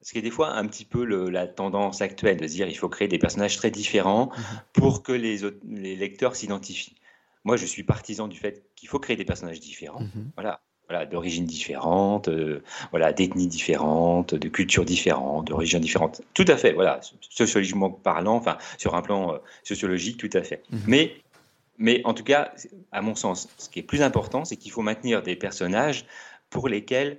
[0.00, 2.78] Ce qui est des fois un petit peu la tendance actuelle de se dire, il
[2.78, 4.30] faut créer des personnages très différents
[4.72, 6.94] pour que les, les lecteurs s'identifient.
[7.48, 10.00] Moi, je suis partisan du fait qu'il faut créer des personnages différents.
[10.00, 10.32] Mhm.
[10.34, 10.60] Voilà.
[10.86, 16.20] Voilà, d'origines différentes, euh, voilà, d'ethnies différentes, de cultures différentes, de religions différentes.
[16.34, 20.62] Tout à fait, voilà, sociologiquement parlant, enfin, sur un plan euh, sociologique, tout à fait.
[20.70, 20.80] Mhm.
[20.86, 21.16] Mais,
[21.78, 22.52] mais en tout cas,
[22.92, 26.04] à mon sens, ce qui est plus important, c'est qu'il faut maintenir des personnages
[26.50, 27.18] pour lesquels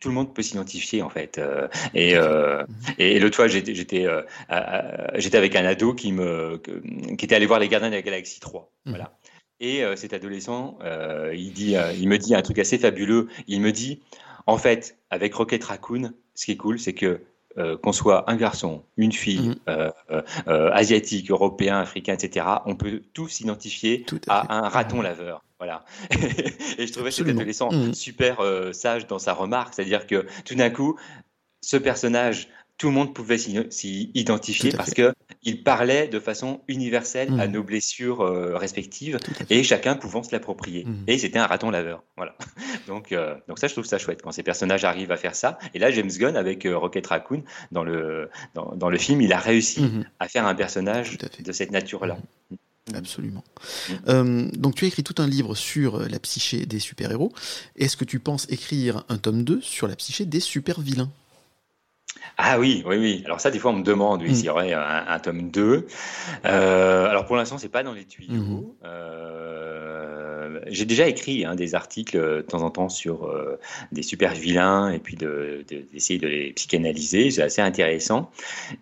[0.00, 1.38] tout le monde peut s'identifier en fait.
[1.38, 2.64] Euh, et, euh,
[2.98, 4.06] et l'autre fois, j'étais,
[4.48, 6.60] avec un ado qui me,
[7.16, 8.70] qui était allé voir les Gardiens de la Galaxie 3.
[8.84, 8.92] Mhm.
[8.92, 9.16] Voilà.
[9.60, 13.28] Et euh, cet adolescent, euh, il, dit, euh, il me dit un truc assez fabuleux.
[13.46, 14.00] Il me dit,
[14.46, 17.20] en fait, avec Rocket Raccoon, ce qui est cool, c'est que
[17.82, 20.22] qu'on soit un garçon, une fille, mhm.
[20.48, 25.44] asiatique, européen, africain, etc., on peut tous s'identifier à, un raton laveur.
[25.60, 25.84] Voilà.
[26.10, 27.94] et je trouvais cet adolescent mhm.
[27.94, 28.42] super
[28.72, 30.98] sage dans sa remarque, c'est-à-dire que tout d'un coup,
[31.60, 37.28] ce personnage tout le monde pouvait s'y identifier parce que il parlait de façon universelle
[37.38, 37.52] à mmh.
[37.52, 39.18] nos blessures euh, respectives
[39.50, 40.84] et chacun pouvant se l'approprier.
[40.84, 41.04] Mmh.
[41.06, 42.02] Et c'était un raton laveur.
[42.16, 42.34] Voilà.
[42.88, 45.58] donc, euh, donc ça, je trouve ça chouette quand ces personnages arrivent à faire ça.
[45.74, 49.38] Et là, James Gunn avec euh, Rocket Raccoon dans le dans, le film, il a
[49.38, 50.04] réussi mmh.
[50.18, 52.18] à faire un personnage de cette nature-là.
[52.94, 53.42] Absolument.
[54.06, 57.32] donc tu as écrit tout un livre sur la psyché des super-héros.
[57.76, 61.10] Est-ce que tu penses écrire un tome 2 sur la psyché des super-vilains?
[62.36, 63.22] Ah oui, oui, oui.
[63.24, 64.34] Alors ça, des fois, on me demande oui, mm.
[64.34, 65.86] s'il y aurait un, tome 2.
[66.44, 68.32] Euh, alors pour l'instant, c'est pas dans les tuyaux.
[68.32, 68.64] Mm-hmm.
[68.84, 73.30] Euh, j'ai déjà écrit hein, des articles de temps en temps sur
[73.92, 77.30] des super vilains et puis d'essayer de, de, les psychanalyser.
[77.30, 78.30] C'est assez intéressant.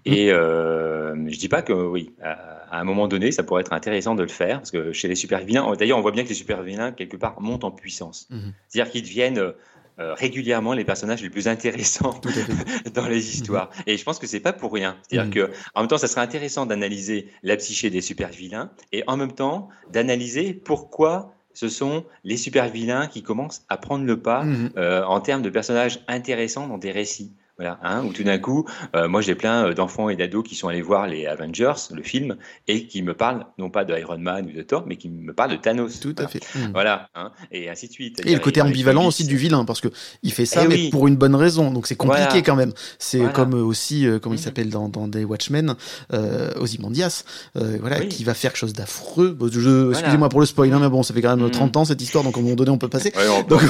[0.05, 1.31] Et mmh.
[1.31, 4.29] je dis pas que oui, à, un moment donné, ça pourrait être intéressant de le
[4.29, 6.93] faire parce que chez les super vilains, d'ailleurs, on voit bien que les super vilains
[6.93, 8.29] quelque part montent en puissance.
[8.31, 8.39] Mmh.
[8.69, 9.53] C'est-à-dire qu'ils deviennent
[9.99, 12.21] euh, régulièrement les personnages les plus intéressants
[12.95, 13.71] dans les histoires.
[13.71, 13.83] Mm-hmm.
[13.89, 14.97] Et je pense que c'est pas pour rien.
[15.03, 15.49] C'est-à-dire mm-hmm.
[15.49, 19.17] que, en même temps, ça serait intéressant d'analyser la psyché des super vilains et en
[19.17, 24.45] même temps d'analyser pourquoi ce sont les super vilains qui commencent à prendre le pas
[24.45, 24.71] mm-hmm.
[24.79, 27.33] euh, en termes de personnages intéressants dans des récits.
[27.63, 30.57] Voilà, hein, où tout d'un coup, euh, moi j'ai plein euh, d'enfants et d'ados qui
[30.57, 32.35] sont allés voir les Avengers, le film,
[32.67, 35.33] et qui me parlent non pas de Iron Man ou de Thor, mais qui me
[35.33, 36.01] parlent de Thanos.
[36.01, 36.41] Tout à fait.
[36.57, 36.73] Hmm.
[36.73, 38.21] Voilà, hein, et ainsi de suite.
[38.27, 39.87] Et le côté ambivalent aussi du vilain, parce que
[40.25, 42.73] il fait ça, eh mais pour une bonne raison, donc c'est compliqué quand même.
[42.99, 44.43] C'est comme euh, aussi, comment il hmm.
[44.43, 45.77] s'appelle dans, dans des Watchmen,
[46.13, 47.23] euh, Ozymandias,
[47.55, 49.39] voilà, qui va faire quelque chose d'affreux.
[49.41, 51.79] Excusez-moi pour le spoil, hein, mais bon, ça fait quand même 30 hmm.
[51.79, 53.13] ans cette histoire, donc à un moment donné on peut passer.
[53.49, 53.63] donc,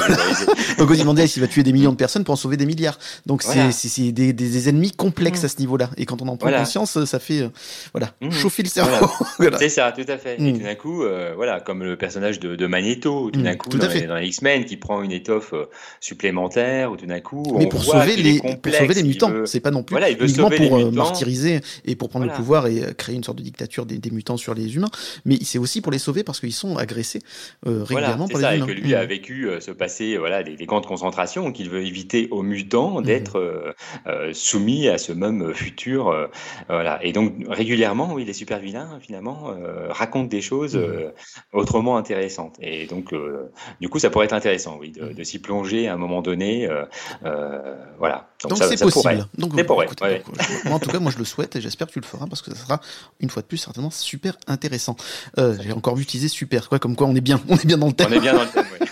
[0.79, 2.99] donc Ozymandias, il va tuer des millions de personnes pour en sauver des milliards.
[3.27, 5.47] Donc c'est c'est des, des, ennemis complexes mm.
[5.47, 5.91] à ce niveau-là.
[5.97, 7.49] Et quand on en prend conscience, ça fait euh,
[7.93, 8.31] voilà, mm.
[8.31, 9.07] chauffer le cerveau.
[9.59, 10.41] C'est ça, tout à fait.
[10.41, 10.59] Et mm.
[10.59, 13.89] tout d'un coup, euh, voilà, comme le personnage de, de Magneto, tout d'un coup, dans,
[13.89, 15.65] les, dans, les X-Men, qui prend une étoffe euh,
[16.01, 19.71] supplémentaire, ou tout d'un coup, mais pour sauver, les, pour sauver les mutants, c'est pas
[19.71, 23.17] non plus voilà, il veut uniquement pour martyriser et pour prendre le pouvoir et créer
[23.17, 24.91] une sorte de dictature des, des mutants sur les humains,
[25.25, 27.23] mais c'est aussi pour les sauver parce qu'ils sont agressés
[27.65, 28.67] régulièrement par les humains.
[28.67, 31.85] Et que lui a vécu ce passé, voilà, des, des camps de concentration, qu'il veut
[31.85, 33.72] éviter aux mutants d'être
[34.33, 36.09] soumis à ce même futur.
[36.09, 36.27] Euh,
[36.69, 37.03] voilà.
[37.05, 41.13] Et donc régulièrement, oui, les super vilains finalement euh, racontent des choses mmh.
[41.53, 42.57] autrement intéressantes.
[42.61, 43.15] Et donc
[43.81, 46.69] du coup, ça pourrait être intéressant, oui, de, de s'y plonger à un moment donné.
[47.99, 48.29] voilà.
[48.43, 49.27] Donc c'est possible.
[49.39, 52.27] Donc, moi, en tout cas, moi je le souhaite et j'espère que tu le feras
[52.27, 52.81] parce que ça sera
[53.21, 54.97] une fois de plus certainement super intéressant.
[55.37, 57.89] J'ai encore vu utiliser super, quoi, comme quoi on est bien, on est bien dans
[57.89, 58.09] le thème.
[58.11, 58.67] On est bien dans le thème.
[58.81, 58.87] Oui.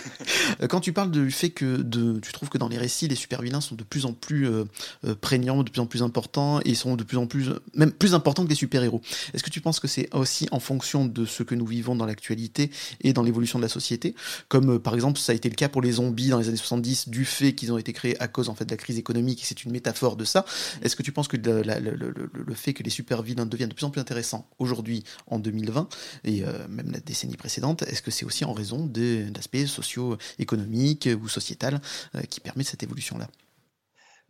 [0.69, 3.41] Quand tu parles du fait que de, tu trouves que dans les récits, les super
[3.41, 4.65] vilains sont de plus en plus euh,
[5.05, 8.13] euh, prégnants, de plus en plus importants, et sont de plus en plus, même plus
[8.13, 9.01] importants que les super-héros.
[9.33, 12.05] Est-ce que tu penses que c'est aussi en fonction de ce que nous vivons dans
[12.05, 12.71] l'actualité
[13.01, 14.15] et dans l'évolution de la société?
[14.47, 16.57] Comme euh, par exemple, ça a été le cas pour les zombies dans les années
[16.57, 19.41] 70, du fait qu'ils ont été créés à cause en fait de la crise économique,
[19.41, 20.45] et c'est une métaphore de ça.
[20.81, 24.01] Est-ce que tu penses que le, fait que les super-vilains deviennent de plus en plus
[24.01, 25.87] intéressants aujourd'hui, en 2020,
[26.25, 31.27] et même la décennie précédente, est-ce que c'est aussi en raison d'aspects socio-économiques économique ou
[31.27, 31.81] sociétale
[32.15, 33.27] euh, qui permet cette évolution-là.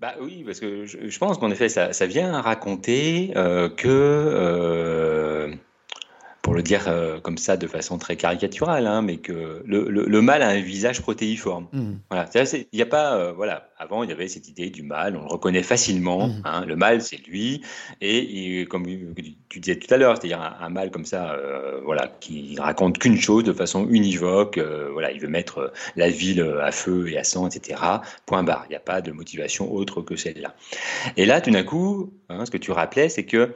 [0.02, 5.54] Bah oui, parce que je, pense qu'en effet, ça, vient raconter euh, que euh,
[6.42, 10.22] pour le dire euh, comme ça de façon très caricaturale, hein, mais que le, le,
[10.24, 11.68] mal a un visage protéiforme.
[11.72, 11.92] Mmh.
[12.10, 15.22] Voilà, il n'y a pas, voilà, avant il y avait cette idée du mal, on
[15.22, 16.28] le reconnaît facilement.
[16.28, 16.42] Mmh.
[16.46, 17.62] Hein, le mal, c'est lui,
[18.00, 18.86] et, comme
[19.50, 23.20] tu disais tout à l'heure, c'est-à-dire un, mal comme ça, euh, voilà, qui raconte qu'une
[23.20, 24.60] chose de façon univoque.
[24.94, 27.82] voilà, il veut mettre la ville à feu et à sang, etc.
[28.26, 28.66] Point barre.
[28.68, 30.56] Il n'y a pas de motivation autre que celle-là.
[31.18, 33.54] Et là, tout d'un coup, hein, ce que tu rappelais, c'est que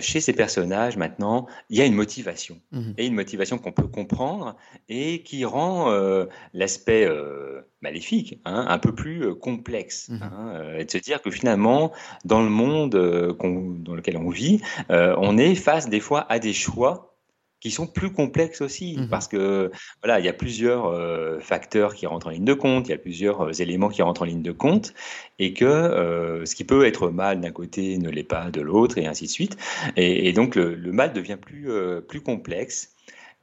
[0.00, 3.86] chez ces personnages maintenant, il y a une motivation Mmh et une motivation qu'on peut
[3.86, 4.56] comprendre
[4.88, 10.08] et qui rend euh, l'aspect euh, maléfique hein, un peu plus euh, complexe.
[10.08, 11.92] Mmh hein, et de se dire que finalement,
[12.24, 17.16] dans le monde dans lequel on vit, on est face des fois à des choix
[17.60, 19.70] qui sont plus complexes aussi, mmh parce que
[20.02, 22.94] voilà, il y a plusieurs euh, facteurs qui rentrent en ligne de compte, il y
[22.94, 24.94] a plusieurs euh, éléments qui rentrent en ligne de compte,
[25.38, 28.98] et que euh, ce qui peut être mal d'un côté ne l'est pas de l'autre,
[28.98, 29.56] et ainsi de suite.
[29.96, 31.68] Et, donc le, mal devient plus,
[32.06, 32.95] plus complexe.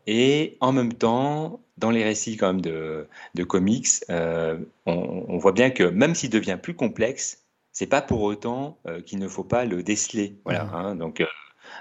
[0.07, 5.53] Et en même temps, dans les récits quand même de, de comics, on, on, voit
[5.53, 9.65] bien que même s'il devient plus complexe, c'est pas pour autant qu'il ne faut pas
[9.65, 10.35] le déceler.
[10.45, 10.69] Voilà.
[10.73, 11.23] Hein, donc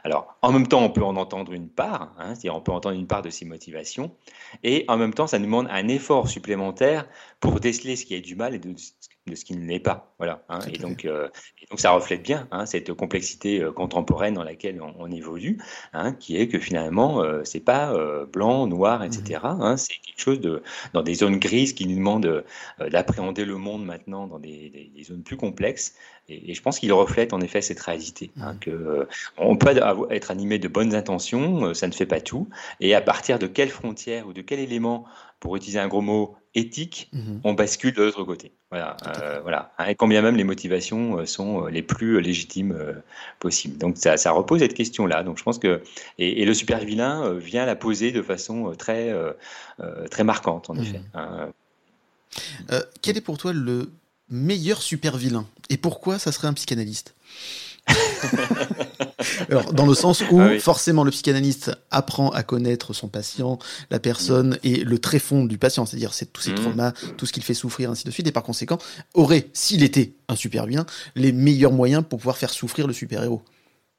[0.04, 2.96] alors, en même temps, on peut en entendre une part, hein, c'est-à-dire on peut entendre
[2.96, 4.14] une part de ses motivations,
[4.62, 7.06] et en même temps, ça nous demande un effort supplémentaire
[7.40, 8.74] pour déceler ce qui est du mal et de,
[9.34, 10.12] ce qui ne l'est pas.
[10.18, 10.42] Voilà.
[10.48, 10.58] Hein.
[10.72, 11.28] et, donc, euh,
[11.60, 15.58] et donc, ça reflète bien hein, cette complexité euh, contemporaine dans laquelle on, évolue,
[16.18, 17.94] qui est que finalement, euh, c'est pas
[18.32, 19.40] blanc, noir, etc.
[19.42, 19.76] Mmh.
[19.76, 20.62] c'est quelque chose de
[20.92, 22.44] dans des zones grises qui nous demandent
[22.90, 25.94] d'appréhender le monde maintenant dans des, des zones plus complexes
[26.28, 28.30] et, je pense qu'il reflète en effet cette réalité.
[28.40, 29.08] Hein, que, euh,
[29.38, 29.74] on peut
[30.10, 32.48] être animé de bonnes intentions, euh, ça ne fait pas tout.
[32.80, 35.04] Et à partir de quelle frontière ou de quel élément,
[35.42, 37.40] pour utiliser un gros mot, éthique, mhm.
[37.42, 38.52] on bascule de l'autre côté.
[38.70, 38.96] Voilà.
[39.06, 39.72] Euh, voilà.
[39.76, 43.02] Hein, et quand bien même les motivations sont les plus légitimes
[43.40, 43.76] possibles.
[43.76, 45.24] Donc ça, ça, repose cette question-là.
[45.24, 45.82] Donc je pense que
[46.18, 49.12] et, le super vilain vient la poser de façon très
[50.10, 51.00] très marquante en effet.
[51.14, 51.50] Mhm.
[52.70, 52.82] Hein.
[53.02, 53.90] quel est pour toi le
[54.30, 55.44] meilleur super vilain?
[55.68, 57.16] Et pourquoi ça serait un psychanalyste?
[59.50, 63.58] Alors, dans le sens où ah forcément le psychanalyste apprend à connaître son patient,
[63.90, 66.56] la personne et le tréfonds du patient, c'est-à-dire c'est tous ses mmh.
[66.56, 68.78] traumas, tout ce qu'il fait souffrir, ainsi de suite, et par conséquent
[69.14, 73.42] aurait, s'il était un super bien, les meilleurs moyens pour pouvoir faire souffrir le super-héros.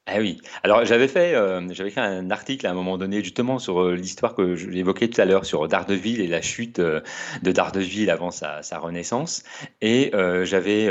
[0.06, 0.38] Ah oui.
[0.62, 3.94] Alors j'avais fait, euh, j'avais écrit un article à un moment donné justement sur euh,
[3.94, 7.00] l'histoire que j'évoquais tout à l'heure sur Daredevil et la chute euh,
[7.42, 9.44] de Daredevil avant sa, renaissance.
[9.80, 10.12] Et
[10.42, 10.90] j'avais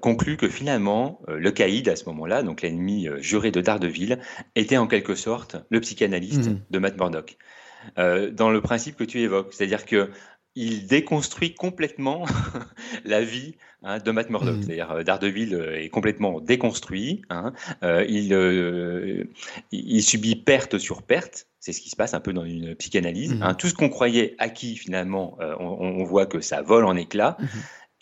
[0.00, 4.18] conclu que finalement le Caïd à ce moment-là, donc l'ennemi juré de Daredevil,
[4.54, 6.60] était en quelque sorte le psychanalyste mmh.
[6.70, 7.38] de Matt Murdock.
[7.96, 10.10] dans le principe que tu évoques, c'est-à-dire que
[10.56, 12.24] il déconstruit complètement
[13.04, 14.56] la vie hein, de Matt Murdock.
[14.56, 14.62] Mmh.
[14.62, 17.22] C'est-à-dire euh, Daredevil euh, est complètement déconstruit.
[17.30, 17.52] Hein.
[17.82, 19.26] Euh, il,
[19.72, 21.46] il, subit perte sur perte.
[21.60, 23.34] C'est ce qui se passe un peu dans une psychanalyse.
[23.34, 23.42] Mmh.
[23.42, 23.54] Hein.
[23.54, 27.36] Tout ce qu'on croyait acquis, finalement, on, voit que ça vole en éclats.
[27.38, 27.46] Mmh.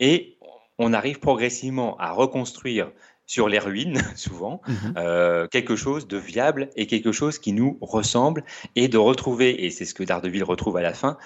[0.01, 0.39] Et
[0.79, 2.91] on arrive progressivement à reconstruire
[3.33, 4.95] sur les ruines, souvent, mhm.
[4.99, 8.45] euh, quelque chose de viable et quelque chose qui nous ressemble,
[8.77, 11.17] et de retrouver, et c'est ce que Daredevil retrouve à la fin,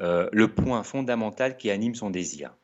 [0.00, 2.54] euh, le point fondamental qui anime son désir.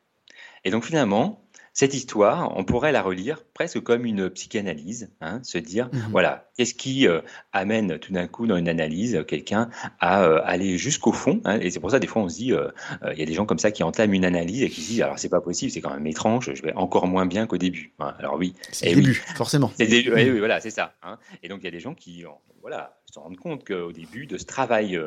[0.63, 1.46] Et donc finalement,
[1.77, 6.07] cette histoire, on pourrait la relire presque comme une psychanalyse, hein, se dire, mhm.
[6.09, 7.21] voilà, qu'est-ce qui euh,
[7.53, 11.69] amène tout d'un coup dans une analyse quelqu'un à euh, aller jusqu'au fond hein, Et
[11.69, 12.71] c'est pour ça, des fois, on se dit, euh,
[13.13, 15.01] il y a des gens comme ça qui entament une analyse et qui se disent,
[15.03, 17.93] alors c'est pas possible, c'est quand même étrange, je vais encore moins bien qu'au début.
[17.99, 18.15] Hein.
[18.17, 18.55] Alors oui.
[18.71, 19.71] C'est le début, forcément.
[19.77, 20.95] C'est début, oui, oui, voilà, c'est ça.
[21.43, 22.25] Et donc il y a des gens qui,
[22.61, 24.99] voilà, se rendent compte qu'au début de ce travail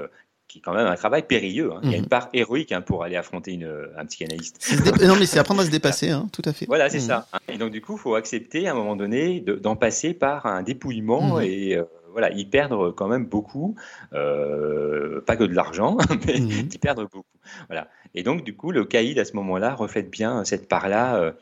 [0.51, 1.73] qui est quand même un travail périlleux.
[1.73, 1.81] Hein.
[1.85, 2.09] Il y a une mhm.
[2.09, 4.75] part héroïque hein, pour aller affronter une, un psychanalyste.
[5.01, 6.67] non, mais c'est apprendre à se dépasser, hein, tout à fait.
[6.67, 7.05] Voilà, c'est mhm.
[7.05, 7.29] ça.
[7.49, 10.65] Et donc, du coup, il faut accepter à un moment donné d'en passer par un
[10.65, 11.43] dépouillement mhm.
[11.43, 13.77] et euh, voilà, y perdre quand même beaucoup,
[14.13, 17.39] euh, pas que de l'argent, mais y perdre beaucoup.
[17.69, 17.87] Voilà.
[18.17, 21.33] Et donc, du coup, le caïd à ce moment-là reflète bien cette part-là.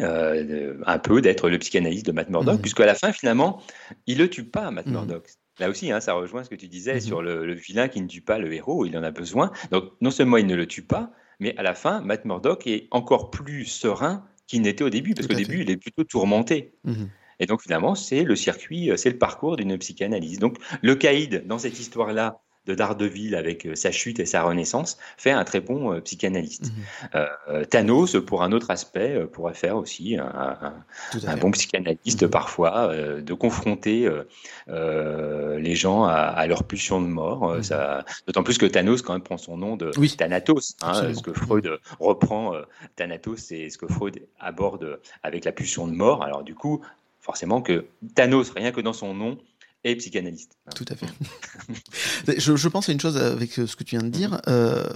[0.00, 3.62] Euh, un peu d'être le psychanalyste de Matt Murdock, puisqu'à la fin, finalement,
[4.06, 5.28] il le tue pas, Matt Murdock.
[5.58, 8.06] Là aussi, hein, ça rejoint ce que tu disais mmh sur le, vilain qui ne
[8.06, 9.50] tue pas le héros, il en a besoin.
[9.70, 11.10] Donc, non seulement il ne le tue pas,
[11.40, 15.26] mais à la fin, Matt Murdock est encore plus serein qu'il n'était au début, parce
[15.26, 16.72] qu'au début, il est plutôt tourmenté.
[16.84, 17.04] Mmh
[17.40, 20.38] Et donc, finalement, c'est le circuit, c'est le parcours d'une psychanalyse.
[20.38, 24.98] Donc, le caïd, dans cette histoire-là, de Daredevil avec euh, sa chute et sa renaissance
[25.16, 26.66] fait un très bon euh, psychanalyste.
[26.66, 27.26] Mhm.
[27.48, 32.30] Euh, Thanos, pour un autre aspect, pourrait faire aussi un, bon psychanalyste mhm.
[32.30, 34.08] parfois, de confronter
[34.66, 37.54] les gens à, leur pulsion de mort.
[37.54, 38.02] Mhm.
[38.26, 41.70] D'autant plus que Thanos quand même prend son nom de Thanatos, hein, ce que Freud
[41.98, 42.52] reprend.
[42.96, 46.22] Thanatos, c'est ce que Freud aborde avec la pulsion de mort.
[46.22, 46.82] Alors du coup,
[47.20, 49.38] forcément que Thanos, rien que dans son nom,
[49.84, 50.56] et psychanalyste.
[50.74, 51.06] Tout à fait.
[52.38, 54.40] je, je, pense à une chose avec ce que tu viens de dire.
[54.48, 54.88] Euh,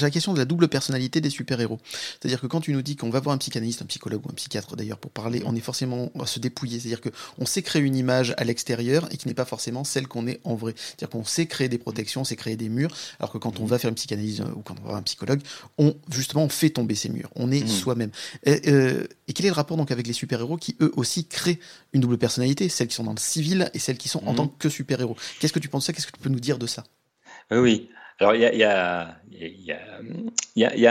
[0.00, 1.78] la question de la double personnalité des super-héros.
[2.20, 4.34] C'est-à-dire que quand tu nous dis qu'on va voir un psychanalyste, un psychologue ou un
[4.34, 6.78] psychiatre d'ailleurs pour parler, on est forcément à se dépouiller.
[6.80, 10.26] C'est-à-dire qu'on sait créer une image à l'extérieur et qui n'est pas forcément celle qu'on
[10.26, 10.74] est en vrai.
[10.76, 13.64] C'est-à-dire qu'on sait créer des protections, on sait créer des murs, alors que quand on
[13.64, 15.40] va faire une psychanalyse euh, ou quand on va voir un psychologue,
[15.78, 17.30] on justement on fait tomber ces murs.
[17.36, 17.68] On est mmh.
[17.68, 18.10] soi-même.
[18.44, 21.58] Et, euh, et, quel est le rapport donc avec les super-héros qui eux aussi créent
[21.92, 24.36] une double personnalité, celles qui sont dans le civil et celles qui sont en mmh.
[24.36, 25.16] tant que super-héros?
[25.40, 25.92] Qu'est-ce que tu penses de ça?
[25.92, 26.84] Qu'est-ce que tu peux nous dire de ça?
[27.50, 27.88] Oui.
[28.18, 29.16] Alors, il y a,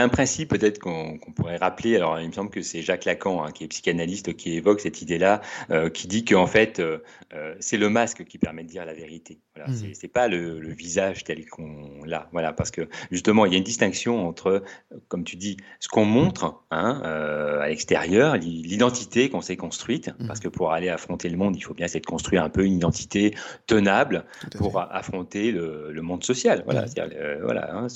[0.02, 1.96] un principe peut-être qu'on pourrait rappeler.
[1.96, 5.02] Alors, il me semble que c'est Jacques Lacan, hein, qui est psychanalyste, qui évoque cette
[5.02, 5.40] idée-là,
[5.70, 6.98] euh, qui dit qu'en fait, euh,
[7.34, 9.38] euh, c'est le masque qui permet de dire la vérité.
[9.54, 9.92] Voilà, mmh.
[9.92, 12.28] C'est pas le, le, visage tel qu'on l'a.
[12.32, 14.62] Voilà, parce que justement, il y a une distinction entre,
[15.08, 20.26] comme tu dis, ce qu'on montre hein, à l'extérieur, l'identité qu'on s'est construite, mmh.
[20.26, 22.64] parce que pour aller affronter le monde, il faut bien essayer de construire un peu
[22.64, 23.34] une identité
[23.66, 24.24] tenable
[24.56, 26.62] pour affronter le, le, monde social.
[26.64, 26.92] Voilà, mmh.
[26.98, 27.88] Euh, voilà, hein,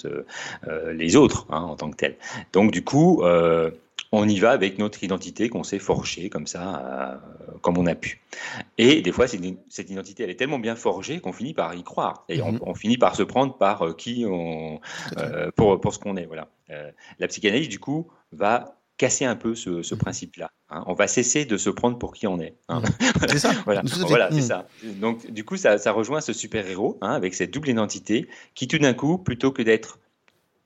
[0.69, 2.17] euh, les autres hein, en tant que tels.
[2.53, 3.71] Donc du coup, euh,
[4.17, 7.21] on y va avec notre identité qu'on s'est forgée comme ça,
[7.63, 8.21] comme on a pu.
[8.79, 12.25] Et des fois, cette identité, elle est tellement bien forgée qu'on finit par y croire.
[12.29, 12.75] Et on, mhm.
[12.75, 14.81] finit par se prendre par qui on,
[15.57, 16.27] pour, pour ce qu'on est.
[16.27, 16.49] Voilà.
[17.19, 19.99] la psychanalyse, du coup, va casser un peu ce, mmh.
[19.99, 20.51] principe-là.
[20.71, 20.85] Hein.
[20.87, 22.55] On va cesser de se prendre pour qui on est.
[22.69, 22.81] Hein.
[22.81, 23.27] Mmh.
[23.29, 23.53] C'est ça.
[23.65, 23.83] voilà,
[24.31, 24.67] c'est ça.
[24.83, 28.95] Donc, du coup, ça, rejoint ce super-héros hein, avec cette double identité qui, tout d'un
[28.95, 29.99] coup, plutôt que d'être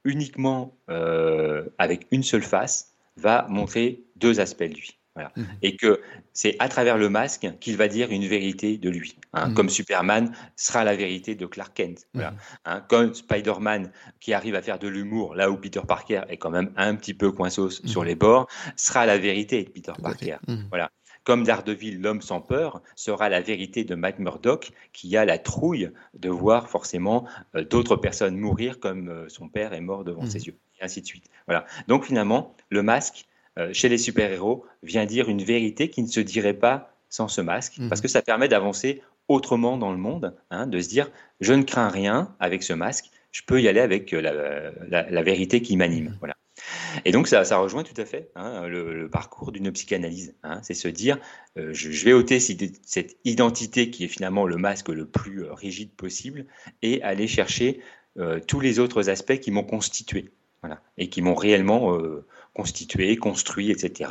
[0.05, 5.01] uniquement euh, avec une seule face, va montrer deux aspects de lui.
[5.37, 5.47] Mhm.
[5.63, 6.01] Et que
[6.33, 9.17] c'est à travers le masque qu'il va dire une vérité de lui.
[9.33, 9.49] Hein.
[9.49, 9.55] Mhm.
[9.55, 12.07] Comme Superman sera la vérité de Clark Kent.
[12.15, 12.31] Voilà.
[12.31, 12.39] Mhm.
[12.65, 12.85] Hein.
[12.89, 16.73] Comme Spider-Man qui arrive à faire de l'humour là où Peter Parker est quand même
[16.77, 20.37] un petit peu coinceau sur les bords, sera la vérité de Peter Parker.
[20.71, 20.91] Voilà.
[21.25, 25.91] Comme Daredevil, l'homme sans peur, sera la vérité de Matt Murdock, qui a la trouille
[26.15, 30.47] de voir forcément euh, d'autres personnes mourir comme euh, son père est mort devant ses
[30.47, 31.25] yeux, et ainsi de suite.
[31.47, 31.67] Voilà.
[31.89, 33.27] Donc finalement, le masque,
[33.59, 37.41] euh, chez les super-héros vient dire une vérité qui ne se dirait pas sans ce
[37.41, 37.89] masque, mmh.
[37.89, 41.11] parce que ça permet d'avancer autrement dans le monde, hein, de se dire
[41.41, 45.63] je ne crains rien avec ce masque, je peux y aller avec euh, la, vérité
[45.63, 46.11] qui m'anime.
[46.11, 46.17] Mmh.
[46.21, 46.37] Voilà.
[47.05, 50.35] Et donc ça, ça rejoint tout à fait hein, le, parcours d'une psychanalyse.
[50.43, 50.61] Hein.
[50.63, 51.19] c'est se dire
[51.57, 55.91] euh, je, vais ôter cette identité qui est finalement le masque le plus euh, rigide
[55.91, 56.47] possible
[56.83, 57.81] et aller chercher
[58.49, 60.31] tous les autres aspects qui m'ont constitué.
[60.63, 61.97] Voilà, et qui m'ont réellement
[62.55, 64.11] constitué, construit, etc.,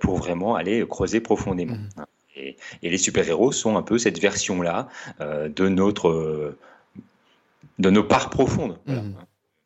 [0.00, 1.74] pour vraiment aller creuser profondément.
[1.74, 2.04] Mmh.
[2.36, 4.88] Et, les super-héros sont un peu cette version-là
[5.20, 6.58] euh, de notre euh,
[7.78, 8.78] de nos parts profondes.
[8.86, 9.12] Mmh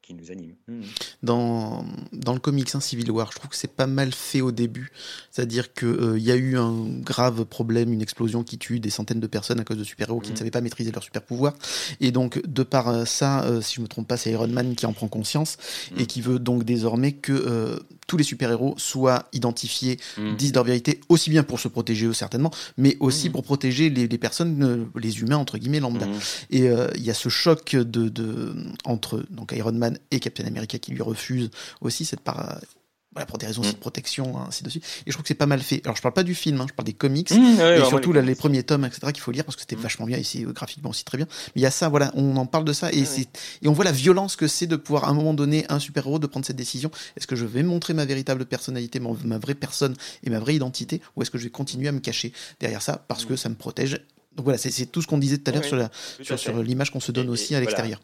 [0.06, 0.54] qui nous anime.
[0.68, 0.82] Hmm.
[1.24, 4.52] Dans, dans le comics hein, Civil War, je trouve que c'est pas mal fait au
[4.52, 4.92] début.
[5.32, 9.18] C'est-à-dire qu'il euh, y a eu un grave problème, une explosion qui tue des centaines
[9.18, 10.38] de personnes à cause de super-héros qui ne hmm.
[10.38, 11.54] savaient pas maîtriser leur super-pouvoir.
[12.00, 14.76] Et donc, de par euh, ça, euh, si je me trompe pas, c'est Iron Man
[14.76, 15.56] qui en prend conscience
[15.96, 16.06] et hmm.
[16.06, 19.98] qui veut donc désormais que tous les super-héros soient identifiés,
[20.38, 24.06] disent leur vérité, aussi bien pour se protéger eux certainement, mais aussi pour protéger les,
[24.06, 26.06] les, personnes, les humains entre guillemets lambda.
[26.50, 28.54] Et il y a ce choc de, de,
[28.84, 31.50] entre donc Iron Man et Captain America qui lui refuse
[31.80, 32.58] aussi cette part
[33.16, 33.74] voilà, pour des raisons de mm.
[33.74, 34.84] protection, ainsi de suite.
[35.06, 35.80] Et je trouve que c'est pas mal fait.
[35.84, 38.34] Alors, je parle pas du film, hein, je parle des comics, mm, et surtout les,
[38.34, 39.80] premiers tomes, etc., qu'il faut lire parce que c'était mm.
[39.80, 41.26] vachement bien, ici, graphiquement aussi très bien.
[41.48, 43.26] Mais il y a ça, voilà, on en parle de ça, et, c'est
[43.62, 46.18] et on voit la violence que c'est de pouvoir, à un moment donné, un super-héros,
[46.18, 46.90] de prendre cette décision.
[47.16, 51.00] Est-ce que je vais montrer ma véritable personnalité, ma, vraie personne et ma vraie identité,
[51.16, 53.54] ou est-ce que je vais continuer à me cacher derrière ça parce que ça me
[53.54, 53.98] protège?
[54.34, 57.12] Donc voilà, c'est tout ce qu'on disait tout à l'heure sur, sur, l'image qu'on se
[57.12, 57.98] donne aussi à l'extérieur.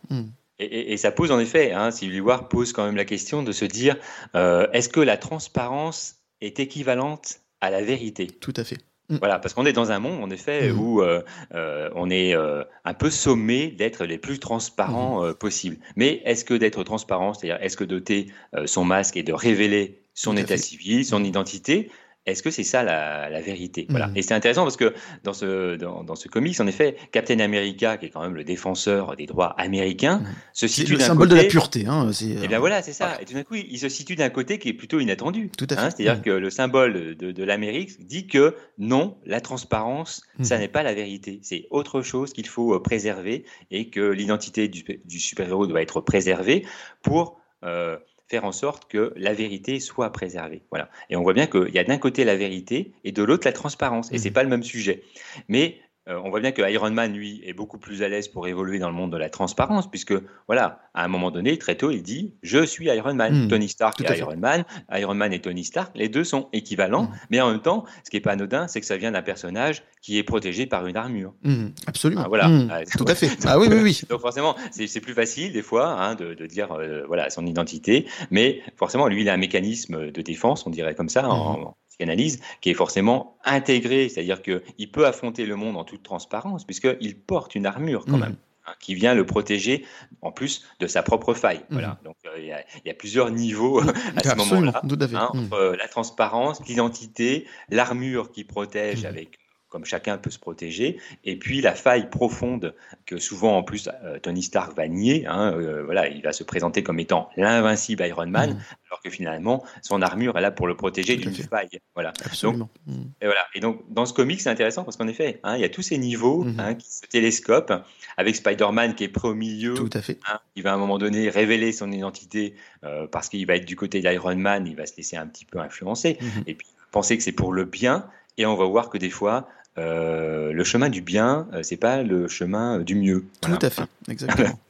[0.70, 3.64] Et, ça pose en effet, hein, Sylvie War pose quand même la question de se
[3.64, 3.96] dire
[4.34, 8.26] euh, est-ce que la transparence est équivalente à la vérité?
[8.26, 8.78] Tout à fait.
[9.08, 9.16] Mm.
[9.16, 10.78] Voilà, parce qu'on est dans un monde, en effet, mm.
[10.78, 11.22] où euh,
[11.54, 15.34] euh, on est un peu sommé d'être les plus transparents mm.
[15.34, 15.76] possible.
[15.96, 18.28] Mais est-ce que d'être transparent, c'est-à-dire est-ce que doter
[18.66, 21.90] son masque et de révéler son état civil, son identité,
[22.24, 23.86] est-ce que c'est ça la, vérité?
[23.88, 24.08] Voilà.
[24.08, 24.16] Mmh.
[24.16, 24.94] Et c'est intéressant parce que
[25.24, 28.44] dans ce, dans, dans, ce comics, en effet, Captain America, qui est quand même le
[28.44, 30.26] défenseur des droits américains, mmh.
[30.52, 31.86] se situe d'un symbole de la pureté.
[31.86, 33.20] Hein, et eh bien voilà, c'est ça.
[33.20, 35.50] Et tout d'un coup, il, se situe d'un côté qui est plutôt inattendu.
[35.56, 35.80] Tout à fait.
[35.80, 36.22] Hein, C'est-à-dire mmh.
[36.22, 40.94] que le symbole de, de l'Amérique dit que non, la transparence, ça n'est pas la
[40.94, 41.40] vérité.
[41.42, 46.00] C'est autre chose qu'il faut euh, préserver et que l'identité du, du super-héros doit être
[46.00, 46.64] préservée
[47.02, 47.96] pour euh,
[48.32, 50.62] faire en sorte que la vérité soit préservée.
[50.70, 50.88] Voilà.
[51.10, 53.52] Et on voit bien qu'il y a d'un côté la vérité et de l'autre la
[53.52, 54.10] transparence.
[54.10, 54.32] Et c'est mmh.
[54.32, 55.02] pas le même sujet.
[55.48, 55.76] Mais
[56.08, 58.80] euh, on voit bien que Iron Man, lui, est beaucoup plus à l'aise pour évoluer
[58.80, 60.14] dans le monde de la transparence, puisque,
[60.48, 63.44] voilà, à un moment donné, très tôt, il dit Je suis Iron Man.
[63.44, 63.48] Hmm.
[63.48, 64.64] Tony Stark est Iron Man.
[64.92, 67.16] Iron Man et Tony Stark, les deux sont équivalents, hmm.
[67.30, 69.84] mais en même temps, ce qui n'est pas anodin, c'est que ça vient d'un personnage
[70.00, 71.34] qui est protégé par une armure.
[71.44, 71.68] Hmm.
[71.86, 72.22] Absolument.
[72.24, 72.50] Ah, voilà.
[72.70, 73.30] Ah, tout à fait.
[73.46, 74.00] ah oui, oui, oui.
[74.10, 78.60] Donc, forcément, c'est plus facile, des fois, hein, de, dire euh, voilà, son identité, mais
[78.76, 82.70] forcément, lui, il a un mécanisme de défense, on dirait comme ça, en, psychanalyse, qui
[82.70, 87.66] est forcément intégré, c'est-à-dire qu'il peut affronter le monde en toute transparence, puisqu'il porte une
[87.66, 88.20] armure quand mmh.
[88.20, 88.36] même.
[88.64, 89.84] Hein, qui vient le protéger
[90.20, 91.58] en plus de sa propre faille.
[91.58, 91.72] Mmh.
[91.72, 91.98] Voilà.
[92.04, 92.46] Donc euh, il
[92.86, 93.80] y, a plusieurs niveaux
[94.16, 95.38] à ce moment-là, hein, mmh.
[95.38, 99.40] entre euh, la transparence, l'identité, l'armure qui protège avec
[99.72, 102.74] comme chacun peut se protéger, et puis la faille profonde
[103.06, 105.26] que souvent en plus euh, Tony Stark va nier.
[105.26, 108.60] Hein, euh, voilà, il va se présenter comme étant l'invincible Iron Man, mmh.
[108.90, 111.80] alors que finalement son armure est là pour le protéger d'une faille.
[111.94, 112.12] Voilà.
[112.22, 112.68] Absolument.
[112.86, 113.00] Donc, mmh.
[113.22, 113.46] et voilà.
[113.54, 115.82] Et donc dans ce comic c'est intéressant parce qu'en effet, hein, il y a tous
[115.82, 116.60] ces niveaux mmh.
[116.60, 117.72] hein, qui se télescopent
[118.18, 119.72] avec Spider-Man qui est prêt au milieu.
[119.72, 120.20] Tout à fait.
[120.54, 122.54] il va à un moment donné révéler son identité
[122.84, 125.46] euh, parce qu'il va être du côté d'Iron Man, il va se laisser un petit
[125.46, 128.06] peu influencer et puis penser que c'est pour le bien.
[128.38, 132.02] Et on va voir que des fois, euh, le chemin du bien, euh, c'est pas
[132.02, 133.24] le chemin du mieux.
[133.40, 134.58] Tout à fait, exactement.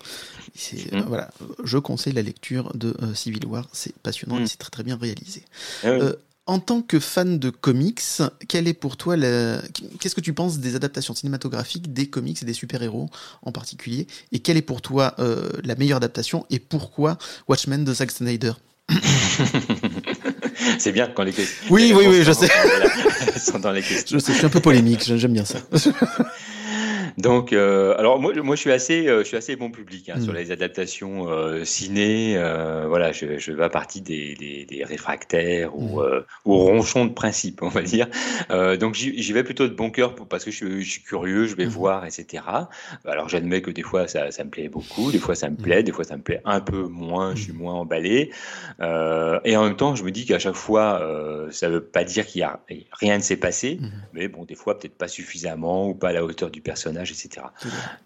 [0.92, 1.04] Euh, mm.
[1.08, 1.30] voilà,
[1.64, 4.46] je conseille la lecture de Civil War, c'est passionnant et mm.
[4.48, 5.44] c'est très très bien réalisé.
[5.82, 5.96] Ah
[6.44, 8.02] en tant que fan de comics,
[8.48, 9.16] quel est pour toi
[9.98, 13.08] qu'est-ce que tu penses des adaptations cinématographiques des comics et des super-héros
[13.40, 14.06] en particulier?
[14.30, 15.16] Et quelle est pour toi
[15.64, 17.16] la meilleure adaptation et pourquoi
[17.48, 18.52] Watchmen de Zack Snyder?
[20.78, 21.66] C'est bien quand les questions.
[21.70, 22.48] Oui, oui, oui, je sais.
[23.38, 24.18] sont dans les questions.
[24.18, 25.58] Je sais, je suis un peu polémique, j'aime bien ça.
[27.18, 30.20] Donc, euh, alors moi, moi, je suis assez, euh, je suis assez bon public hein,
[30.20, 30.36] sur mm.
[30.36, 32.36] les adaptations euh, ciné.
[32.88, 36.24] Voilà, je, je vais à partie des, des, des réfractaires ou, mm.
[36.44, 38.08] ou ronchons de principe, on va dire.
[38.80, 41.66] Donc, j'y vais plutôt de bon cœur parce que je, je, suis curieux, je vais
[41.66, 41.70] mm.
[41.70, 42.44] voir, etc.
[43.04, 45.82] Alors, j'admets que des fois, ça, ça, me plaît beaucoup, des fois, ça me plaît,
[45.82, 48.30] des fois, ça me plaît un peu moins, je suis moins emballé.
[48.80, 51.00] et en même temps, je me dis qu'à chaque fois,
[51.50, 52.60] ça veut pas dire qu'il y a
[52.92, 53.78] rien ne s'est passé,
[54.12, 57.46] mais bon, des fois, peut-être pas suffisamment ou pas à la hauteur du personnage etc.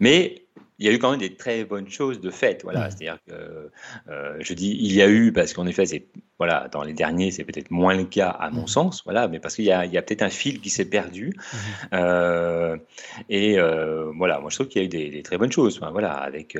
[0.00, 0.46] Mais
[0.78, 2.62] il y a eu quand même des très bonnes choses de fait.
[2.62, 3.70] Voilà, c'est-à-dire que
[4.08, 6.06] euh, je dis il y a eu parce qu'en effet c'est
[6.38, 8.68] voilà, dans les derniers, c'est peut-être moins le cas à mon mmh.
[8.68, 11.32] sens, voilà, mais parce qu'il y a, peut-être un fil qui s'est perdu.
[11.34, 11.56] Mmh.
[11.94, 12.76] Euh,
[13.30, 16.12] et euh, voilà, moi je trouve qu'il y a eu des, très bonnes choses, voilà,
[16.12, 16.58] avec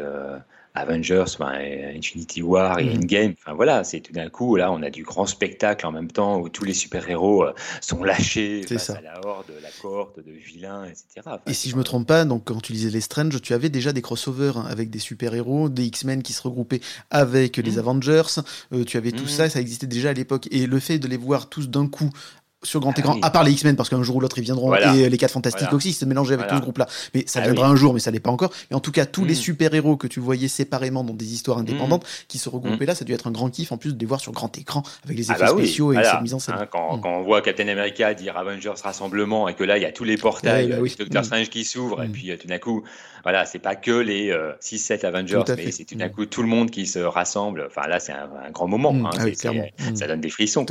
[0.76, 2.96] Avengers, Infinity War et mm.
[2.96, 3.34] Endgame.
[3.38, 6.38] Enfin voilà, c'est tout d'un coup là, on a du grand spectacle en même temps
[6.38, 10.84] où tous les super-héros euh, sont lâchés face à la horde, la cohorte de vilains,
[10.84, 11.36] etc.
[11.46, 13.92] et si je me trompe pas, donc quand tu lisais les Strange, tu avais déjà
[13.92, 16.80] des crossovers hein, avec des super-héros, des X-Men qui se regroupaient
[17.10, 17.78] avec les mm.
[17.78, 18.22] Avengers.
[18.72, 19.28] Euh, tu avais tout mm.
[19.28, 20.48] ça, ça existait déjà à l'époque.
[20.50, 22.10] Et le fait de les voir tous d'un coup
[22.66, 24.74] sur grand ah écran, à part les X-Men, parce qu'un jour ou l'autre ils viendront,
[24.74, 26.86] et les 4 Fantastiques aussi, se mélanger avec tout ce groupe-là.
[27.14, 28.50] Mais ça ah viendra un jour, mais ça n'est pas encore.
[28.70, 29.36] Mais en tout cas, tous les mm.
[29.36, 32.26] super-héros que tu voyais séparément dans des histoires indépendantes, mm.
[32.28, 32.88] qui se regroupaient mm.
[32.88, 34.56] là, ça a dû être un grand kiff en plus de les voir sur grand
[34.58, 36.56] écran, avec les ah effets bah spéciaux et cette mise en scène.
[36.58, 39.92] Hein, quand, on voit Captain America dire Avengers Rassemblement, et que là il y a
[39.92, 42.84] tous les portails, bah Doctor Strange qui s'ouvrent, et puis euh, tout d'un coup,
[43.22, 46.48] voilà, c'est pas que les 6-7 euh, Avengers, mais c'est tout d'un coup tout le
[46.48, 47.64] monde qui se rassemble.
[47.66, 48.94] Enfin là, c'est un, grand moment.
[48.94, 49.32] Hein,
[49.94, 50.64] ça donne des frissons.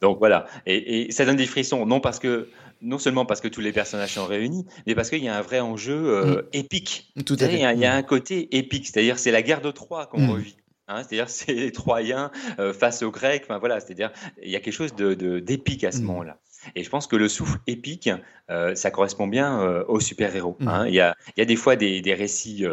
[0.00, 0.46] Donc voilà.
[0.66, 2.48] Et ça donne des frissons, non parce que
[2.84, 5.42] non seulement parce que tous les personnages sont réunis, mais parce qu'il y a un
[5.42, 6.42] vrai enjeu euh, mm.
[6.52, 7.12] épique.
[7.24, 7.54] Tout à fait.
[7.54, 7.98] Il y, a, mm.
[7.98, 10.30] un côté épique, c'est-à-dire c'est la guerre de Troie qu'on mm.
[10.30, 10.56] revit.
[10.86, 13.42] Hein, c'est-à-dire c'est les Troyens euh, face aux Grecs.
[13.44, 14.12] Enfin voilà, c'est-à-dire
[14.42, 16.38] il y a quelque chose de d'épique à ce moment-là.
[16.76, 18.08] Et je pense que le souffle épique,
[18.50, 20.56] euh, ça correspond bien aux super-héros.
[20.66, 20.86] Hein.
[20.86, 22.64] Il y, a, y, a, des fois des, des récits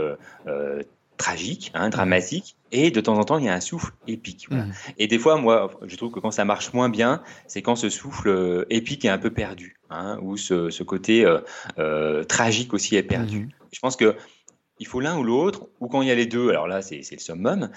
[1.22, 4.49] tragique, hein, dramatique, et de temps en temps, il y a un souffle épique.
[4.49, 4.72] Mmh.
[4.98, 7.89] Et des fois, moi, je trouve que quand ça marche moins bien, c'est quand ce
[7.89, 11.39] souffle euh, épique est un peu perdu, hein, ou ce, côté euh,
[11.77, 13.41] euh, tragique aussi est perdu.
[13.41, 13.49] Mmh.
[13.72, 14.15] Je pense que
[14.80, 17.03] il faut l'un ou l'autre, ou quand il y a les deux, alors là, c'est
[17.11, 17.69] le summum.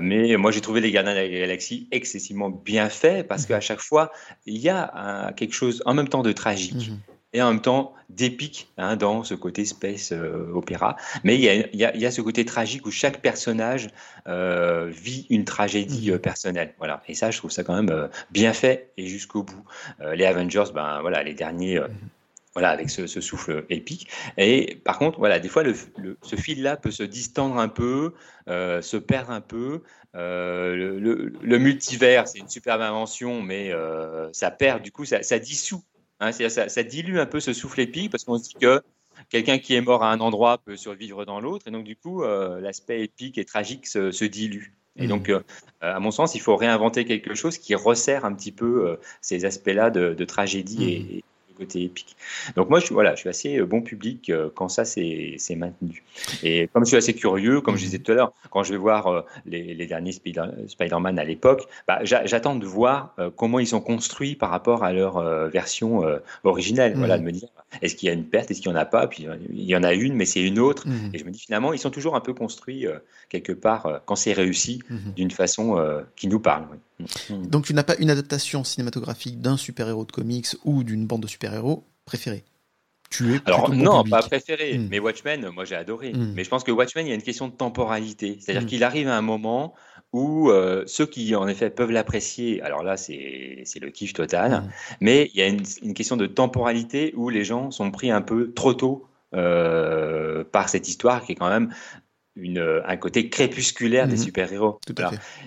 [0.00, 3.46] mais moi, j'ai trouvé Les Gardiens de la Galaxie excessivement bien fait, parce mmh.
[3.46, 4.10] qu'à chaque fois,
[4.44, 6.90] il y a quelque chose en même temps de tragique
[7.38, 10.96] et en même temps d'épique hein, dans ce côté space euh, opéra.
[11.24, 13.90] Mais il y, a, il, y a, ce côté tragique où chaque personnage
[14.26, 16.74] euh, vit une tragédie euh, personnelle.
[16.78, 17.02] Voilà.
[17.06, 19.64] Et ça, je trouve ça quand même bien fait et jusqu'au bout.
[20.14, 21.80] les Avengers, ben voilà, les derniers.
[21.80, 21.88] Mmh.
[22.54, 24.08] Voilà, avec ce, souffle épique.
[24.36, 25.74] Et par contre, voilà, des fois, le,
[26.22, 28.14] ce fil-là peut se distendre un peu,
[28.48, 29.82] se perdre un peu.
[30.14, 33.70] Le, le, multivers, c'est une superbe invention, mais
[34.32, 35.84] ça perd, du coup, ça, ça dissout
[36.20, 38.82] Hein, ça, ça, dilue un peu ce souffle épique parce qu'on se dit que
[39.30, 41.68] quelqu'un qui est mort à un endroit peut survivre dans l'autre.
[41.68, 44.74] Et donc, du coup, euh, l'aspect épique et tragique se, dilue.
[44.96, 45.08] Et mmh.
[45.08, 45.40] donc, euh,
[45.80, 49.44] à mon sens, il faut réinventer quelque chose qui resserre un petit peu euh, ces
[49.44, 51.16] aspects-là de, tragédie mmh.
[51.16, 51.24] et,
[51.58, 52.16] côté épique.
[52.56, 56.02] Donc moi, je, voilà, je suis assez euh, bon public euh, quand ça c'est maintenu.
[56.42, 58.78] Et comme je suis assez curieux, comme je disais tout à l'heure, quand je vais
[58.78, 63.80] voir euh, les, les, derniers Spider-Man à l'époque, bah, j'attends de voir comment ils sont
[63.80, 66.02] construits par rapport à leur version
[66.44, 66.94] originelle.
[66.96, 67.48] Voilà, de me dire,
[67.80, 69.74] est-ce qu'il y a une perte, est-ce qu'il n'y en a pas Puis il y
[69.74, 70.86] en a une, mais c'est une autre.
[70.86, 71.10] Mmh.
[71.14, 72.86] Et je me dis finalement, ils sont toujours un peu construits
[73.30, 74.96] quelque part quand c'est réussi mmh.
[75.16, 75.82] d'une façon
[76.16, 76.66] qui nous parle.
[77.30, 81.28] Donc tu n'as pas une adaptation cinématographique d'un super-héros de comics ou d'une bande de
[81.28, 82.44] super-héros préférée
[83.10, 84.88] tu es Alors non, pas préféré, mmh.
[84.90, 86.12] mais Watchmen, moi j'ai adoré.
[86.12, 86.32] Mmh.
[86.34, 88.36] Mais je pense que Watchmen, il y a une question de temporalité.
[88.40, 89.74] C'est-à-dire qu'il arrive à un moment
[90.12, 94.64] où euh, ceux qui en effet peuvent l'apprécier, alors là c'est le kiff total,
[95.00, 98.52] mais il y a une, question de temporalité où les gens sont pris un peu
[98.52, 101.74] trop tôt euh, par cette histoire qui est quand même
[102.40, 104.22] une, un côté crépusculaire des mhm.
[104.22, 104.80] super-héros.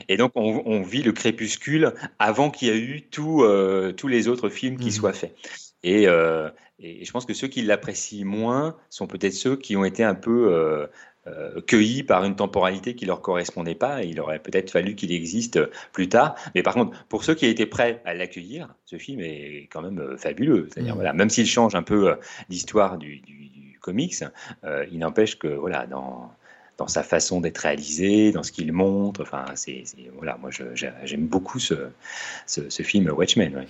[0.08, 4.50] Et donc, on, vit le crépuscule avant qu'il y ait eu euh, tous les autres
[4.50, 4.92] films qui mhm.
[4.92, 5.36] soient faits.
[5.86, 6.50] Euh,
[6.80, 10.16] et, je pense que ceux qui l'apprécient moins sont peut-être ceux qui ont été un
[10.16, 10.88] peu
[11.28, 14.04] euh, cueillis par une temporalité qui leur correspondait pas.
[14.04, 15.60] Et il aurait peut-être fallu qu'il existe
[15.92, 16.36] plus tard.
[16.56, 20.18] Mais par contre, pour ceux qui étaient prêts à l'accueillir, ce film est quand même
[20.18, 20.68] fabuleux.
[20.72, 21.02] C'est-à-dire, mhm.
[21.02, 22.16] voilà, même s'il change un peu
[22.50, 24.24] l'histoire du, du, du, comics,
[24.92, 26.32] il n'empêche que voilà, dans
[26.78, 29.22] dans sa façon d'être réalisé, dans ce qu'il montre.
[29.22, 29.84] Enfin, c'est
[30.16, 30.50] voilà, moi
[31.04, 31.76] j'aime beaucoup ce,
[32.48, 33.66] ce, film Watchmen.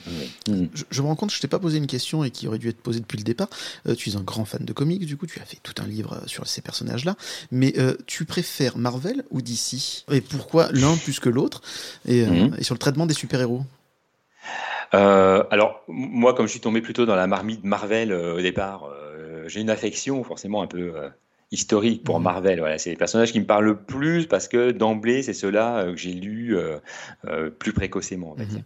[0.48, 2.82] Je, me rends compte, je t'ai pas posé une question et qui aurait dû être
[2.82, 3.50] posée depuis le départ.
[3.88, 5.88] Euh, tu es un grand fan de comics, du coup, tu as fait tout un
[5.88, 7.16] livre sur ces personnages-là.
[7.52, 11.62] Mais euh, tu préfères Marvel ou DC Et pourquoi l'un plus que l'autre?
[12.08, 12.56] Et, euh, mm.
[12.60, 13.64] et, sur le traitement des super-héros?
[14.94, 18.90] Alors, moi, comme je suis tombé plutôt dans la marmite Marvel au départ,
[19.48, 20.94] j'ai une affection forcément un peu
[21.52, 22.24] historique pour mhm.
[22.24, 22.60] Marvel.
[22.60, 25.92] Voilà, c'est les personnages qui me parlent le plus parce que d'emblée, c'est ceux-là euh,
[25.92, 26.78] que j'ai lus euh,
[27.28, 28.36] euh, plus précocement.
[28.38, 28.64] Mhm.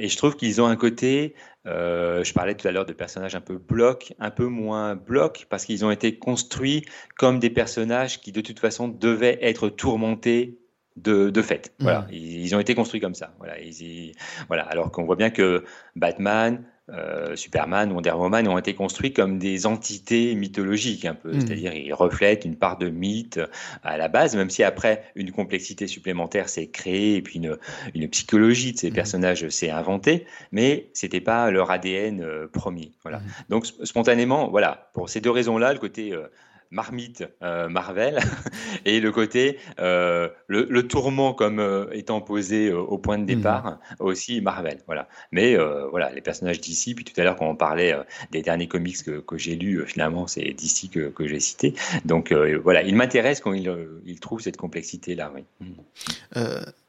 [0.00, 1.34] et je trouve qu'ils ont un côté,
[1.64, 5.64] je parlais tout à l'heure de personnages un peu bloc, un peu moins bloc, parce
[5.64, 6.84] qu'ils ont été construits
[7.16, 10.58] comme des personnages qui de toute façon devaient être tourmentés
[10.96, 11.72] de, de fait.
[11.78, 12.08] Voilà, mhm.
[12.12, 13.34] ils, ont été construits comme ça.
[13.38, 14.12] Voilà, ils,
[14.48, 14.64] voilà.
[14.64, 15.64] alors qu'on voit bien que
[15.96, 21.40] Batman, euh, Superman, Wonder Woman ont été construits comme des entités mythologiques un peu, hmm.
[21.40, 23.40] c'est-à-dire ils reflètent une part de mythe
[23.82, 27.56] à la base, même si après une complexité supplémentaire s'est créée et puis une,
[27.94, 28.94] une psychologie de ces hmm.
[28.94, 32.92] personnages s'est inventée, mais c'était pas leur ADN euh, premier.
[33.02, 33.18] Voilà.
[33.18, 33.30] Hmm.
[33.48, 36.26] Donc spontanément, voilà, pour ces deux raisons-là, le côté euh,
[36.74, 38.18] marmite euh, Marvel
[38.84, 43.28] et le côté euh, le, tourment comme euh, étant posé au point de mhm.
[43.28, 45.56] départ aussi Marvel voilà mais
[45.90, 47.94] voilà les personnages d'ici puis tout à l'heure quand on parlait
[48.32, 51.74] des derniers comics que, que j'ai lus finalement c'est d'ici que, que j'ai cité
[52.04, 53.72] donc voilà il m'intéresse quand il,
[54.04, 55.44] il, trouve cette complexité là oui.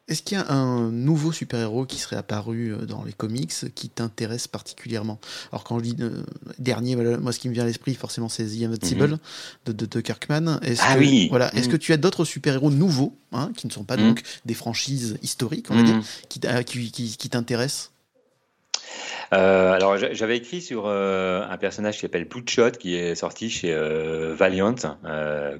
[0.08, 3.90] Est-ce qu'il y a un nouveau super-héros qui serait apparu euh, dans les comics qui
[3.90, 5.20] t'intéresse particulièrement?
[5.52, 6.24] Alors quand je dis euh,
[6.60, 9.74] dernier, moi ce qui me vient à l'esprit forcément c'est The Invincible mhm.
[9.74, 10.60] de, de, Kirkman.
[10.62, 11.72] Est-ce ah que, oui voilà, Est-ce mhm.
[11.72, 14.10] que tu as d'autres super-héros nouveaux, hein, qui ne sont pas mhm.
[14.10, 16.40] donc des franchises historiques, on va dire, qui,
[16.92, 17.92] qui, qui t'intéressent?
[19.34, 23.74] Euh, alors j'avais écrit sur euh, un personnage qui s'appelle Bloodshot qui est sorti chez
[23.74, 24.76] euh, Valiant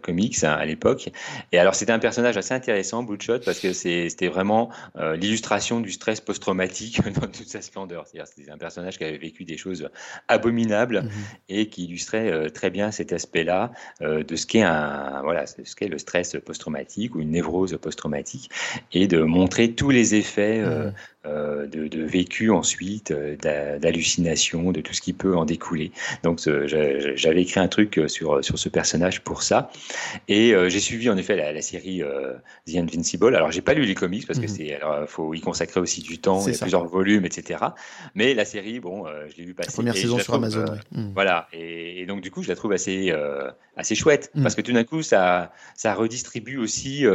[0.02, 1.10] Comics hein, à l'époque.
[1.52, 4.70] Et alors c'était un personnage assez intéressant Bloodshot parce que c'était vraiment
[5.16, 8.06] l'illustration du stress post-traumatique dans toute sa splendeur.
[8.08, 9.90] C'est-à-dire c'était un personnage qui avait vécu des choses
[10.28, 11.10] abominables mhm.
[11.50, 13.72] et qui illustrait très bien cet aspect-là
[14.02, 18.50] de ce qu'est un voilà ce qu'est le stress post-traumatique ou une névrose post-traumatique
[18.92, 20.94] et de montrer tous les effets mhm.
[21.28, 23.36] Euh, de, vécu ensuite, euh,
[23.80, 25.92] d'hallucination, de tout ce qui peut en découler.
[26.24, 29.72] Donc j'avais écrit un truc euh, sur, sur ce personnage pour ça.
[30.28, 32.02] Et j'ai suivi en effet la, série
[32.68, 33.36] The Invincible.
[33.36, 34.50] Alors j'ai pas lu les comics parce que mhm.
[34.50, 37.60] c'est alors faut y consacrer aussi du temps, il y a plusieurs volumes, etc.
[38.14, 39.72] Mais la série, bon, je l'ai vu passer.
[39.72, 40.66] première saison sur Amazon.
[40.92, 41.12] Mhm.
[41.14, 41.48] Voilà.
[41.54, 43.14] Et, donc du coup, je la trouve assez
[43.78, 44.44] assez chouette mhm.
[44.44, 47.06] parce que tout d'un coup, ça ça redistribue aussi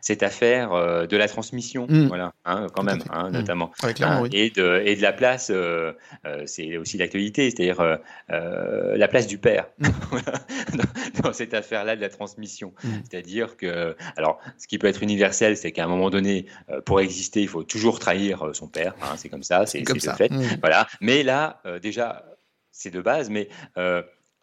[0.00, 0.70] cette affaire
[1.06, 1.86] de la transmission.
[2.08, 5.92] Voilà, hein, quand même, hein, notamment Hein, et, de, et de la place, euh,
[6.26, 9.88] euh, c'est aussi l'actualité, c'est-à-dire euh, la place du père mm.
[11.22, 12.72] dans, cette affaire-là de la transmission.
[12.82, 12.88] Mm.
[13.08, 16.46] C'est-à-dire que, alors, ce qui peut être universel, c'est qu'à un moment donné,
[16.84, 18.94] pour exister, il faut toujours trahir son père.
[19.02, 20.30] Hein, c'est comme ça, c'est le fait.
[20.30, 20.58] Mm.
[20.60, 20.86] Voilà.
[21.00, 22.24] Mais là, déjà,
[22.72, 23.48] c'est de base, mais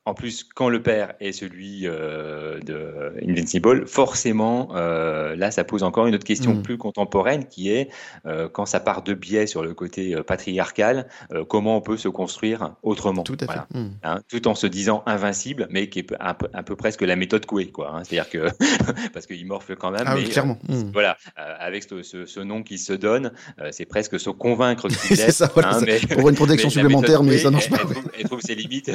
[0.07, 5.82] en plus, quand le père est celui euh, de Invincible, forcément, euh, là, ça pose
[5.82, 6.61] encore une autre question mm.
[6.61, 7.90] plus contemporaine qui est
[8.27, 11.07] euh, quand ça part de biais sur le côté patriarcal,
[11.49, 13.60] comment on peut se construire autrement Tout à fait.
[13.80, 13.90] Mm.
[14.03, 17.15] Hein, tout en se disant invincible, mais qui est un peu, un peu presque la
[17.15, 17.95] méthode Coué, quoi.
[17.95, 18.03] Hein.
[18.03, 18.49] C'est-à-dire que
[19.14, 20.03] parce qu'il morfle quand même.
[20.06, 20.60] Ah, mais, clairement.
[20.69, 20.91] Mm.
[20.94, 23.32] Voilà, avec ce, nom qu'il se donne,
[23.72, 25.32] c'est presque se convaincre qu'il est.
[25.32, 27.77] ça, voilà, hein, mais, pour une protection supplémentaire, mais ça marche pas.
[28.19, 28.91] Elle, trouve, ses limites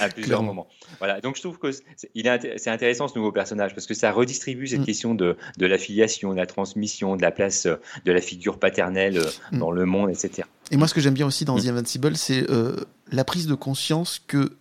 [0.00, 0.68] à plusieurs moment.
[0.98, 4.80] Voilà, donc je trouve que c'est intéressant ce nouveau personnage parce que ça redistribue cette
[4.80, 4.84] mm.
[4.84, 9.18] question de, de l'affiliation, de la transmission, de la place euh, de la figure paternelle
[9.18, 9.58] euh, mm.
[9.58, 10.46] dans le monde, etc.
[10.70, 11.62] Et moi, ce que j'aime bien aussi dans mm.
[11.62, 12.76] The Invincible, c'est euh,
[13.10, 14.56] la prise de conscience que,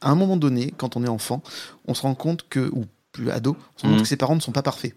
[0.00, 1.42] à un moment donné, quand on est enfant,
[1.86, 4.36] on se rend compte que, ou plus ado, on se rend compte que ses parents
[4.36, 4.94] ne sont pas parfaits.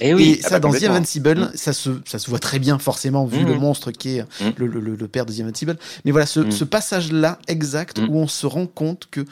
[0.00, 2.38] Et, eh oui, et ça, ah bah, dans The Invincible, ça, se, ça se voit
[2.38, 4.24] très bien, forcément, vu le monstre qui est
[4.56, 5.76] le, le, le, père de The Invincible.
[6.04, 9.24] Mais voilà, ce, ce passage-là exact où on se rend compte que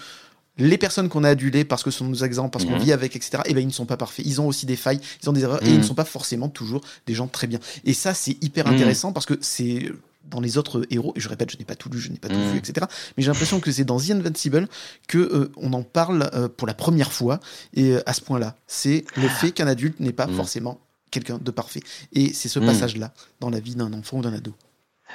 [0.59, 2.83] les personnes qu'on a adulées parce que ce sont nos exemples, parce qu'on mhm.
[2.83, 4.25] vit avec, etc., eh ben, ils ne sont pas parfaits.
[4.27, 5.85] Ils ont aussi des failles, ils ont des erreurs, et ils ne mhm.
[5.85, 7.61] sont pas forcément toujours des gens très bien.
[7.85, 8.75] Et ça, c'est hyper mhm.
[8.75, 9.91] intéressant parce que c'est
[10.31, 12.29] dans les autres héros, et je répète, je n'ai pas tout lu, je n'ai pas
[12.29, 12.87] tout vu, etc.
[13.17, 14.69] Mais j'ai l'impression que c'est dans The Invincible
[15.07, 17.39] que euh, on en parle euh, pour la première fois,
[17.75, 20.81] et euh, à ce point-là, c'est le fait qu'un adulte n'est pas forcément
[21.11, 21.81] quelqu'un de parfait.
[22.13, 24.53] Et c'est ce passage-là dans la vie d'un enfant ou d'un ado.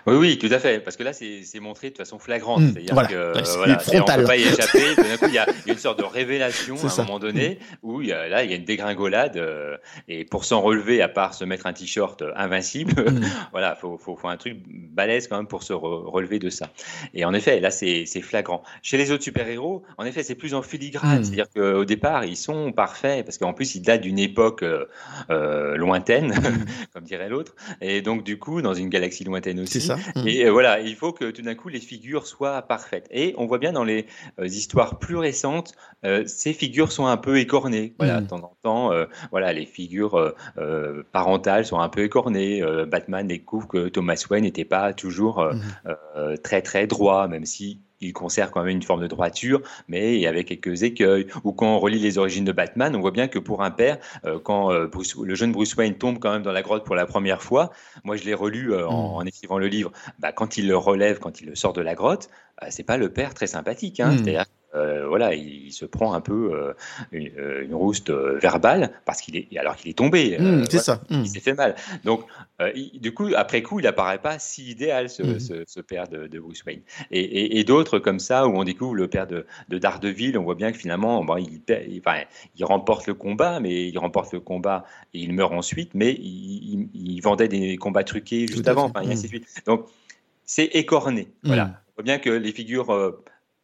[0.08, 2.62] Oui, oui, tout à fait, parce que là, c'est montré de façon flagrante.
[2.62, 4.96] Mmh, C'est-à-dire que voilà, on peut pas y échapper.
[4.98, 7.76] D'un coup, il y, a une sorte de révélation à un moment donné mmh.
[7.84, 9.38] où il y a, là, il y a une dégringolade.
[9.38, 9.78] Euh,
[10.08, 13.22] et pour s'en relever, à part se mettre un t-shirt invincible, mmh.
[13.52, 16.70] voilà, faut, faut, faut, un truc balèze quand même pour se relever de ça.
[17.14, 18.64] Et en effet, là, c'est flagrant.
[18.82, 21.24] Chez les autres super-héros, en effet, c'est plus en filigrane.
[21.24, 24.86] C'est-à-dire qu'au départ, ils sont parfaits, parce qu'en plus, ils datent d'une époque euh,
[25.30, 26.34] euh lointaine,
[26.94, 27.56] comme dirait l'autre.
[27.82, 29.81] Et donc, du coup, dans une galaxie lointaine aussi.
[29.90, 30.28] Mmh.
[30.28, 33.08] Et euh, voilà, il faut que tout d'un coup les figures soient parfaites.
[33.12, 34.06] Et on voit bien dans les
[34.40, 35.74] euh, histoires plus récentes,
[36.06, 37.94] euh, ces figures sont un peu écornées.
[37.98, 38.24] Voilà, mmh.
[38.24, 38.92] de temps en temps,
[39.32, 40.34] voilà, les figures
[41.12, 42.64] parentales sont un peu écornées.
[42.88, 46.38] Batman découvre que Thomas Wayne n'était pas toujours mmh.
[46.44, 50.22] très très droit, même si il conserve quand même une forme de droiture, mais il
[50.22, 51.28] y avait quelques écueils.
[51.44, 53.98] Ou quand on relit les origines de Batman, on voit bien que pour un père,
[54.26, 54.90] euh, quand euh,
[55.24, 57.72] le jeune Bruce Wayne tombe quand même dans la grotte pour la première fois,
[58.04, 58.90] moi je l'ai relu euh, mm.
[58.90, 61.96] en, écrivant le livre, bah, quand il le relève, quand il le sort de la
[61.96, 62.30] grotte,
[62.70, 64.00] c'est pas le père très sympathique.
[64.00, 64.12] Hein.
[64.12, 64.18] Mm.
[64.18, 66.74] C'est-à-dire euh, voilà, il, se prend un peu euh,
[67.12, 67.32] une,
[67.64, 70.38] une, rouste verbale parce qu'il est, alors qu'il est tombé.
[70.40, 71.02] Mmh, c'est ça.
[71.10, 71.26] Il mmh.
[71.26, 71.76] s'est fait mal.
[72.06, 72.26] Donc,
[73.00, 75.66] du coup, après coup, il apparaît pas si idéal ce, mmh.
[75.68, 76.82] ce, père de, Bruce Wayne.
[77.12, 80.56] Et, et, d'autres comme ça où on découvre le père de, de Daredevil, on voit
[80.56, 81.62] bien que finalement, bon, il,
[82.00, 82.22] enfin,
[82.56, 87.20] il, remporte le combat, mais il remporte le combat et il meurt ensuite, mais il,
[87.22, 89.48] vendait des combats truqués juste avant, enfin, et ainsi de suite.
[89.66, 89.86] Donc,
[90.46, 91.28] c'est écorné.
[91.44, 91.82] Voilà.
[91.90, 92.90] On voit bien que les figures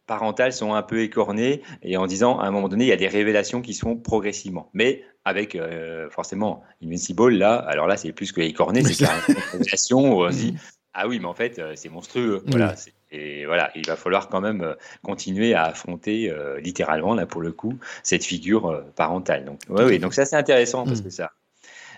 [0.08, 2.96] parentales sont un peu écornées et en disant à un moment donné, il y a
[2.96, 4.70] des révélations qui sont progressivement.
[4.74, 10.16] Mais avec euh, forcément Invincible, là, alors là, c'est plus que écorné, c'est une révélation
[10.16, 10.54] où on se dit
[10.94, 12.42] ah oui, mais en fait, euh, c'est monstrueux.
[12.46, 12.74] Voilà,
[13.10, 17.52] et voilà, il va falloir quand même euh, continuer à affronter littéralement, là pour le
[17.52, 19.44] coup, cette figure parentale.
[19.44, 21.04] Donc, ouais, oui, donc ça c'est intéressant parce mm.
[21.04, 21.30] que ça,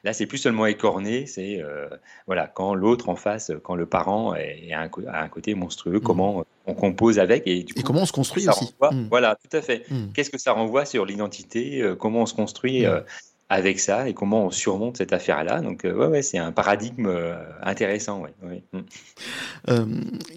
[0.04, 1.88] Là, c'est plus seulement écorné, c'est euh,
[2.26, 6.02] voilà, quand l'autre en face, quand le parent est, a, un, côté monstrueux, mmh.
[6.02, 8.74] comment on compose avec et, du comment on se construit aussi.
[8.80, 9.08] Mmh.
[9.10, 9.84] Voilà, tout à fait.
[9.90, 10.12] Mmh.
[10.14, 13.00] Qu'est-ce que ça renvoie sur l'identité euh, Comment on se construit euh,
[13.48, 15.60] avec ça et comment on surmonte cette affaire-là.
[15.60, 17.12] Donc, ouais, ouais, c'est un paradigme
[17.62, 18.22] intéressant.
[18.42, 18.62] Ouais,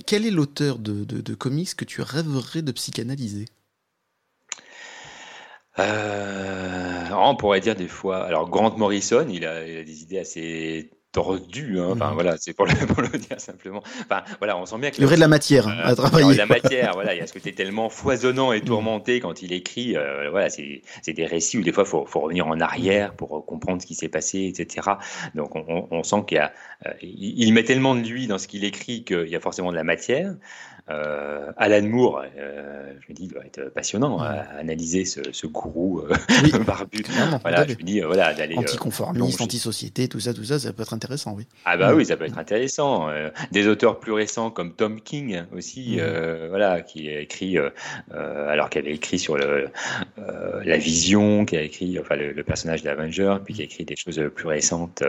[0.05, 3.45] quel est l'auteur de, de comics que tu rêverais de psychanalyser?
[5.79, 8.23] Euh, on pourrait dire des fois.
[8.25, 11.79] Alors, Grant Morrison, il a, il a des idées assez tordues.
[11.79, 11.91] Hein.
[11.91, 12.13] Enfin, mmh.
[12.15, 13.81] voilà, c'est pour, pour, le dire simplement.
[14.01, 16.25] Enfin, voilà, on sent bien qu'il y aurait de la matière hein, à travailler.
[16.25, 17.13] Il y a de la matière, voilà.
[17.13, 18.65] Il y a ce côté tellement foisonnant et mmh.
[18.65, 19.95] tourmenté quand il écrit.
[19.95, 23.37] Euh, voilà, c'est des récits où des fois, il faut, faut, revenir en arrière pour
[23.37, 24.89] euh, comprendre ce qui s'est passé, etc.
[25.35, 29.05] Donc, on, on sent qu'il euh, il met tellement de lui dans ce qu'il écrit
[29.05, 30.33] qu'il y a forcément de la matière.
[30.89, 36.01] Euh, Alan Moore, euh, je me dis, doit être passionnant à analyser ce, ce gourou
[36.01, 37.03] euh, barbu.
[37.41, 38.57] voilà, je me dis, voilà, d'aller.
[38.57, 41.47] Anticonformiste, anti-société, tout ça, tout ça, ça peut être intéressant, oui.
[41.63, 43.07] Ah, bah oui, ça peut être intéressant.
[43.51, 45.99] des auteurs plus récents comme Tom King aussi,
[46.49, 47.57] voilà, qui a écrit,
[48.11, 49.69] alors qu'elle a écrit sur le,
[50.17, 54.21] la vision, qui a écrit, enfin, le, personnage d'Avenger, puis qui a écrit des choses
[54.35, 55.03] plus récentes,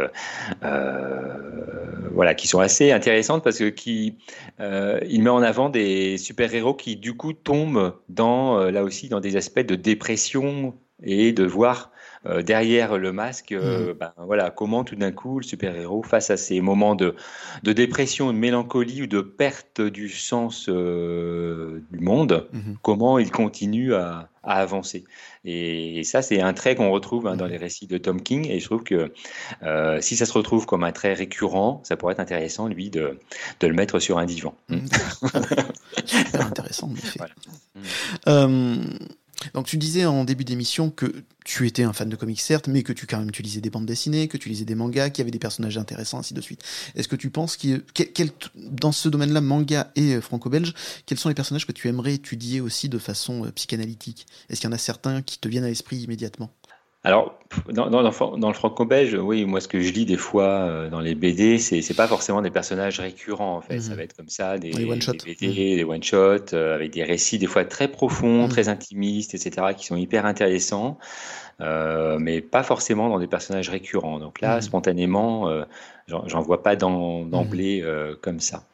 [2.13, 4.17] voilà, qui sont assez intéressantes parce que qui,
[4.61, 9.21] il met en avant des super-héros qui du coup tombent dans euh, là aussi dans
[9.21, 11.91] des aspects de dépression et de voir
[12.27, 13.99] euh, derrière le masque, euh, mm.
[13.99, 17.15] ben, voilà, comment tout d'un coup le super-héros, face à ces moments de,
[17.63, 22.77] de, dépression, de mélancolie ou de perte du sens du monde, mm-hmm.
[22.83, 25.05] comment il continue à, à avancer.
[25.45, 28.47] Et, ça, c'est un trait qu'on retrouve hein, dans les récits de Tom King.
[28.49, 29.13] Et je trouve que
[29.63, 33.19] euh, si ça se retrouve comme un trait récurrent, ça pourrait être intéressant, lui, de,
[33.61, 34.55] de le mettre sur un divan.
[36.05, 36.37] Mmh.
[36.39, 37.21] intéressant, en effet.
[38.29, 38.85] Euh,
[39.53, 42.83] donc tu disais en début d'émission que tu étais un fan de comics certes, mais
[42.83, 45.19] que tu quand même tu lisais des bandes dessinées, que tu lisais des mangas, qu'il
[45.19, 46.63] y avait des personnages intéressants, ainsi de suite.
[46.95, 47.83] Est-ce que tu penses que
[48.57, 50.75] dans ce domaine-là, manga et euh, franco-belge,
[51.07, 54.27] quels sont les personnages que tu aimerais étudier aussi de façon euh, psychanalytique?
[54.49, 56.51] Est-ce qu'il y en a certains qui te viennent à l'esprit immédiatement?
[57.07, 60.89] Alors, dans, dans, dans le franco-belge, oui, moi, ce que je lis des fois euh,
[60.89, 63.79] dans les BD, c'est c'est pas forcément des personnages récurrents, en fait.
[63.81, 63.97] Ça mhm.
[63.99, 65.77] va être comme ça, des, des one-shots, des, mhm.
[65.77, 68.49] des one-shots, euh, avec des récits des fois très profonds, mhm.
[68.49, 70.99] très intimistes, etc., qui sont hyper intéressants,
[71.61, 74.19] euh, mais pas forcément dans des personnages récurrents.
[74.19, 75.65] Donc là, spontanément, euh,
[76.09, 77.85] j'en vois pas d'emblée
[78.23, 78.65] comme ça.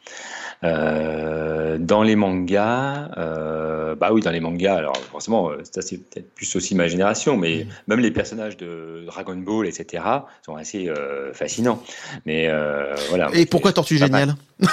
[0.62, 5.96] Euh, dans les mangas, euh, bah oui, dans les mangas, alors forcément, euh, ça c'est
[5.96, 7.68] peut-être plus aussi ma génération, mais mm.
[7.88, 10.04] même les personnages de Dragon Ball, etc.,
[10.44, 11.82] sont assez euh, fascinants.
[12.26, 13.30] Mais euh, voilà.
[13.32, 14.34] Et pourquoi Tortue Géniale?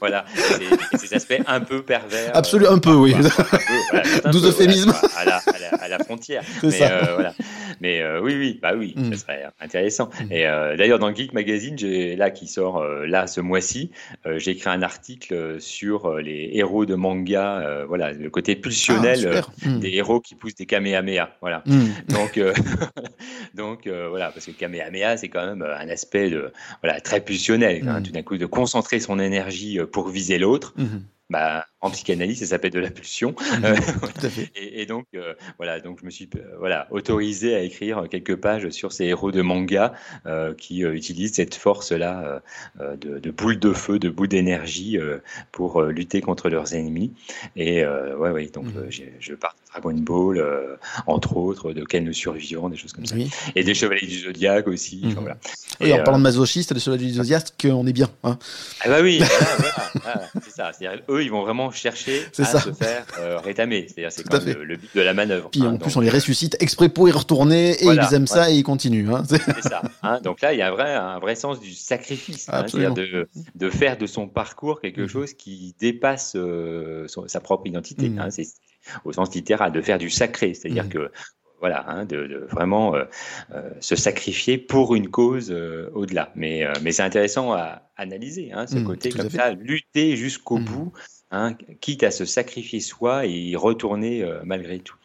[0.00, 0.24] voilà,
[0.96, 2.30] ces aspects un peu pervers.
[2.34, 3.14] Absolument, un peu, oui.
[4.32, 4.94] Douze euphémismes.
[5.16, 5.40] à, la,
[5.78, 6.42] à, la, frontière.
[6.62, 7.34] Mais, euh, voilà.
[7.80, 9.12] Mais euh, oui, oui, bah oui, mm.
[9.12, 10.10] ça serait intéressant.
[10.20, 10.32] Mm.
[10.32, 11.76] Et euh, d'ailleurs, dans Geek Magazine,
[12.16, 13.90] là qui sort là ce mois-ci,
[14.36, 19.80] j'ai écrit un article sur les héros de manga, voilà, le côté pulsionnel ah, mm.
[19.80, 21.30] des héros qui poussent des kamehameha.
[21.40, 21.62] Voilà.
[22.08, 22.40] Donc,
[23.54, 26.52] donc voilà, parce que kamehameha, c'est quand même un aspect de,
[26.82, 27.86] voilà, très pulsionnel.
[27.88, 30.72] Hein, tout d'un coup, de concentrer son énergie pour viser l'autre.
[30.76, 31.04] Mhm.
[31.30, 33.34] Bah, en psychanalyse, ça s'appelle de la pulsion.
[33.50, 33.64] Mhm.
[33.64, 38.36] Euh, et, donc, euh, voilà, donc je me suis euh, voilà, autorisé à écrire quelques
[38.36, 39.92] pages sur ces héros de manga
[40.56, 42.42] qui utilisent cette force-là
[42.78, 44.98] de, de boule de feu, de boule d'énergie
[45.52, 47.12] pour lutter contre leurs ennemis.
[47.56, 48.88] Et ouais, ouais, donc mhm.
[48.88, 53.16] je pars de Dragon Ball, entre autres, de Ken le Survivant, des choses comme ça.
[53.54, 55.02] Et des Chevaliers du Zodiaque aussi.
[55.16, 55.36] voilà.
[55.80, 58.08] Et, en parlant de masochiste, des Chevaliers du Zodiaque, on est bien.
[58.22, 58.38] Hein.
[58.82, 59.20] ah bah oui,
[60.42, 60.72] c'est ça.
[60.72, 63.06] C'est-à-dire, eux, eux, ils vont vraiment chercher à se faire
[63.42, 63.86] rétamer.
[63.88, 65.50] C'est-à-dire, c'est quand même le, but de la manœuvre.
[65.50, 68.54] Puis en plus, on les ressuscite exprès pour y retourner et ils aiment ça et
[68.54, 69.10] ils continuent.
[69.12, 69.22] Hein.
[69.28, 69.82] C'est ça.
[70.02, 70.20] Hein.
[70.22, 72.64] donc là, il y a un vrai, un vrai sens du sacrifice, hein.
[72.66, 75.08] c'est-à-dire de, de, faire de son parcours quelque mmh.
[75.08, 76.36] chose qui dépasse
[77.26, 78.08] sa propre identité.
[78.08, 78.28] Mmh.
[79.04, 80.88] au sens littéral, de faire du sacré, c'est-à-dire mmh.
[80.88, 81.10] que
[81.60, 83.04] voilà, hein, de, vraiment euh,
[83.54, 86.32] euh, se sacrifier pour une cause euh, au-delà.
[86.34, 90.64] Mais, mais c'est intéressant à analyser, hein, ce mmh, côté comme ça, lutter jusqu'au mmh.
[90.64, 90.92] bout,
[91.30, 94.96] hein, quitte à se sacrifier soi et y retourner malgré tout.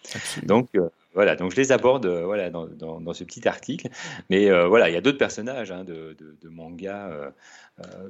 [0.44, 0.69] Donc
[1.14, 3.90] voilà, donc je les aborde voilà, dans, dans, ce petit article.
[4.30, 7.11] Mais voilà, il y a d'autres personnages de, de, manga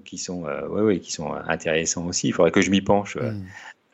[0.04, 2.28] qui, sont, ouais, ouais, qui sont intéressants aussi.
[2.28, 3.16] Il faudrait que je m'y penche.
[3.16, 3.42] Mmh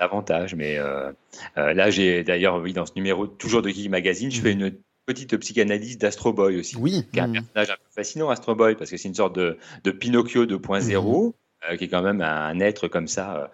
[0.01, 0.55] davantage.
[0.55, 1.11] Mais euh,
[1.57, 4.73] euh, là, j'ai d'ailleurs, oui, dans ce numéro, toujours de Geek Magazine, je fais une
[5.05, 6.75] petite psychanalyse d'Astro Boy aussi.
[6.75, 7.05] Oui.
[7.13, 7.33] Qui est un mm.
[7.33, 11.27] personnage un peu fascinant, Astro Boy, parce que c'est une sorte de, de Pinocchio 2.0.
[11.29, 11.33] Mm.
[11.69, 13.51] Euh, qui est quand même un être comme ça,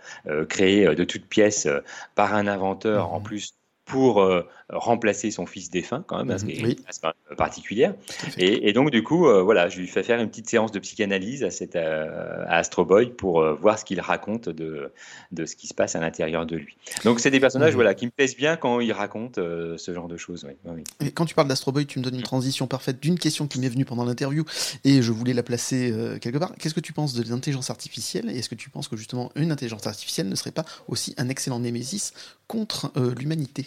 [0.48, 1.68] créé de toutes pièces
[2.16, 3.24] par un inventeur, en mm.
[3.24, 3.54] plus
[3.84, 4.26] pour
[4.70, 7.94] remplacer son fils défunt quand même, parce qu'il y a particulière.
[8.38, 10.80] Et, et, donc du coup, euh, voilà, je lui fais faire une petite séance de
[10.80, 14.92] psychanalyse à, cette, euh, à Astro Boy pour euh, voir ce qu'il raconte de,
[15.32, 16.76] de ce qui se passe à l'intérieur de lui.
[17.06, 20.18] Donc c'est des personnages voilà, qui me plaisent bien quand ils racontent ce genre de
[20.18, 20.46] choses.
[20.66, 20.84] Oui.
[21.00, 23.60] Et quand tu parles d'Astro Boy, tu me donnes une transition parfaite d'une question qui
[23.60, 24.44] m'est venue pendant l'interview
[24.84, 26.54] et je voulais la placer quelque part.
[26.60, 29.52] Qu'est-ce que tu penses de l'intelligence artificielle et est-ce que tu penses que justement une
[29.52, 32.14] intelligence artificielle ne serait pas aussi un excellent némésis
[32.48, 33.66] contre l'humanité?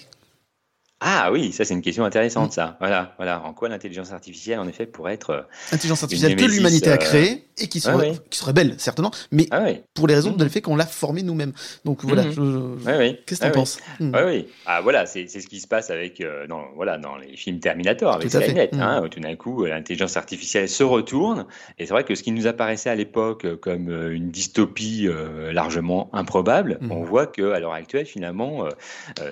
[1.02, 2.52] Ah oui, ça c'est une question intéressante, mm.
[2.52, 2.76] ça.
[2.78, 3.42] Voilà, voilà.
[3.44, 6.96] En quoi l'intelligence artificielle, en effet, pourrait être euh, intelligence artificielle que l'humanité a euh,
[6.98, 9.64] créée et qui serait, qui serait belle, certainement, mais ah
[9.94, 10.36] pour les raisons mm.
[10.36, 11.52] de le fait qu'on l'a formée nous-mêmes.
[11.86, 12.24] Donc voilà.
[12.24, 13.24] Mm-hmm.
[13.24, 13.78] Qu'est-ce que tu penses?
[13.98, 14.14] Mm.
[14.14, 14.46] Oui, oui.
[14.66, 18.12] Ah voilà, c'est ce qui se passe avec euh, dans voilà dans les films Terminator
[18.12, 18.70] avec Skynet.
[18.74, 21.46] Hein, où tout d'un coup, l'intelligence artificielle se retourne
[21.78, 25.08] et c'est vrai que ce qui nous apparaissait à l'époque comme une dystopie
[25.50, 28.66] largement improbable, on voit que à l'heure actuelle, finalement,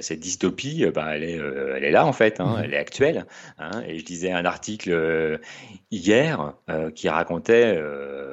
[0.00, 2.62] cette dystopie, bah, elle est euh, elle est là en fait, hein, mmh.
[2.64, 3.26] elle est actuelle.
[3.58, 5.38] Hein, et je lisais un article euh,
[5.90, 7.76] hier euh, qui racontait,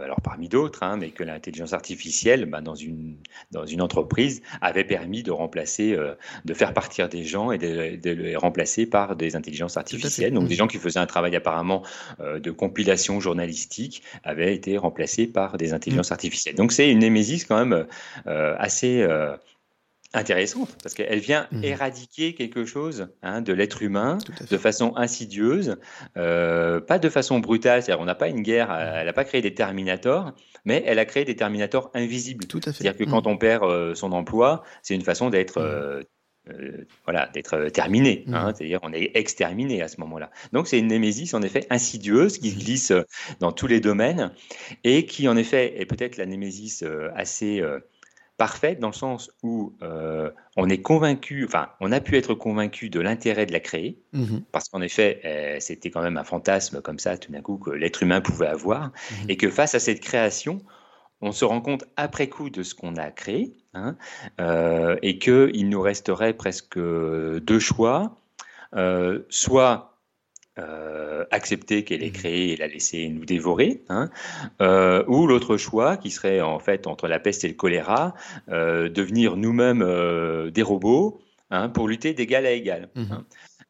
[0.04, 3.18] alors parmi d'autres, hein, mais que l'intelligence artificielle, bah, dans une
[3.52, 5.98] dans une entreprise, avait permis de remplacer,
[6.46, 10.34] de faire partir des gens et de, les remplacer par des intelligences artificielles.
[10.34, 10.58] Donc des mmh.
[10.58, 11.84] gens qui faisaient un travail apparemment
[12.20, 16.14] de compilation journalistique avaient été remplacés par des intelligences mmh.
[16.14, 16.56] artificielles.
[16.56, 17.86] Donc c'est une némésis quand même
[18.26, 19.06] assez
[20.16, 21.64] intéressante parce qu'elle vient mmh.
[21.64, 24.18] éradiquer quelque chose hein, de l'être humain
[24.50, 25.78] de façon insidieuse,
[26.18, 27.84] euh, pas de façon brutale.
[27.84, 28.80] C'est-à-dire, on n'a pas une guerre, mmh.
[28.96, 30.34] elle n'a pas créé des Terminators,
[30.64, 32.46] mais elle a créé des Terminators invisibles.
[32.52, 33.12] C'est-à-dire que mmh.
[33.12, 36.02] quand on perd euh, son emploi, c'est une façon d'être euh,
[37.06, 38.24] voilà, d'être terminé.
[38.32, 38.54] Hein.
[38.56, 40.30] C'est-à-dire on est exterminé à ce moment-là.
[40.54, 42.94] Donc c'est une némésis en effet insidieuse qui glisse
[43.40, 44.32] dans tous les domaines
[44.84, 46.84] et qui en effet est peut-être la némésis
[47.16, 47.64] assez
[48.38, 52.90] parfaite dans le sens où euh, on est convaincu, enfin, on a pu être convaincu
[52.90, 54.44] de l'intérêt de la créer, mhm.
[54.52, 57.72] parce qu'en effet, euh, c'était quand même un fantasme comme ça, tout d'un coup, que
[57.72, 58.92] l'être humain pouvait avoir,
[59.22, 59.30] mhm.
[59.30, 60.60] et que face à cette création,
[61.22, 63.96] on se rend compte après coup de ce qu'on a créé, hein,
[64.42, 68.18] euh, et qu'il nous resterait presque deux choix,
[69.30, 69.95] soit
[70.58, 72.14] euh, accepter qu'elle est mmh.
[72.14, 74.10] créée et la laisser nous dévorer, hein,
[74.62, 78.14] euh, ou l'autre choix qui serait en fait entre la peste et le choléra,
[78.48, 79.84] euh, devenir nous-mêmes
[80.52, 81.20] des robots
[81.52, 82.88] hein, pour lutter d'égal à égal.
[82.96, 83.04] Mmh.
[83.12, 83.26] Hein.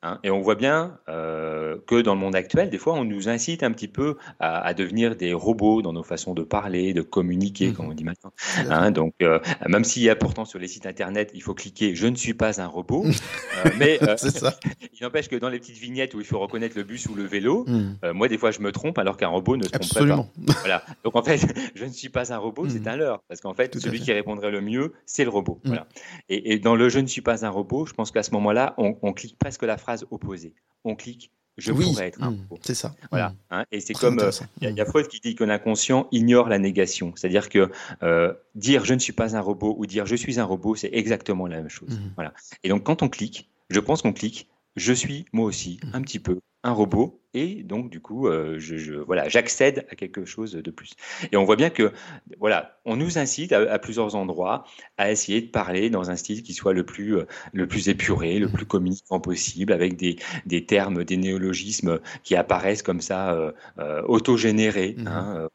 [0.06, 0.20] Hein.
[0.24, 3.64] Et on voit bien euh, que dans le monde actuel, des fois, on nous incite
[3.64, 7.88] un petit peu à, devenir des robots dans nos façons de parler, de communiquer, comme
[7.88, 8.32] on dit maintenant.
[8.70, 8.92] Hein.
[8.92, 12.06] donc, euh, même s'il y a pourtant sur les sites internet, il faut cliquer "Je
[12.06, 13.04] ne suis pas un robot",
[13.66, 14.00] euh, mais
[14.94, 17.24] il n'empêche que dans les petites vignettes où il faut reconnaître le bus ou le
[17.24, 18.12] vélo, hmm.
[18.14, 20.28] moi, des fois, je me trompe alors qu'un robot ne se tromperait pas.
[20.60, 20.84] Voilà.
[21.04, 21.42] Donc, en fait,
[21.74, 22.90] "Je ne suis pas un robot", c'est hmm.
[22.90, 25.60] un leurre, parce qu'en fait, celui qui répondrait le mieux, c'est le robot.
[25.66, 25.88] Voilà.
[26.30, 28.98] Et, dans le "Je ne suis pas un robot", je pense qu'à ce moment-là, on,
[29.02, 30.54] on clique presque la phrase opposée.
[30.84, 32.94] On clique, je pourrais être un mmh, C'est ça.
[33.12, 33.30] Voilà.
[33.30, 33.36] Mmh.
[33.52, 34.32] Hein, et c'est comme euh,
[34.62, 37.14] il y, a Freud qui dit que l'inconscient ignore la négation.
[37.16, 37.72] C'est-à-dire que
[38.04, 40.90] euh, dire je ne suis pas un robot ou dire je suis un robot, c'est
[40.92, 41.98] exactement la même chose.
[41.98, 42.12] Mmh.
[42.16, 42.34] Voilà.
[42.64, 46.20] Et donc quand on clique, je pense qu'on clique, je suis moi aussi un petit
[46.20, 50.72] peu un robot et donc du coup euh, je, voilà j'accède à quelque chose de
[50.72, 50.94] plus.
[51.32, 51.92] Et on voit bien que
[52.40, 54.64] voilà on nous incite à, plusieurs endroits
[54.98, 58.40] à essayer de parler dans un style qui soit le plus euh, le plus épuré
[58.40, 63.52] le plus communicant possible avec des, des termes des néologismes qui apparaissent comme ça euh,
[63.80, 65.08] euh autogénérés mmh.
[65.08, 65.50] hein,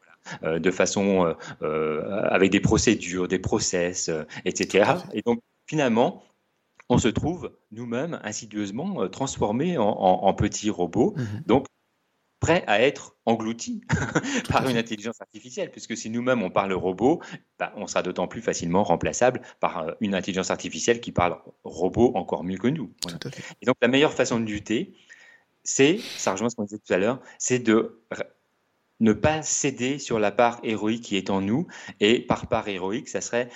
[0.59, 4.11] de façon avec des procédures des process
[4.45, 6.23] etc et donc finalement
[6.91, 11.13] on se trouve nous-mêmes insidieusement euh, transformés en, petits robots.
[11.15, 11.43] Mhm.
[11.45, 11.65] Donc,
[12.41, 13.81] prêt à être englouti
[14.49, 17.21] par une intelligence artificielle, puisque si nous-mêmes on parle robot,
[17.59, 22.11] bah, on sera d'autant plus facilement remplaçable par euh, une intelligence artificielle qui parle robot
[22.15, 22.91] encore mieux que nous.
[23.61, 24.93] Et donc la meilleure façon de lutter,
[25.63, 28.01] c'est, ça rejoint ce qu'on disait tout à l'heure, c'est de
[28.99, 31.67] ne pas céder sur la part héroïque qui est en nous,
[32.01, 33.49] et par part héroïque, ça serait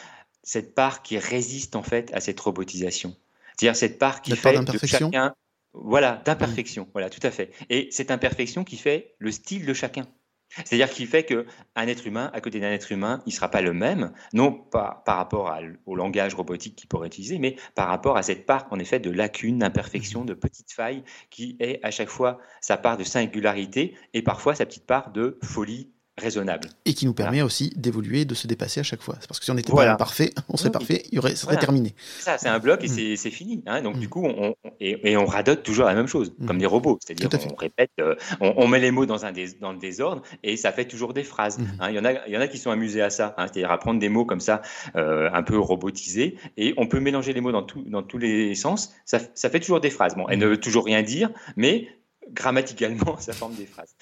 [0.43, 3.15] cette part qui résiste en fait à cette robotisation.
[3.57, 5.33] C'est-à-dire cette part qui fait de chacun
[5.75, 6.83] voilà, d'imperfection.
[6.83, 6.91] Mmh.
[6.93, 7.51] Voilà, tout à fait.
[7.69, 10.05] Et cette imperfection qui fait le style de chacun.
[10.49, 13.61] C'est-à-dire qu'il fait qu'un être humain, à côté d'un être humain, il ne sera pas
[13.61, 15.53] le même, non pas par rapport
[15.85, 19.09] au langage robotique qu'il pourrait utiliser, mais par rapport à cette part, en effet, de
[19.09, 20.27] lacune, d'imperfection, mmh.
[20.27, 24.65] de petite faille, qui est à chaque fois sa part de singularité et parfois sa
[24.65, 26.69] petite part de folie raisonnable.
[26.85, 29.15] Et qui nous permet aussi d'évoluer, de se dépasser à chaque fois.
[29.27, 31.57] Parce que si on était pas parfait, on serait parfait, il y aurait, ça serait
[31.57, 31.93] terminé.
[32.19, 33.17] Ça, c'est un bloc et mm.
[33.17, 33.63] c'est fini.
[33.65, 33.81] Hein.
[33.81, 34.09] Donc du mm.
[34.09, 36.45] coup, on, et, on radote toujours la même chose, mm.
[36.45, 36.97] comme des robots.
[37.05, 40.71] C'est-à-dire on répète, euh, on, met les mots dans, un dans le désordre et ça
[40.71, 41.59] fait toujours des phrases.
[41.79, 41.89] Hein.
[41.89, 43.47] Il, y en a, il y en a qui sont amusés à ça, hein.
[43.47, 44.61] c'est-à-dire à prendre des mots comme ça,
[44.95, 48.55] euh, un peu robotisés, et on peut mélanger les mots dans, tout, dans tous les
[48.55, 48.93] sens.
[49.05, 50.15] Ça, ça fait toujours des phrases.
[50.15, 51.89] Bon, elles ne veut toujours rien dire, mais
[52.31, 53.95] grammaticalement, ça forme des phrases.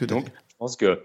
[0.02, 1.02] Donc, je pense que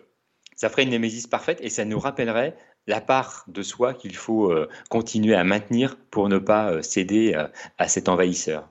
[0.62, 2.56] ça ferait une némésis parfaite et ça nous rappellerait
[2.86, 7.34] la part de soi qu'il faut euh, continuer à maintenir pour ne pas euh, céder
[7.36, 7.48] euh,
[7.80, 8.70] à cet envahisseur.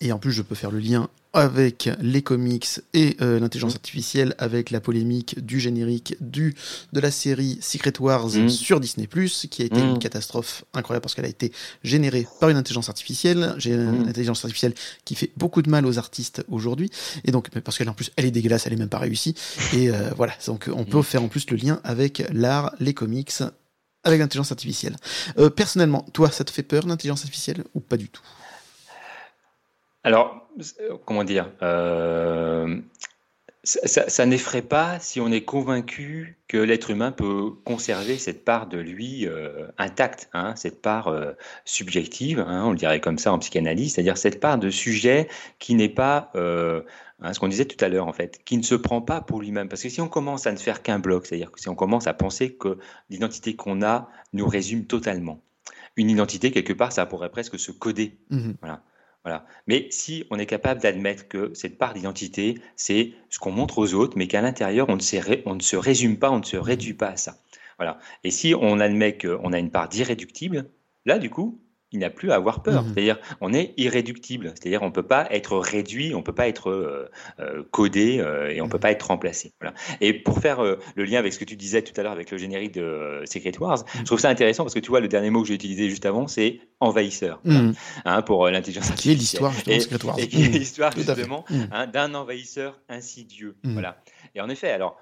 [0.00, 3.76] Et en plus, je peux faire le lien avec les comics et euh, l'intelligence mm.
[3.76, 6.54] artificielle, avec la polémique du générique du,
[6.92, 8.48] de la série Secret Wars mm.
[8.48, 9.06] sur Disney⁇
[9.48, 9.98] qui a été une mm.
[9.98, 11.52] catastrophe incroyable parce qu'elle a été
[11.82, 14.74] générée par une intelligence artificielle, j'ai une intelligence artificielle
[15.04, 16.90] qui fait beaucoup de mal aux artistes aujourd'hui,
[17.24, 19.34] et donc parce qu'elle en plus elle est dégueulasse, elle est même pas réussie,
[19.72, 23.32] et euh, voilà, donc on peut faire en plus le lien avec l'art, les comics,
[24.04, 24.96] avec l'intelligence artificielle.
[25.38, 28.22] Euh, personnellement, toi, ça te fait peur l'intelligence artificielle ou pas du tout?
[30.04, 30.46] Alors,
[31.06, 32.78] comment dire euh,
[33.64, 38.76] ça, n'effraie pas si on est convaincu que l'être humain peut conserver cette part de
[38.76, 41.32] lui euh, intacte, hein, cette part euh,
[41.64, 45.28] subjective, hein, on le dirait comme ça en psychanalyse, c'est-à-dire cette part de sujet
[45.58, 48.74] qui n'est pas, hein, ce qu'on disait tout à l'heure en fait, qui ne se
[48.74, 49.70] prend pas pour lui-même.
[49.70, 52.06] Parce que si on commence à ne faire qu'un bloc, c'est-à-dire que si on commence
[52.06, 52.76] à penser que
[53.08, 55.40] l'identité qu'on a nous résume totalement,
[55.96, 58.18] une identité quelque part, ça pourrait presque se coder.
[58.28, 58.82] Mmh voilà.
[59.24, 59.46] Voilà.
[59.66, 63.94] Mais si on est capable d'admettre que cette part d'identité, c'est ce qu'on montre aux
[63.94, 67.16] autres, mais qu'à l'intérieur, on, ne se résume pas, on ne se réduit pas à
[67.16, 67.38] ça.
[67.78, 67.98] Voilà.
[68.22, 70.68] Et si on admet qu'on a une part d'irréductible,
[71.06, 71.58] là, du coup,
[71.94, 72.82] il n'a plus à avoir peur.
[72.82, 72.92] Mmh.
[72.92, 74.52] C'est-à-dire, on est irréductible.
[74.54, 77.08] C'est-à-dire, on ne peut pas être réduit, on ne peut pas être euh,
[77.38, 78.80] euh, codé euh, et on ne peut mmh.
[78.80, 79.52] pas être remplacé.
[79.60, 79.74] Voilà.
[80.00, 82.36] Et pour faire le lien avec ce que tu disais tout à l'heure avec le
[82.36, 83.98] générique de Secret Wars, mmh.
[84.00, 86.04] je trouve ça intéressant parce que tu vois, le dernier mot que j'ai utilisé juste
[86.04, 87.40] avant, c'est envahisseur
[88.04, 89.18] hein, pour l'intelligence artificielle.
[89.18, 90.18] l'histoire, justement, Secret Wars.
[90.18, 93.54] Et qui est l'histoire, justement, hein, d'un envahisseur insidieux.
[93.62, 94.02] Voilà.
[94.34, 94.96] Et en effet, alors,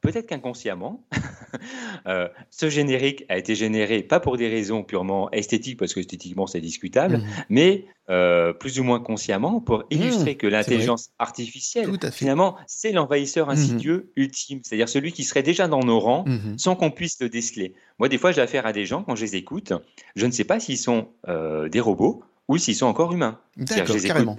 [0.00, 1.04] peut-être qu'inconsciemment,
[2.50, 6.00] ce générique a été généré pas pour des raisons purement esthétiques, parce que
[6.46, 7.24] c'est discutable, mmh.
[7.48, 13.46] mais euh, plus ou moins consciemment pour mmh, illustrer que l'intelligence artificielle, finalement, c'est l'envahisseur
[13.48, 13.50] mmh.
[13.50, 16.24] insidieux ultime, c'est-à-dire celui qui serait déjà dans nos rangs
[16.56, 17.74] sans qu'on puisse le déceler.
[17.98, 19.72] Moi, des fois, j'ai affaire à des gens, quand je les écoute,
[20.16, 23.38] je ne sais pas s'ils sont euh, des robots ou s'ils sont encore humains.
[23.56, 24.36] Je les écoute.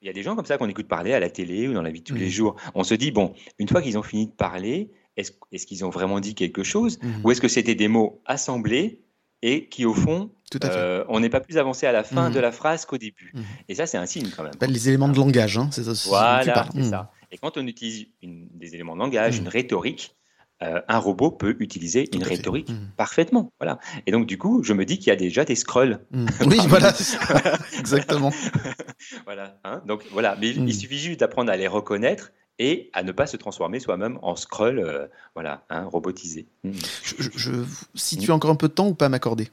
[0.00, 1.74] Bah, il y a des gens comme ça qu'on écoute parler à la télé ou
[1.74, 2.56] dans la vie de tous les jours.
[2.74, 6.20] On se dit, bon, une fois qu'ils ont fini de parler, est-ce qu'ils ont vraiment
[6.20, 9.02] dit quelque chose Ou est-ce que c'était des mots assemblés
[9.42, 10.30] et qui, au fond,
[10.64, 12.34] euh, on n'est pas plus avancé à la fin mhm.
[12.34, 13.34] de la phrase qu'au début.
[13.68, 14.52] Et ça, c'est un signe quand même.
[14.60, 16.08] Les éléments de langage, hein, c'est ça.
[16.08, 17.12] Voilà, c'est ça.
[17.30, 20.16] Et quand on utilise des éléments de langage, une rhétorique,
[20.62, 23.52] euh, un robot peut utiliser une rhétorique parfaitement.
[23.58, 23.78] Voilà.
[24.06, 26.00] Et donc, du coup, je me dis qu'il y a déjà des scrolls.
[26.46, 26.92] Oui, voilà,
[27.78, 28.32] exactement.
[29.24, 29.58] voilà.
[29.64, 29.82] Hein.
[29.86, 30.36] donc, voilà.
[30.40, 34.18] Mais il suffit juste d'apprendre à les reconnaître et à ne pas se transformer soi-même
[34.22, 36.46] en scroll, euh, voilà, hein, robotisé.
[36.64, 37.64] Je,
[37.94, 39.48] si tu as encore un peu de temps ou pas à m'accorder?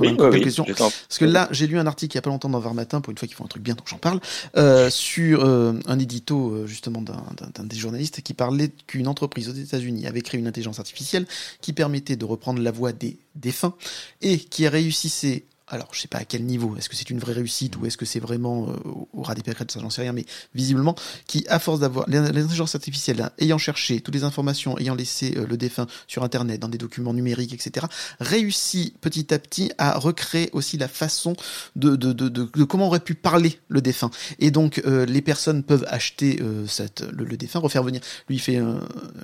[0.00, 2.74] Oui, Parce que là, j'ai lu un article il n'y a pas longtemps dans Var
[2.74, 4.20] Matin, pour une fois qu'ils font un truc bien, donc j'en parle,
[4.56, 10.06] euh, sur euh, un édito justement d'un des journalistes qui parlait qu'une entreprise aux États-Unis
[10.06, 11.26] avait créé une intelligence artificielle
[11.60, 13.74] qui permettait de reprendre la voix des défunts
[14.20, 17.32] et qui réussissait alors je sais pas à quel niveau, est-ce que c'est une vraie
[17.32, 18.74] réussite ou est-ce que c'est vraiment euh,
[19.12, 20.24] au ras des pâquerettes, ça j'en sais rien, mais
[20.54, 20.94] visiblement,
[21.26, 25.46] qui à force d'avoir l'intelligence artificielle, hein, ayant cherché toutes les informations, ayant laissé euh,
[25.46, 27.86] le défunt sur Internet, dans des documents numériques, etc.,
[28.20, 31.34] réussit petit à petit à recréer aussi la façon
[31.76, 34.10] de, de, de, de, comment aurait pu parler le défunt.
[34.38, 38.00] Et donc euh, les personnes peuvent acheter cette, le, défunt, refaire venir.
[38.28, 38.80] Lui il fait un,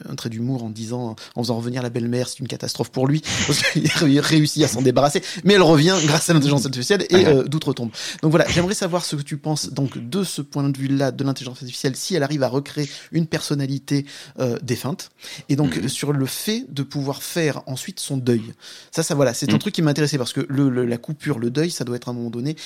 [0.09, 3.23] un trait d'humour en disant, en faisant revenir la belle-mère, c'est une catastrophe pour lui,
[3.47, 7.27] parce qu'il réussit à s'en débarrasser, mais elle revient grâce à à l'intelligence artificielle et
[7.27, 7.90] euh, d'outre-tombe.
[8.23, 11.24] Donc voilà, j'aimerais savoir ce que tu penses donc de ce point de vue-là de
[11.24, 14.06] l'intelligence artificielle, si elle arrive à recréer une personnalité
[14.39, 15.11] euh, défunte,
[15.48, 15.89] et donc mhm.
[15.89, 18.55] sur le fait de pouvoir faire ensuite son deuil.
[18.90, 19.59] Ça, ça voilà, c'est un mhm.
[19.59, 22.15] truc qui m'intéressait parce que le, la coupure, le deuil, ça doit être à un
[22.15, 22.56] moment donné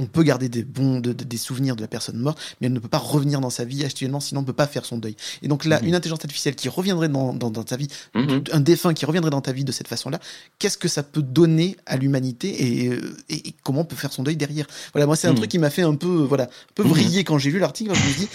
[0.00, 2.88] on peut garder des bons des souvenirs de la personne morte, mais elle ne peut
[2.88, 5.16] pas revenir dans sa vie actuellement, sinon on ne peut pas faire son deuil.
[5.42, 5.88] Et donc là, mhm.
[5.88, 8.44] une intelligence artificielle qui reviendrait dans, ta vie, mhm.
[8.52, 10.18] un défunt qui reviendrait dans ta vie de cette façon-là,
[10.58, 12.90] qu'est-ce que ça peut donner à l'humanité
[13.28, 14.66] et, comment on peut faire son deuil derrière?
[14.92, 15.36] Voilà, moi c'est un mhm.
[15.36, 17.94] truc qui m'a fait un peu voilà, un peu vriller quand j'ai lu l'article.
[17.94, 18.28] Je me dis,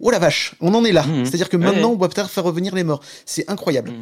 [0.00, 1.04] oh la vache, on en est là.
[1.24, 3.02] C'est-à-dire que maintenant on va peut-être faire revenir les morts.
[3.24, 3.92] C'est incroyable.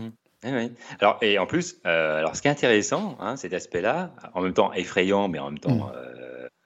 [0.43, 4.41] Oui, Alors, et en plus, euh, alors ce qui est intéressant, hein, cet aspect-là, en
[4.41, 6.20] même temps effrayant, mais en même temps euh,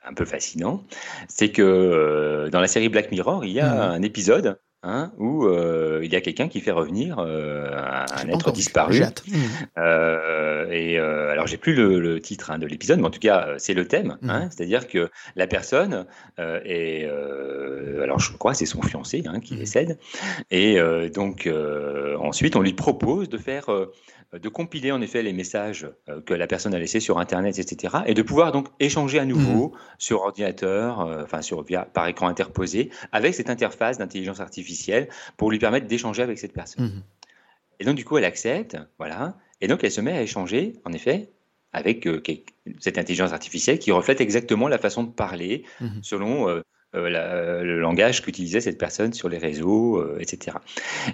[0.07, 0.85] un peu fascinant,
[1.29, 3.93] c'est que euh, dans la série Black Mirror, il y a mmh.
[3.93, 8.53] un épisode Hein, où euh, il y a quelqu'un qui fait revenir euh, un, être
[8.53, 9.01] disparu.
[9.79, 13.73] Euh, et alors j'ai plus le, titre hein, de l'épisode, mais en tout cas c'est
[13.73, 14.19] le thème.
[14.21, 14.31] Mmh.
[14.31, 16.05] Hein, c'est-à-dire que la personne
[16.39, 17.09] est,
[18.03, 19.99] alors je crois c'est son fiancé qui décède,
[20.51, 20.77] et
[21.15, 21.49] donc
[22.21, 23.71] ensuite on lui propose de faire
[24.39, 27.97] de compiler en effet les messages euh, que la personne a laissés sur Internet, etc.,
[28.07, 29.79] et de pouvoir donc échanger à nouveau mmh.
[29.99, 35.51] sur ordinateur, euh, enfin sur via, par écran interposé, avec cette interface d'intelligence artificielle pour
[35.51, 36.87] lui permettre d'échanger avec cette personne.
[36.87, 37.03] Mmh.
[37.81, 40.93] Et donc du coup, elle accepte, voilà, et donc elle se met à échanger, en
[40.93, 41.31] effet,
[41.73, 42.09] avec
[42.79, 45.87] cette intelligence artificielle qui reflète exactement la façon de parler mmh.
[46.03, 46.63] selon euh,
[46.95, 50.57] euh, le langage qu'utilisait cette personne sur les réseaux, euh, etc.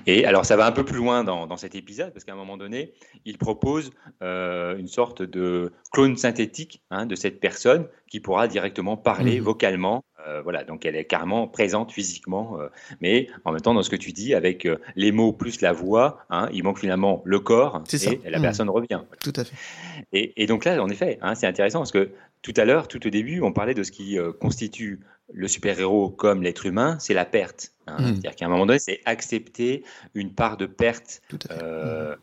[0.06, 2.56] Et alors ça va un peu plus loin dans, cet épisode, parce qu'à un moment
[2.56, 2.92] donné,
[3.24, 3.90] il propose
[4.20, 9.44] une sorte de clone synthétique hein, de cette personne qui pourra directement parler mmh.
[9.44, 10.04] vocalement.
[10.44, 12.58] voilà, donc elle est carrément présente physiquement,
[13.00, 14.66] mais en même temps, dans ce que tu dis, avec
[14.96, 18.42] les mots plus la voix, hein, il manque finalement le corps et la mmh.
[18.42, 19.02] personne revient.
[19.22, 19.56] Tout à fait.
[20.12, 22.10] Et, donc là, en effet, hein, c'est intéressant parce que
[22.42, 25.00] tout à l'heure, tout au début, on parlait de ce qui constitue
[25.32, 27.72] le super-héros comme l'être humain, c'est la perte.
[27.86, 27.96] Hein.
[27.98, 28.06] Mmh.
[28.06, 29.84] C'est-à-dire qu'à un moment donné, c'est accepter
[30.14, 32.16] une part de perte, euh,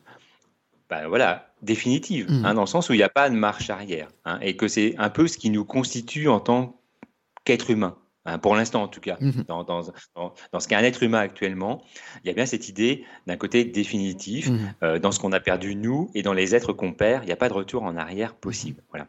[0.90, 2.46] ben voilà, définitive, mmh.
[2.46, 4.68] hein, dans le sens où il n'y a pas de marche arrière, hein, et que
[4.68, 6.80] c'est un peu ce qui nous constitue en tant
[7.44, 7.98] qu'être humain.
[8.42, 9.18] pour l'instant, en tout cas,
[9.48, 9.84] dans, dans,
[10.16, 11.84] dans, ce qu'est un être humain actuellement,
[12.24, 14.50] il y a bien cette idée d'un côté définitif,
[14.84, 17.32] euh, dans ce qu'on a perdu nous et dans les êtres qu'on perd, il n'y
[17.32, 18.84] a pas de retour en arrière possible.
[18.90, 19.08] Voilà.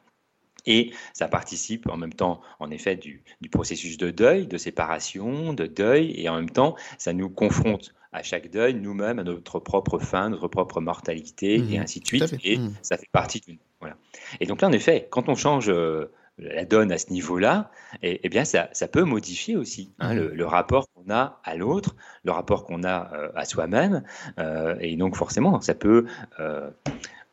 [0.69, 5.67] Et ça participe en même temps, en effet, du, processus de deuil, de séparation, de
[5.67, 9.99] deuil, et en même temps, ça nous confronte à chaque deuil, nous-mêmes, à notre propre
[9.99, 11.83] fin, notre propre mortalité, et mmh.
[11.83, 12.37] ainsi de suite.
[12.45, 12.75] Et mmh.
[12.83, 13.57] ça fait partie d'une.
[13.81, 13.97] Voilà.
[14.41, 17.71] Et donc là, en effet, quand on change euh, la donne à ce niveau-là,
[18.03, 20.19] eh, eh, bien, ça, ça, peut modifier aussi hein, mmh.
[20.19, 24.03] le, rapport qu'on a à l'autre, le rapport qu'on a euh, à soi-même.
[24.39, 26.05] Euh, et donc, forcément, ça peut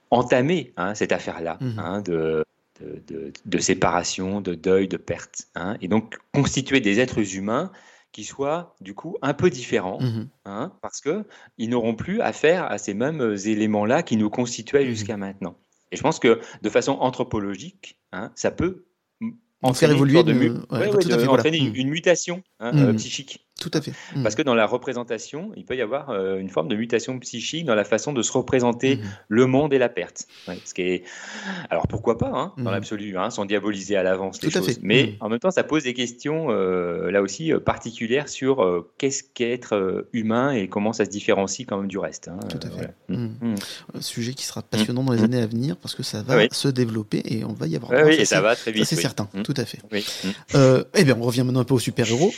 [0.09, 2.44] entamer hein, cette affaire-là hein, de
[2.79, 5.47] de, séparation, de deuil, de perte.
[5.55, 7.71] Hein, et donc constituer des êtres humains
[8.11, 12.77] qui soient du coup un peu différents, mmh hein, parce qu'ils n'auront plus affaire à
[12.77, 15.57] ces mêmes éléments-là qui nous constituaient mmh jusqu'à maintenant.
[15.91, 18.85] Et je pense que de façon anthropologique, hein, ça peut
[19.61, 20.33] en faire évoluer de,
[21.75, 23.44] une mutation euh, psychique.
[23.59, 23.93] Tout à fait.
[24.21, 27.65] Parce que dans la représentation, il peut y avoir euh, une forme de mutation psychique
[27.65, 29.01] dans la façon de se représenter hmm.
[29.29, 30.27] le monde et la perte.
[30.65, 31.03] ce qui est...
[31.69, 32.73] Alors pourquoi pas, hein, dans hmm.
[32.73, 34.79] l'absolu, hein, sans diaboliser à l'avance les choses.
[34.81, 39.23] Mais en même temps, ça pose des questions, euh, là aussi, euh, particulières sur qu'est-ce
[39.23, 42.27] qu'être humain et comment ça se différencie quand même du reste.
[42.27, 42.93] Hein, Tout à fait.
[43.09, 46.67] Un sujet qui sera passionnant dans les années à venir parce que ça va se
[46.67, 47.91] développer et on va y avoir.
[48.05, 48.83] oui, et ça, va très vite.
[48.83, 49.79] C'est certain, tout à fait.
[50.93, 52.33] eh bien, on revient maintenant un peu au super-héros.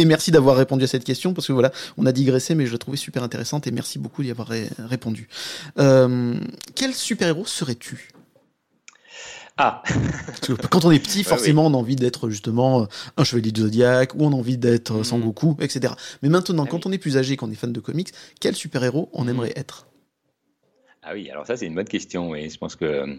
[0.00, 2.72] Et merci d'avoir répondu à cette question parce que voilà, on a digressé, mais je
[2.72, 4.48] la trouvais super intéressante et merci beaucoup d'y avoir
[4.78, 5.28] répondu.
[5.78, 6.34] Euh,
[6.74, 8.08] quel super-héros serais-tu?
[9.58, 9.82] Ah.
[10.70, 14.24] quand on est petit, forcément, on a envie d'être justement un chevalier du zodiaque ou
[14.24, 15.04] on a envie d'être mm.
[15.04, 15.92] Sangoku, etc.
[16.22, 18.10] Mais maintenant, ah quand on est plus âgé, qu'on est fan de comics,
[18.40, 19.28] quel super-héros on mm.
[19.28, 19.86] aimerait être?
[21.10, 23.18] Ah oui, alors ça c'est une bonne question et je pense que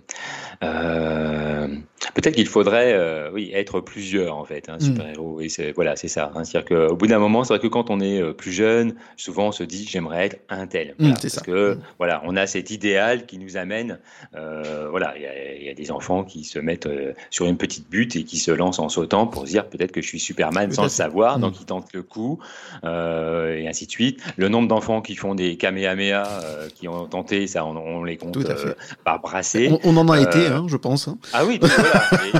[0.63, 1.67] euh,
[2.15, 4.81] peut-être qu'il faudrait euh, oui être plusieurs en fait, hein, mm.
[4.81, 5.41] super héros.
[5.41, 6.31] Et c'est voilà c'est ça.
[6.33, 6.45] Hein.
[6.45, 9.47] C'est-à-dire qu'au bout d'un moment, c'est vrai que quand on est euh, plus jeune, souvent
[9.47, 10.95] on se dit j'aimerais être un tel.
[10.99, 11.81] Mm, parce que mm.
[11.97, 13.99] voilà, on a cet idéal qui nous amène.
[14.31, 16.87] voilà, il y, a des enfants qui se mettent
[17.29, 20.01] sur une petite butte et qui se lancent en sautant pour se dire peut-être que
[20.01, 22.39] je suis Superman sans le savoir, donc ils tentent le coup
[22.83, 24.21] et ainsi de suite.
[24.37, 26.23] Le nombre d'enfants qui font des kamehameha,
[26.75, 27.75] qui ont tenté ça on,
[28.05, 29.71] les compte euh, par brassée.
[29.83, 31.07] On, en a été, euh, hein, je pense.
[31.07, 31.17] Hein.
[31.33, 31.75] Ah oui, voilà,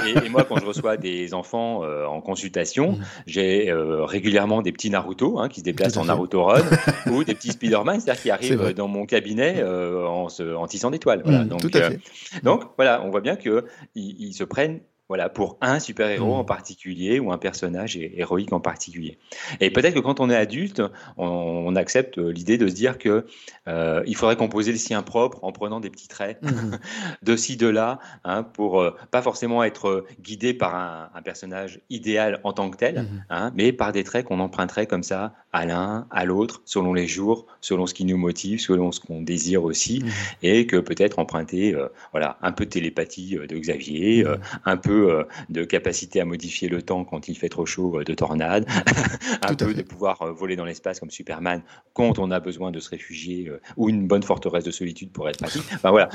[0.26, 3.04] Et, moi, quand je reçois des enfants en consultation, mm.
[3.28, 6.64] j'ai régulièrement des petits Naruto hein, qui se déplacent en Naruto Run
[7.12, 11.22] ou des petits Spider-Man, c'est-à-dire qui arrivent dans mon cabinet en, se, en tissant d'étoiles.
[11.24, 11.44] Voilà.
[11.44, 12.00] Mm, donc, tout à fait.
[12.44, 13.64] donc voilà, on voit bien qu'ils
[13.96, 14.82] ils se prennent
[15.12, 16.46] voilà, pour un super-héros en mmh.
[16.46, 19.18] particulier ou un personnage héroïque en particulier.
[19.60, 20.82] Et peut-être que quand on est adulte,
[21.18, 23.26] on, accepte l'idée de se dire que
[23.68, 26.78] euh, il faudrait composer le sien propre en prenant des petits traits mmh.
[27.24, 32.40] de ci, de là, hein, pour euh, pas forcément être guidé par un, personnage idéal
[32.46, 33.26] en tant que tel, mmh.
[33.32, 37.08] hein, mais par des traits qu'on emprunterait comme ça à l'un, à l'autre, selon les
[37.08, 40.06] jours, selon ce qui nous motive, selon ce qu'on désire aussi,
[40.42, 44.26] et que peut-être emprunter, euh, voilà, un peu de télépathie de Xavier,
[44.66, 48.04] un peu euh, de capacité à modifier le temps quand il fait trop chaud euh,
[48.04, 48.66] de tornade,
[49.42, 51.62] un peu de pouvoir euh, voler dans l'espace comme Superman
[51.94, 55.40] quand on a besoin de se réfugier ou une bonne forteresse de solitude pour être
[55.40, 55.64] pratique.
[55.84, 56.10] voilà.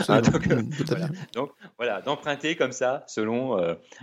[1.34, 2.00] donc, voilà.
[2.00, 3.58] d'emprunter comme ça selon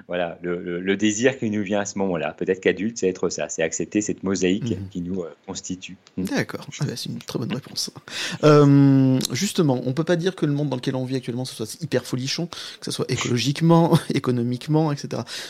[0.07, 2.33] voilà le, désir qui nous vient à ce moment-là.
[2.33, 4.89] Peut-être qu'adulte, c'est être ça, c'est accepter cette mosaïque mhm.
[4.89, 5.97] qui nous constitue.
[6.17, 7.91] D'accord, ah bah, c'est une très bonne réponse.
[9.31, 11.81] justement, on peut pas dire que le monde dans lequel on vit actuellement ce soit
[11.81, 14.62] hyper folichon, que ce soit écologiquement, économiquement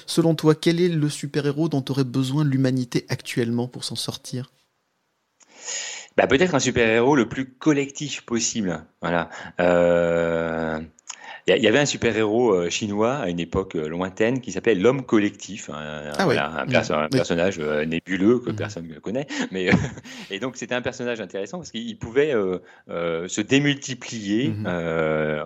[0.05, 4.51] Selon toi, quel est le super-héros dont aurait besoin l'humanité actuellement pour s'en sortir?
[6.15, 8.85] Bah, Peut-être un super-héros le plus collectif possible.
[9.59, 10.79] Euh,
[11.47, 15.03] il y, avait un super-héros euh, chinois à une époque euh, lointaine qui s'appelait l'homme
[15.03, 15.69] collectif.
[15.69, 18.55] Un, ah un, personnage euh, nébuleux que mmh.
[18.55, 19.27] personne ne connaît.
[19.51, 19.69] Mais,
[20.31, 22.33] et donc, c'était un personnage intéressant parce qu'il pouvait
[22.87, 24.67] se démultiplier mmh.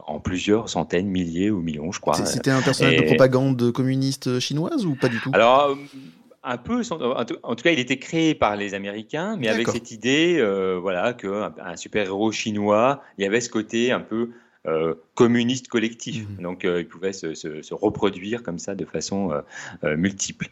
[0.05, 2.13] en plusieurs centaines, milliers ou millions, je crois.
[2.13, 5.31] C'était un personnage de propagande communiste chinoise ou pas du tout?
[5.33, 5.75] Alors,
[6.43, 10.43] un peu, en tout cas, il était créé par les Américains, mais avec cette idée,
[10.79, 14.29] voilà, qu'un un super-héros chinois, il y avait ce côté un peu
[14.67, 16.27] euh, communiste collectif.
[16.27, 16.41] Mmh.
[16.41, 19.31] Donc, euh, il pouvait se, reproduire comme ça de façon
[19.83, 20.49] euh, multiple.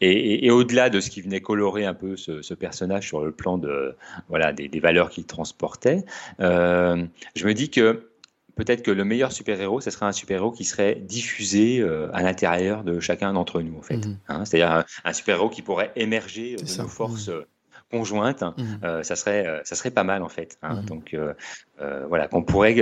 [0.00, 3.96] et, au-delà de ce qui venait colorer un peu ce, personnage sur le plan de,
[4.28, 6.04] voilà, des, valeurs qu'il transportait,
[6.38, 8.10] je me dis que
[8.54, 11.82] peut-être que le meilleur super-héros, ce serait un super-héros qui serait diffusé
[12.12, 14.06] à l'intérieur de chacun d'entre nous, en fait.
[14.06, 14.18] Mmh.
[14.28, 17.28] Hein, c'est-à-dire un, super-héros qui pourrait émerger de nos forces.
[17.28, 17.44] Mmh
[17.90, 18.62] conjointe, mmh.
[18.84, 20.58] euh, ça, serait, euh, ça serait pas mal en fait.
[20.62, 20.82] Hein.
[20.82, 20.84] Mmh.
[20.86, 21.34] Donc euh,
[22.08, 22.76] voilà, qu'on pourrait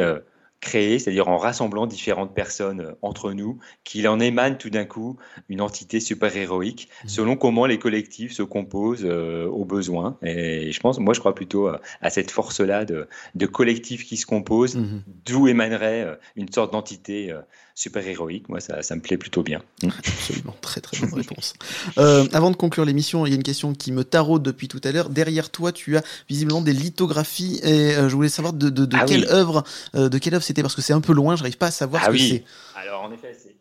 [0.61, 5.19] créer, c'est-à-dire en rassemblant différentes personnes entre nous, qu'il en émane tout d'un coup
[5.51, 7.09] une entité super-héroïque, mmh.
[7.09, 10.17] selon comment les collectifs se composent aux besoins.
[10.23, 14.25] Et je pense, moi, je crois plutôt à cette force-là de, de collectifs qui se
[14.25, 14.79] composent,
[15.27, 17.35] d'où émanerait une sorte d'entité
[17.75, 18.49] super-héroïque.
[18.49, 19.63] Moi, ça, ça, me plaît plutôt bien.
[19.83, 21.55] Absolument, très très bonne réponse.
[21.99, 24.81] Euh, avant de conclure l'émission, il y a une question qui me taraude depuis tout
[24.85, 25.11] à l'heure.
[25.11, 28.97] Derrière toi, tu as visiblement des lithographies et euh, je voulais savoir de, de, de
[28.97, 29.65] ah quelle œuvre,
[29.95, 32.03] euh, de quelle œuvre c'était parce que c'est un peu loin, j'arrive pas à savoir
[32.05, 32.45] ah ce que c'est.
[32.75, 33.55] Alors en effet, c'est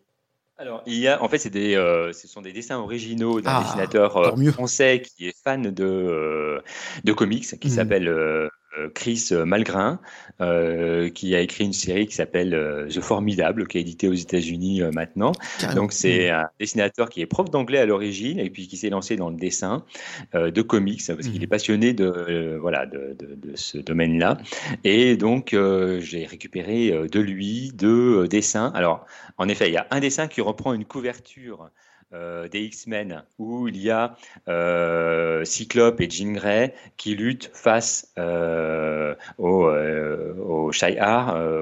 [0.57, 1.73] alors, il y a, en fait, c'est des,
[2.14, 6.61] ce sont des dessins originaux d'un ah, dessinateur français qui est fan de,
[7.03, 7.72] de comics, qui mmh.
[7.72, 8.49] s'appelle
[8.93, 9.99] Chris Malgrin,
[10.41, 14.13] euh, qui a écrit une série qui s'appelle euh, The Formidable, qui est édité aux
[14.13, 15.31] États-Unis maintenant.
[15.75, 19.15] Donc c'est un dessinateur qui est prof d'anglais à l'origine et puis qui s'est lancé
[19.15, 19.85] dans le dessin
[20.33, 21.49] de comics parce qu'il est mhm.
[21.49, 24.37] passionné de voilà de, de, ce domaine-là.
[24.83, 25.55] Et donc
[25.99, 28.71] j'ai récupéré de lui deux dessins.
[28.75, 29.05] Alors
[29.37, 31.69] en effet, il y a un dessin qui reprend une couverture
[32.14, 34.15] euh, des X-Men où il y a
[34.48, 40.72] euh, Cyclope et Jean Grey qui luttent face euh, au, au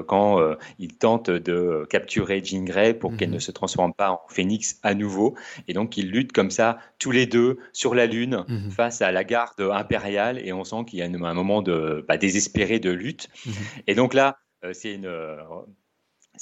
[0.06, 3.36] quand ils tentent de capturer Jean Grey pour qu'elle mhm.
[3.36, 5.34] ne se transforme pas en phénix à nouveau.
[5.68, 8.70] Et donc ils luttent comme ça tous les deux sur la Lune mhm.
[8.70, 12.18] face à la garde impériale et on sent qu'il y a un, moment de bah,
[12.18, 13.28] désespéré de lutte.
[13.46, 13.52] Mhm.
[13.86, 14.38] Et donc là,
[14.72, 15.10] c'est une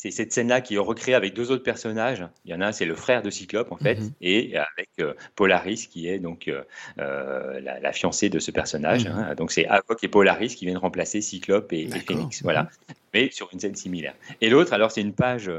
[0.00, 2.24] c'est cette scène-là qui est recréée avec deux autres personnages.
[2.46, 4.12] Il y en a un, c'est le frère de Cyclope, en fait, mhm.
[4.22, 6.62] et avec euh, Polaris, qui est donc euh,
[6.98, 9.04] euh, la, fiancée de ce personnage.
[9.04, 9.12] Mhm.
[9.12, 9.34] Hein.
[9.34, 12.42] Donc c'est Havok et Polaris qui viennent remplacer Cyclope et, Phoenix.
[12.42, 12.62] Voilà.
[12.62, 12.94] Mhm.
[13.12, 14.14] Mais sur une scène similaire.
[14.40, 15.50] Et l'autre, alors c'est une page,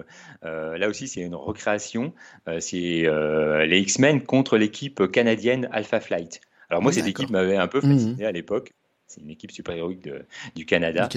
[0.42, 2.12] là aussi c'est une recréation,
[2.60, 3.06] c'est
[3.68, 6.42] les X-Men contre l'équipe canadienne Alpha Flight.
[6.72, 8.72] Alors moi, cette équipe m'avait un peu fasciné à l'époque.
[9.12, 10.08] C'est une équipe super-héroïque
[10.56, 11.10] du Canada.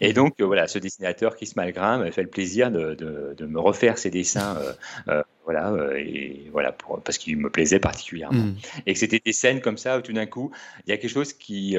[0.00, 3.58] Et donc, euh, voilà, ce dessinateur, Chris Malgrim, m'a fait le plaisir de, de, me
[3.58, 4.72] refaire ses dessins, euh,
[5.08, 8.44] euh, voilà, et voilà, pour, parce qu'il me plaisait particulièrement.
[8.44, 8.56] Mm.
[8.86, 10.52] Et que c'était des scènes comme ça où tout d'un coup,
[10.86, 11.76] il y a quelque chose qui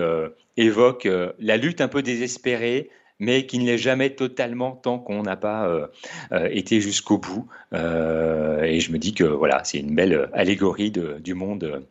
[0.58, 1.08] évoque
[1.40, 2.90] la lutte un peu désespérée,
[3.24, 5.88] mais qui ne l'est jamais totalement tant qu'on n'a pas euh,
[6.34, 7.48] euh, été jusqu'au bout.
[7.74, 11.82] Euh, et je me dis que voilà, c'est une belle allégorie de, du monde,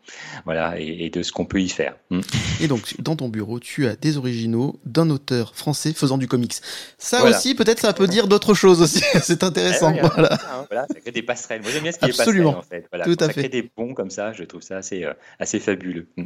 [0.44, 1.96] voilà, et, de ce qu'on peut y faire.
[2.10, 2.20] Mm.
[2.60, 6.54] Et donc, dans ton bureau, tu as des originaux d'un auteur français faisant du comics.
[6.98, 9.02] Ça aussi, peut-être, ça peut dire d'autres choses aussi.
[9.22, 9.92] c'est intéressant.
[9.96, 10.34] Eh voilà.
[10.34, 10.86] Hein, voilà.
[10.86, 11.62] ça crée des passerelles.
[11.62, 12.50] Moi, j'aime bien ce qui Absolument.
[12.50, 12.86] est passerelle, en fait.
[12.92, 13.04] Voilà.
[13.04, 13.40] Tout à ça fait.
[13.40, 15.04] crée des ponts comme ça, je trouve ça assez,
[15.40, 16.06] assez fabuleux.
[16.16, 16.24] Mm.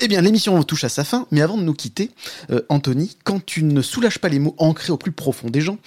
[0.00, 2.10] eh bien, l'émission touche à sa fin, mais avant de nous quitter,
[2.68, 5.78] Anthony, quand tu ne soulages pas les mots ancrés au plus profond des gens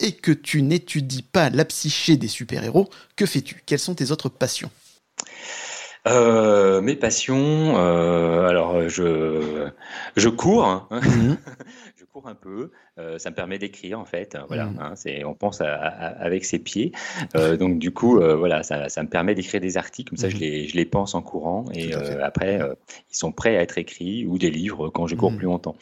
[0.00, 3.62] et que tu n'étudies pas la psyché des super-héros, que fais-tu?
[3.66, 4.70] Quelles sont tes autres passions?
[6.06, 9.70] Euh, mes passions, euh, alors je
[10.16, 10.86] je cours, hein.
[10.90, 11.38] mhm.
[11.96, 12.70] je cours un peu.
[13.00, 14.38] Euh, ça me permet d'écrire en fait.
[14.46, 14.78] Voilà, mmh.
[14.80, 16.92] hein, c'est, on pense avec ses pieds.
[17.34, 20.28] Euh, donc du coup, euh, voilà, ça, ça, me permet d'écrire des articles comme ça,
[20.28, 20.40] je mmh.
[20.40, 21.92] les, je les pense en courant et
[22.22, 22.60] après
[23.10, 25.36] ils sont prêts à être écrits ou des livres quand je cours mmh.
[25.36, 25.76] plus longtemps.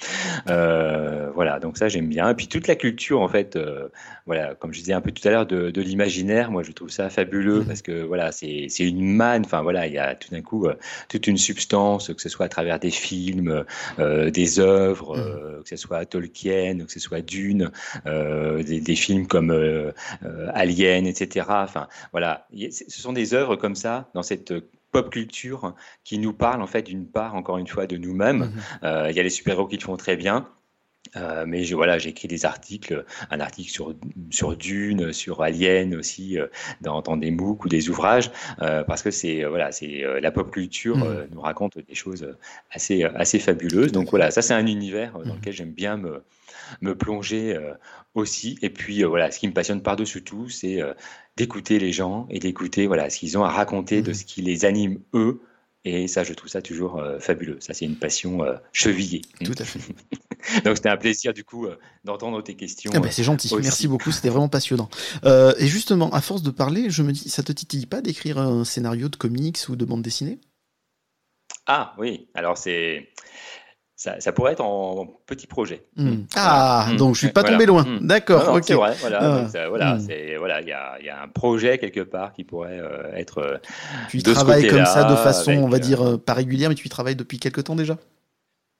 [0.46, 2.30] voilà, donc ça j'aime bien.
[2.30, 3.58] Et puis toute la culture en fait,
[4.24, 6.88] voilà, comme je disais un peu tout à l'heure de, de l'imaginaire, moi je trouve
[6.88, 9.42] ça fabuleux parce que voilà, c'est, c'est une manne.
[9.44, 10.66] Enfin voilà, il y a tout d'un coup
[11.10, 13.66] toute une substance, que ce soit à travers des films,
[13.98, 17.70] des œuvres, que ce soit Tolkien, que ce soit Dune,
[18.06, 19.92] euh, des, films comme euh,
[20.24, 21.46] euh, Alien, etc.
[21.50, 24.54] Enfin, voilà, ce sont des œuvres comme ça dans cette
[24.90, 25.74] pop culture
[26.04, 28.52] qui nous parlent en fait d'une part, encore une fois, de nous-mêmes.
[28.82, 29.10] Mm-hmm.
[29.10, 30.48] Il y a les super-héros qui le font très bien.
[31.46, 33.94] Mais je, voilà, j'ai écrit des articles, un article sur,
[34.30, 36.38] sur Dune, sur Alien aussi,
[36.80, 41.26] dans, des MOOC ou des ouvrages, parce que c'est voilà, c'est la pop culture mm-hmm.
[41.32, 42.26] nous raconte des choses
[42.70, 43.92] assez assez fabuleuses.
[43.92, 45.34] Donc voilà, ça c'est un univers dans mm-hmm.
[45.36, 46.22] lequel j'aime bien me,
[46.80, 47.74] me plonger euh,
[48.14, 48.58] aussi.
[48.62, 50.94] Et puis euh, voilà, ce qui me passionne par-dessus tout, c'est euh,
[51.36, 54.14] d'écouter les gens et d'écouter voilà ce qu'ils ont à raconter de mmh.
[54.14, 55.40] ce qui les anime eux.
[55.84, 57.56] Et ça, je trouve ça toujours fabuleux.
[57.60, 58.38] Ça, c'est une passion
[58.72, 59.22] chevillée.
[59.44, 59.80] Tout à fait.
[60.64, 61.66] Donc, c'était un plaisir, du coup,
[62.04, 62.92] d'entendre tes questions.
[62.94, 63.52] Ah bah, c'est gentil.
[63.60, 64.12] Merci beaucoup.
[64.12, 64.88] C'était vraiment passionnant.
[65.24, 68.64] et justement, à force de parler, je me dis, ça te titille pas d'écrire un
[68.64, 70.38] scénario de comics ou de bande dessinée?
[71.66, 72.28] Ah, oui.
[72.34, 73.08] Alors, c'est
[74.02, 75.84] ça, pourrait être en petit projet.
[75.96, 76.08] Hmm.
[76.08, 76.26] Hmm.
[76.34, 76.96] Ah, hmm.
[76.96, 77.86] donc je suis pas tombé loin.
[78.00, 78.58] D'accord.
[78.62, 78.94] C'est vrai.
[79.00, 79.68] Voilà, ah.
[79.68, 79.98] voilà,
[80.38, 83.38] voilà, il y a, y a, un projet quelque part qui pourrait euh, être.
[83.38, 83.58] Euh,
[84.08, 86.86] tu y travailles comme ça de façon, on va dire, euh, pas régulière, mais tu
[86.86, 87.96] y travailles depuis quelques temps déjà?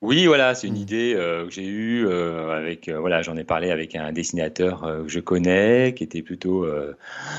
[0.03, 0.77] Oui, voilà, c'est une mmh.
[0.79, 4.81] idée euh, que j'ai eue euh, avec, euh, voilà, j'en ai parlé avec un dessinateur
[4.81, 6.67] que je connais, qui était plutôt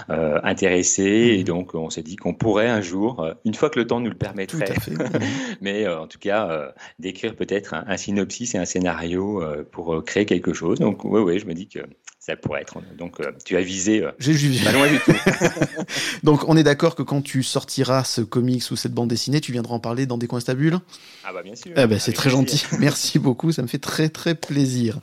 [0.08, 1.44] intéressé, et mmh.
[1.44, 4.16] donc on s'est dit qu'on pourrait un jour, une fois que le temps nous le
[4.16, 4.74] permettrait,
[5.62, 10.54] mais en tout cas d'écrire peut-être un, un, synopsis et un scénario pour créer quelque
[10.54, 10.80] chose.
[10.80, 11.80] Donc oui, oui, je me dis que
[12.26, 12.78] ça pourrait être.
[12.98, 14.02] Donc, euh, tu as visé.
[14.02, 15.12] Euh, J'ai Pas loin du tout.
[16.24, 19.52] Donc, on est d'accord que quand tu sortiras ce comics ou cette bande dessinée, tu
[19.52, 20.80] viendras en parler dans des coins stables?
[21.26, 21.74] Ah, bah, bien sûr.
[21.76, 22.64] Eh ben, c'est très gentil.
[22.80, 23.52] Merci beaucoup.
[23.52, 25.00] Ça me fait très, très plaisir.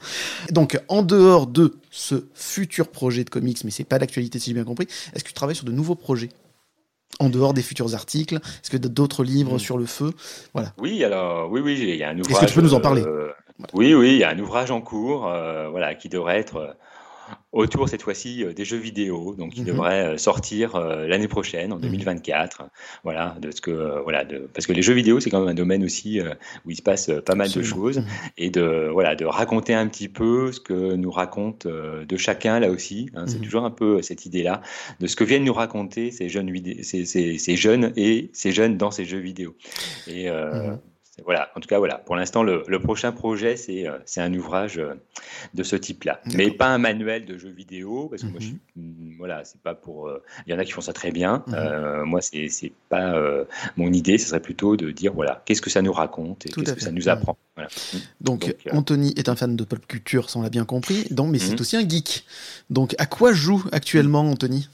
[0.50, 4.54] Donc, en dehors de ce futur projet de comics, mais c'est pas d'actualité si j'ai
[4.54, 6.30] bien compris, est-ce que tu travailles sur de nouveaux projets?
[7.18, 9.58] En dehors des futurs articles Est-ce que d'autres livres hmm.
[9.58, 10.12] sur le feu?
[10.54, 10.72] Voilà.
[10.78, 12.32] Oui, alors, oui, oui, il y a un ouvrage.
[12.32, 13.02] Est-ce que tu peux nous en parler?
[13.02, 13.28] euh,
[13.74, 15.28] Oui, oui, il y a un ouvrage en cours,
[15.70, 16.76] voilà, qui devrait être
[17.52, 19.66] autour cette fois-ci euh, des jeux vidéo, donc qui mhm.
[19.66, 22.62] devrait euh, sortir euh, l'année prochaine, en 2024.
[22.62, 22.68] Mhm.
[23.04, 25.54] Voilà, de ce que voilà, de, parce que les jeux vidéo c'est quand même un
[25.54, 26.20] domaine aussi
[26.64, 28.04] où il se passe pas mal de choses mhm.
[28.38, 32.70] et de voilà de raconter un petit peu ce que nous raconte de chacun là
[32.70, 33.10] aussi.
[33.14, 34.62] Hein, c'est toujours un peu cette idée-là
[35.00, 36.50] de ce que viennent nous raconter ces jeunes
[36.82, 39.54] ces, ces, ces, jeunes et ces jeunes dans ces jeux vidéo.
[40.06, 40.28] Et
[41.24, 41.96] voilà, en tout cas, voilà.
[41.98, 44.94] Pour l'instant, le, prochain projet, c'est euh, un ouvrage euh,
[45.54, 46.20] de ce type-là.
[46.34, 48.58] Mais pas un manuel de jeux vidéo, parce que moi, je mhm.
[48.76, 50.08] mm, voilà, c'est pas pour.
[50.08, 51.44] Euh, il y en a qui font ça très bien.
[51.46, 52.04] Mhm.
[52.04, 53.14] moi, c'est pas
[53.76, 54.18] mon idée.
[54.18, 56.92] Ce serait plutôt de dire, voilà, qu'est-ce que ça nous raconte et qu'est-ce que ça
[56.92, 57.36] nous apprend.
[57.56, 57.62] Mm.
[58.20, 61.06] Donc, Anthony est un fan de pop culture, ça on l'a bien compris.
[61.10, 61.60] Donc, mais c'est mhm.
[61.60, 62.24] aussi un geek.
[62.70, 64.68] Donc, à quoi joue actuellement Anthony?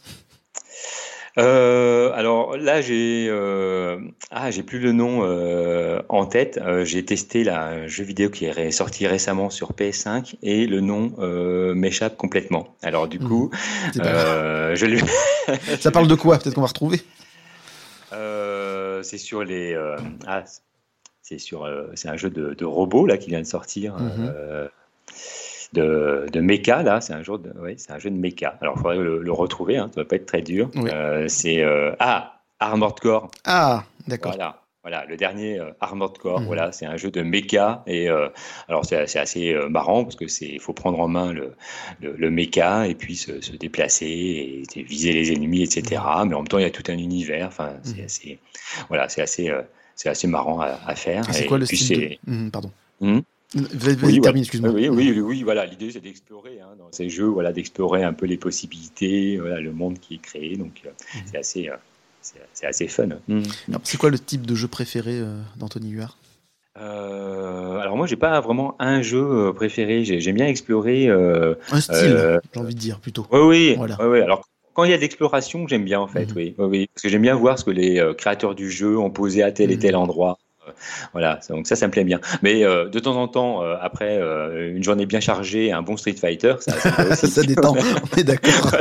[1.38, 3.98] Euh, alors là, j'ai euh,
[4.30, 6.60] ah, j'ai plus le nom euh, en tête.
[6.84, 11.12] J'ai testé la jeu vidéo qui est sorti récemment sur PS5 et le nom
[11.74, 12.68] m'échappe complètement.
[12.82, 13.50] Alors du coup,
[13.94, 14.02] mmh.
[14.74, 15.00] je lui...
[15.80, 16.38] Ça parle de quoi?
[16.38, 17.00] Peut-être qu'on va retrouver.
[19.02, 19.76] c'est sur les
[20.26, 20.44] ah,
[21.22, 23.96] c'est sur c'est un jeu de, de robots là qui vient de sortir.
[23.96, 24.68] Mmh
[25.72, 28.56] de, de mecha, là, c'est un, jeu de, c'est un jeu de mecha.
[28.60, 30.70] Alors, il faudrait le, retrouver, hein, ça va pas être très dur.
[30.76, 33.30] Euh, c'est euh, Ah, Armored Core.
[33.44, 34.32] Ah, d'accord.
[34.32, 34.62] Voilà.
[34.82, 36.47] Voilà, le dernier euh, Armored Core, mhm.
[36.47, 38.09] voilà, c'est un jeu de mecha et
[38.68, 41.56] alors c'est, assez marrant parce que c'est faut prendre en main le,
[42.01, 46.01] le, mecha et puis se, se, déplacer et, viser les ennemis, etc.
[46.01, 46.28] Mhm.
[46.28, 47.48] Mais en même temps, il y a tout un univers.
[47.48, 48.05] Enfin, c'est mhm.
[48.05, 48.38] assez,
[48.86, 49.52] voilà, c'est assez,
[49.97, 51.24] c'est assez marrant à, faire.
[51.34, 52.51] c'est quoi le style de...
[52.51, 52.70] Pardon.
[53.55, 54.70] Oui, excuse-moi.
[54.70, 55.66] Oui, oui, oui, voilà.
[55.66, 59.73] L'idée, c'est d'explorer hein, dans ces jeux, voilà, d'explorer un peu les possibilités, voilà, le
[59.73, 60.56] monde qui est créé.
[60.56, 61.23] Donc, euh, mhm.
[61.27, 61.77] c'est assez, euh,
[62.52, 63.09] c'est assez fun.
[63.28, 63.44] Mhm.
[63.85, 65.20] C'est quoi le type de jeu préféré
[65.56, 66.16] d'Anthony Huard?
[66.78, 71.09] Alors moi j'ai pas vraiment un jeu préféré, j'aime bien explorer.
[71.09, 73.27] un style, j'ai envie de dire plutôt.
[73.31, 73.74] Oui, oui.
[73.77, 73.97] Voilà.
[74.06, 76.36] oui, alors quand il y a de l'exploration, j'aime bien en fait, mhm.
[76.36, 79.43] oui, oui, parce que j'aime bien voir ce que les créateurs du jeu ont posé
[79.43, 80.36] à tel et tel endroit.
[81.12, 82.20] Voilà, donc ça, ça me plaît bien.
[82.43, 85.97] Mais euh, de temps en temps, euh, après euh, une journée bien chargée, un bon
[85.97, 86.72] Street Fighter, ça,
[87.14, 87.74] ça, détend.
[88.12, 88.72] on est d'accord.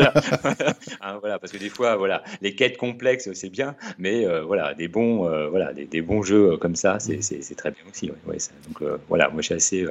[1.02, 1.40] Hein, voilà.
[1.40, 5.74] parce que des fois, voilà, les quêtes complexes, c'est bien, mais voilà, des bons, voilà,
[5.74, 8.08] des, bons jeux comme ça, c'est très bien aussi.
[8.08, 9.86] donc voilà, moi, je suis assez,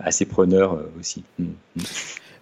[0.00, 1.24] assez preneur aussi.
[1.38, 1.44] Mm,
[1.76, 1.82] mm.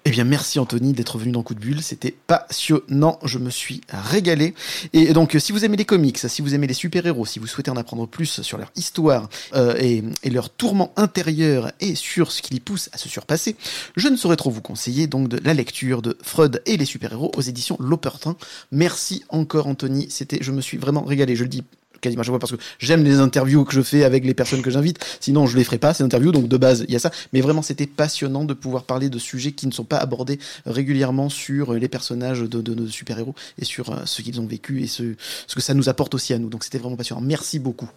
[0.06, 1.82] Eh bien, merci Anthony d'être venu dans Coup de Bulle.
[1.82, 3.18] C'était passionnant.
[3.22, 4.54] Je me suis régalé.
[4.94, 7.70] Et donc, si vous aimez les comics, si vous aimez les super-héros, si vous souhaitez
[7.70, 12.54] en apprendre plus sur leur histoire euh, et, leur tourment intérieur et sur ce qui
[12.54, 13.56] les pousse à se surpasser,
[13.94, 17.32] je ne saurais trop vous conseiller donc de la lecture de Freud et les super-héros
[17.36, 18.36] aux éditions L'Opertin.
[18.72, 20.06] Merci encore Anthony.
[20.08, 21.36] C'était, je me suis vraiment régalé.
[21.36, 21.62] Je le dis
[22.00, 24.70] quasiment chaque fois parce que j'aime les interviews que je fais avec les personnes que
[24.70, 24.98] j'invite.
[25.20, 26.32] Sinon, je les ferai pas ces interviews.
[26.32, 27.10] Donc de base, il y a ça.
[27.32, 31.28] Mais vraiment, c'était passionnant de pouvoir parler de sujets qui ne sont pas abordés régulièrement
[31.28, 35.14] sur les personnages de, nos super-héros et sur euh, ce qu'ils ont vécu et ce,
[35.46, 36.48] ce que ça nous apporte aussi à nous.
[36.48, 37.22] Donc c'était vraiment passionnant.
[37.22, 37.88] Merci beaucoup.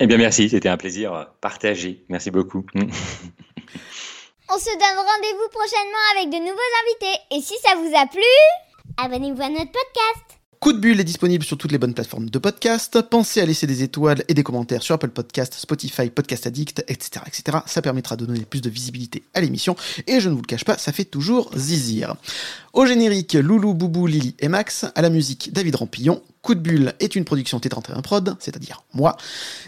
[0.00, 0.48] Eh bien, merci.
[0.48, 2.04] C'était un plaisir partagé.
[2.08, 2.64] Merci beaucoup.
[4.50, 7.18] On se donne rendez-vous prochainement avec de nouveaux invités.
[7.30, 8.20] Et si ça vous a plu,
[8.98, 10.33] abonnez-vous à notre podcast.
[10.64, 12.98] Coup de bulle est disponible sur toutes les bonnes plateformes de podcast.
[13.02, 17.20] Pensez à laisser des étoiles et des commentaires sur Apple Podcast, Spotify, Podcast Addict, etc.,
[17.26, 17.58] etc.
[17.66, 19.76] Ça permettra de donner plus de visibilité à l'émission.
[20.06, 22.16] Et je ne vous le cache pas, ça fait toujours zizir.
[22.72, 24.86] Au générique, Loulou, Boubou, Lily et Max.
[24.94, 26.22] À la musique, David Rampillon.
[26.44, 29.16] Coup de bulle est une production T31 Prod, c'est-à-dire moi,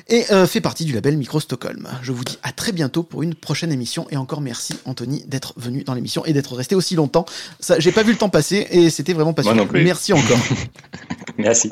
[0.09, 1.89] et euh, fait partie du label Micro Stockholm.
[2.03, 5.55] Je vous dis à très bientôt pour une prochaine émission, et encore merci Anthony d'être
[5.57, 7.25] venu dans l'émission et d'être resté aussi longtemps.
[7.61, 9.67] Ça, j'ai pas vu le temps passer et c'était vraiment passionnant.
[9.73, 10.39] Merci encore.
[11.39, 11.71] merci.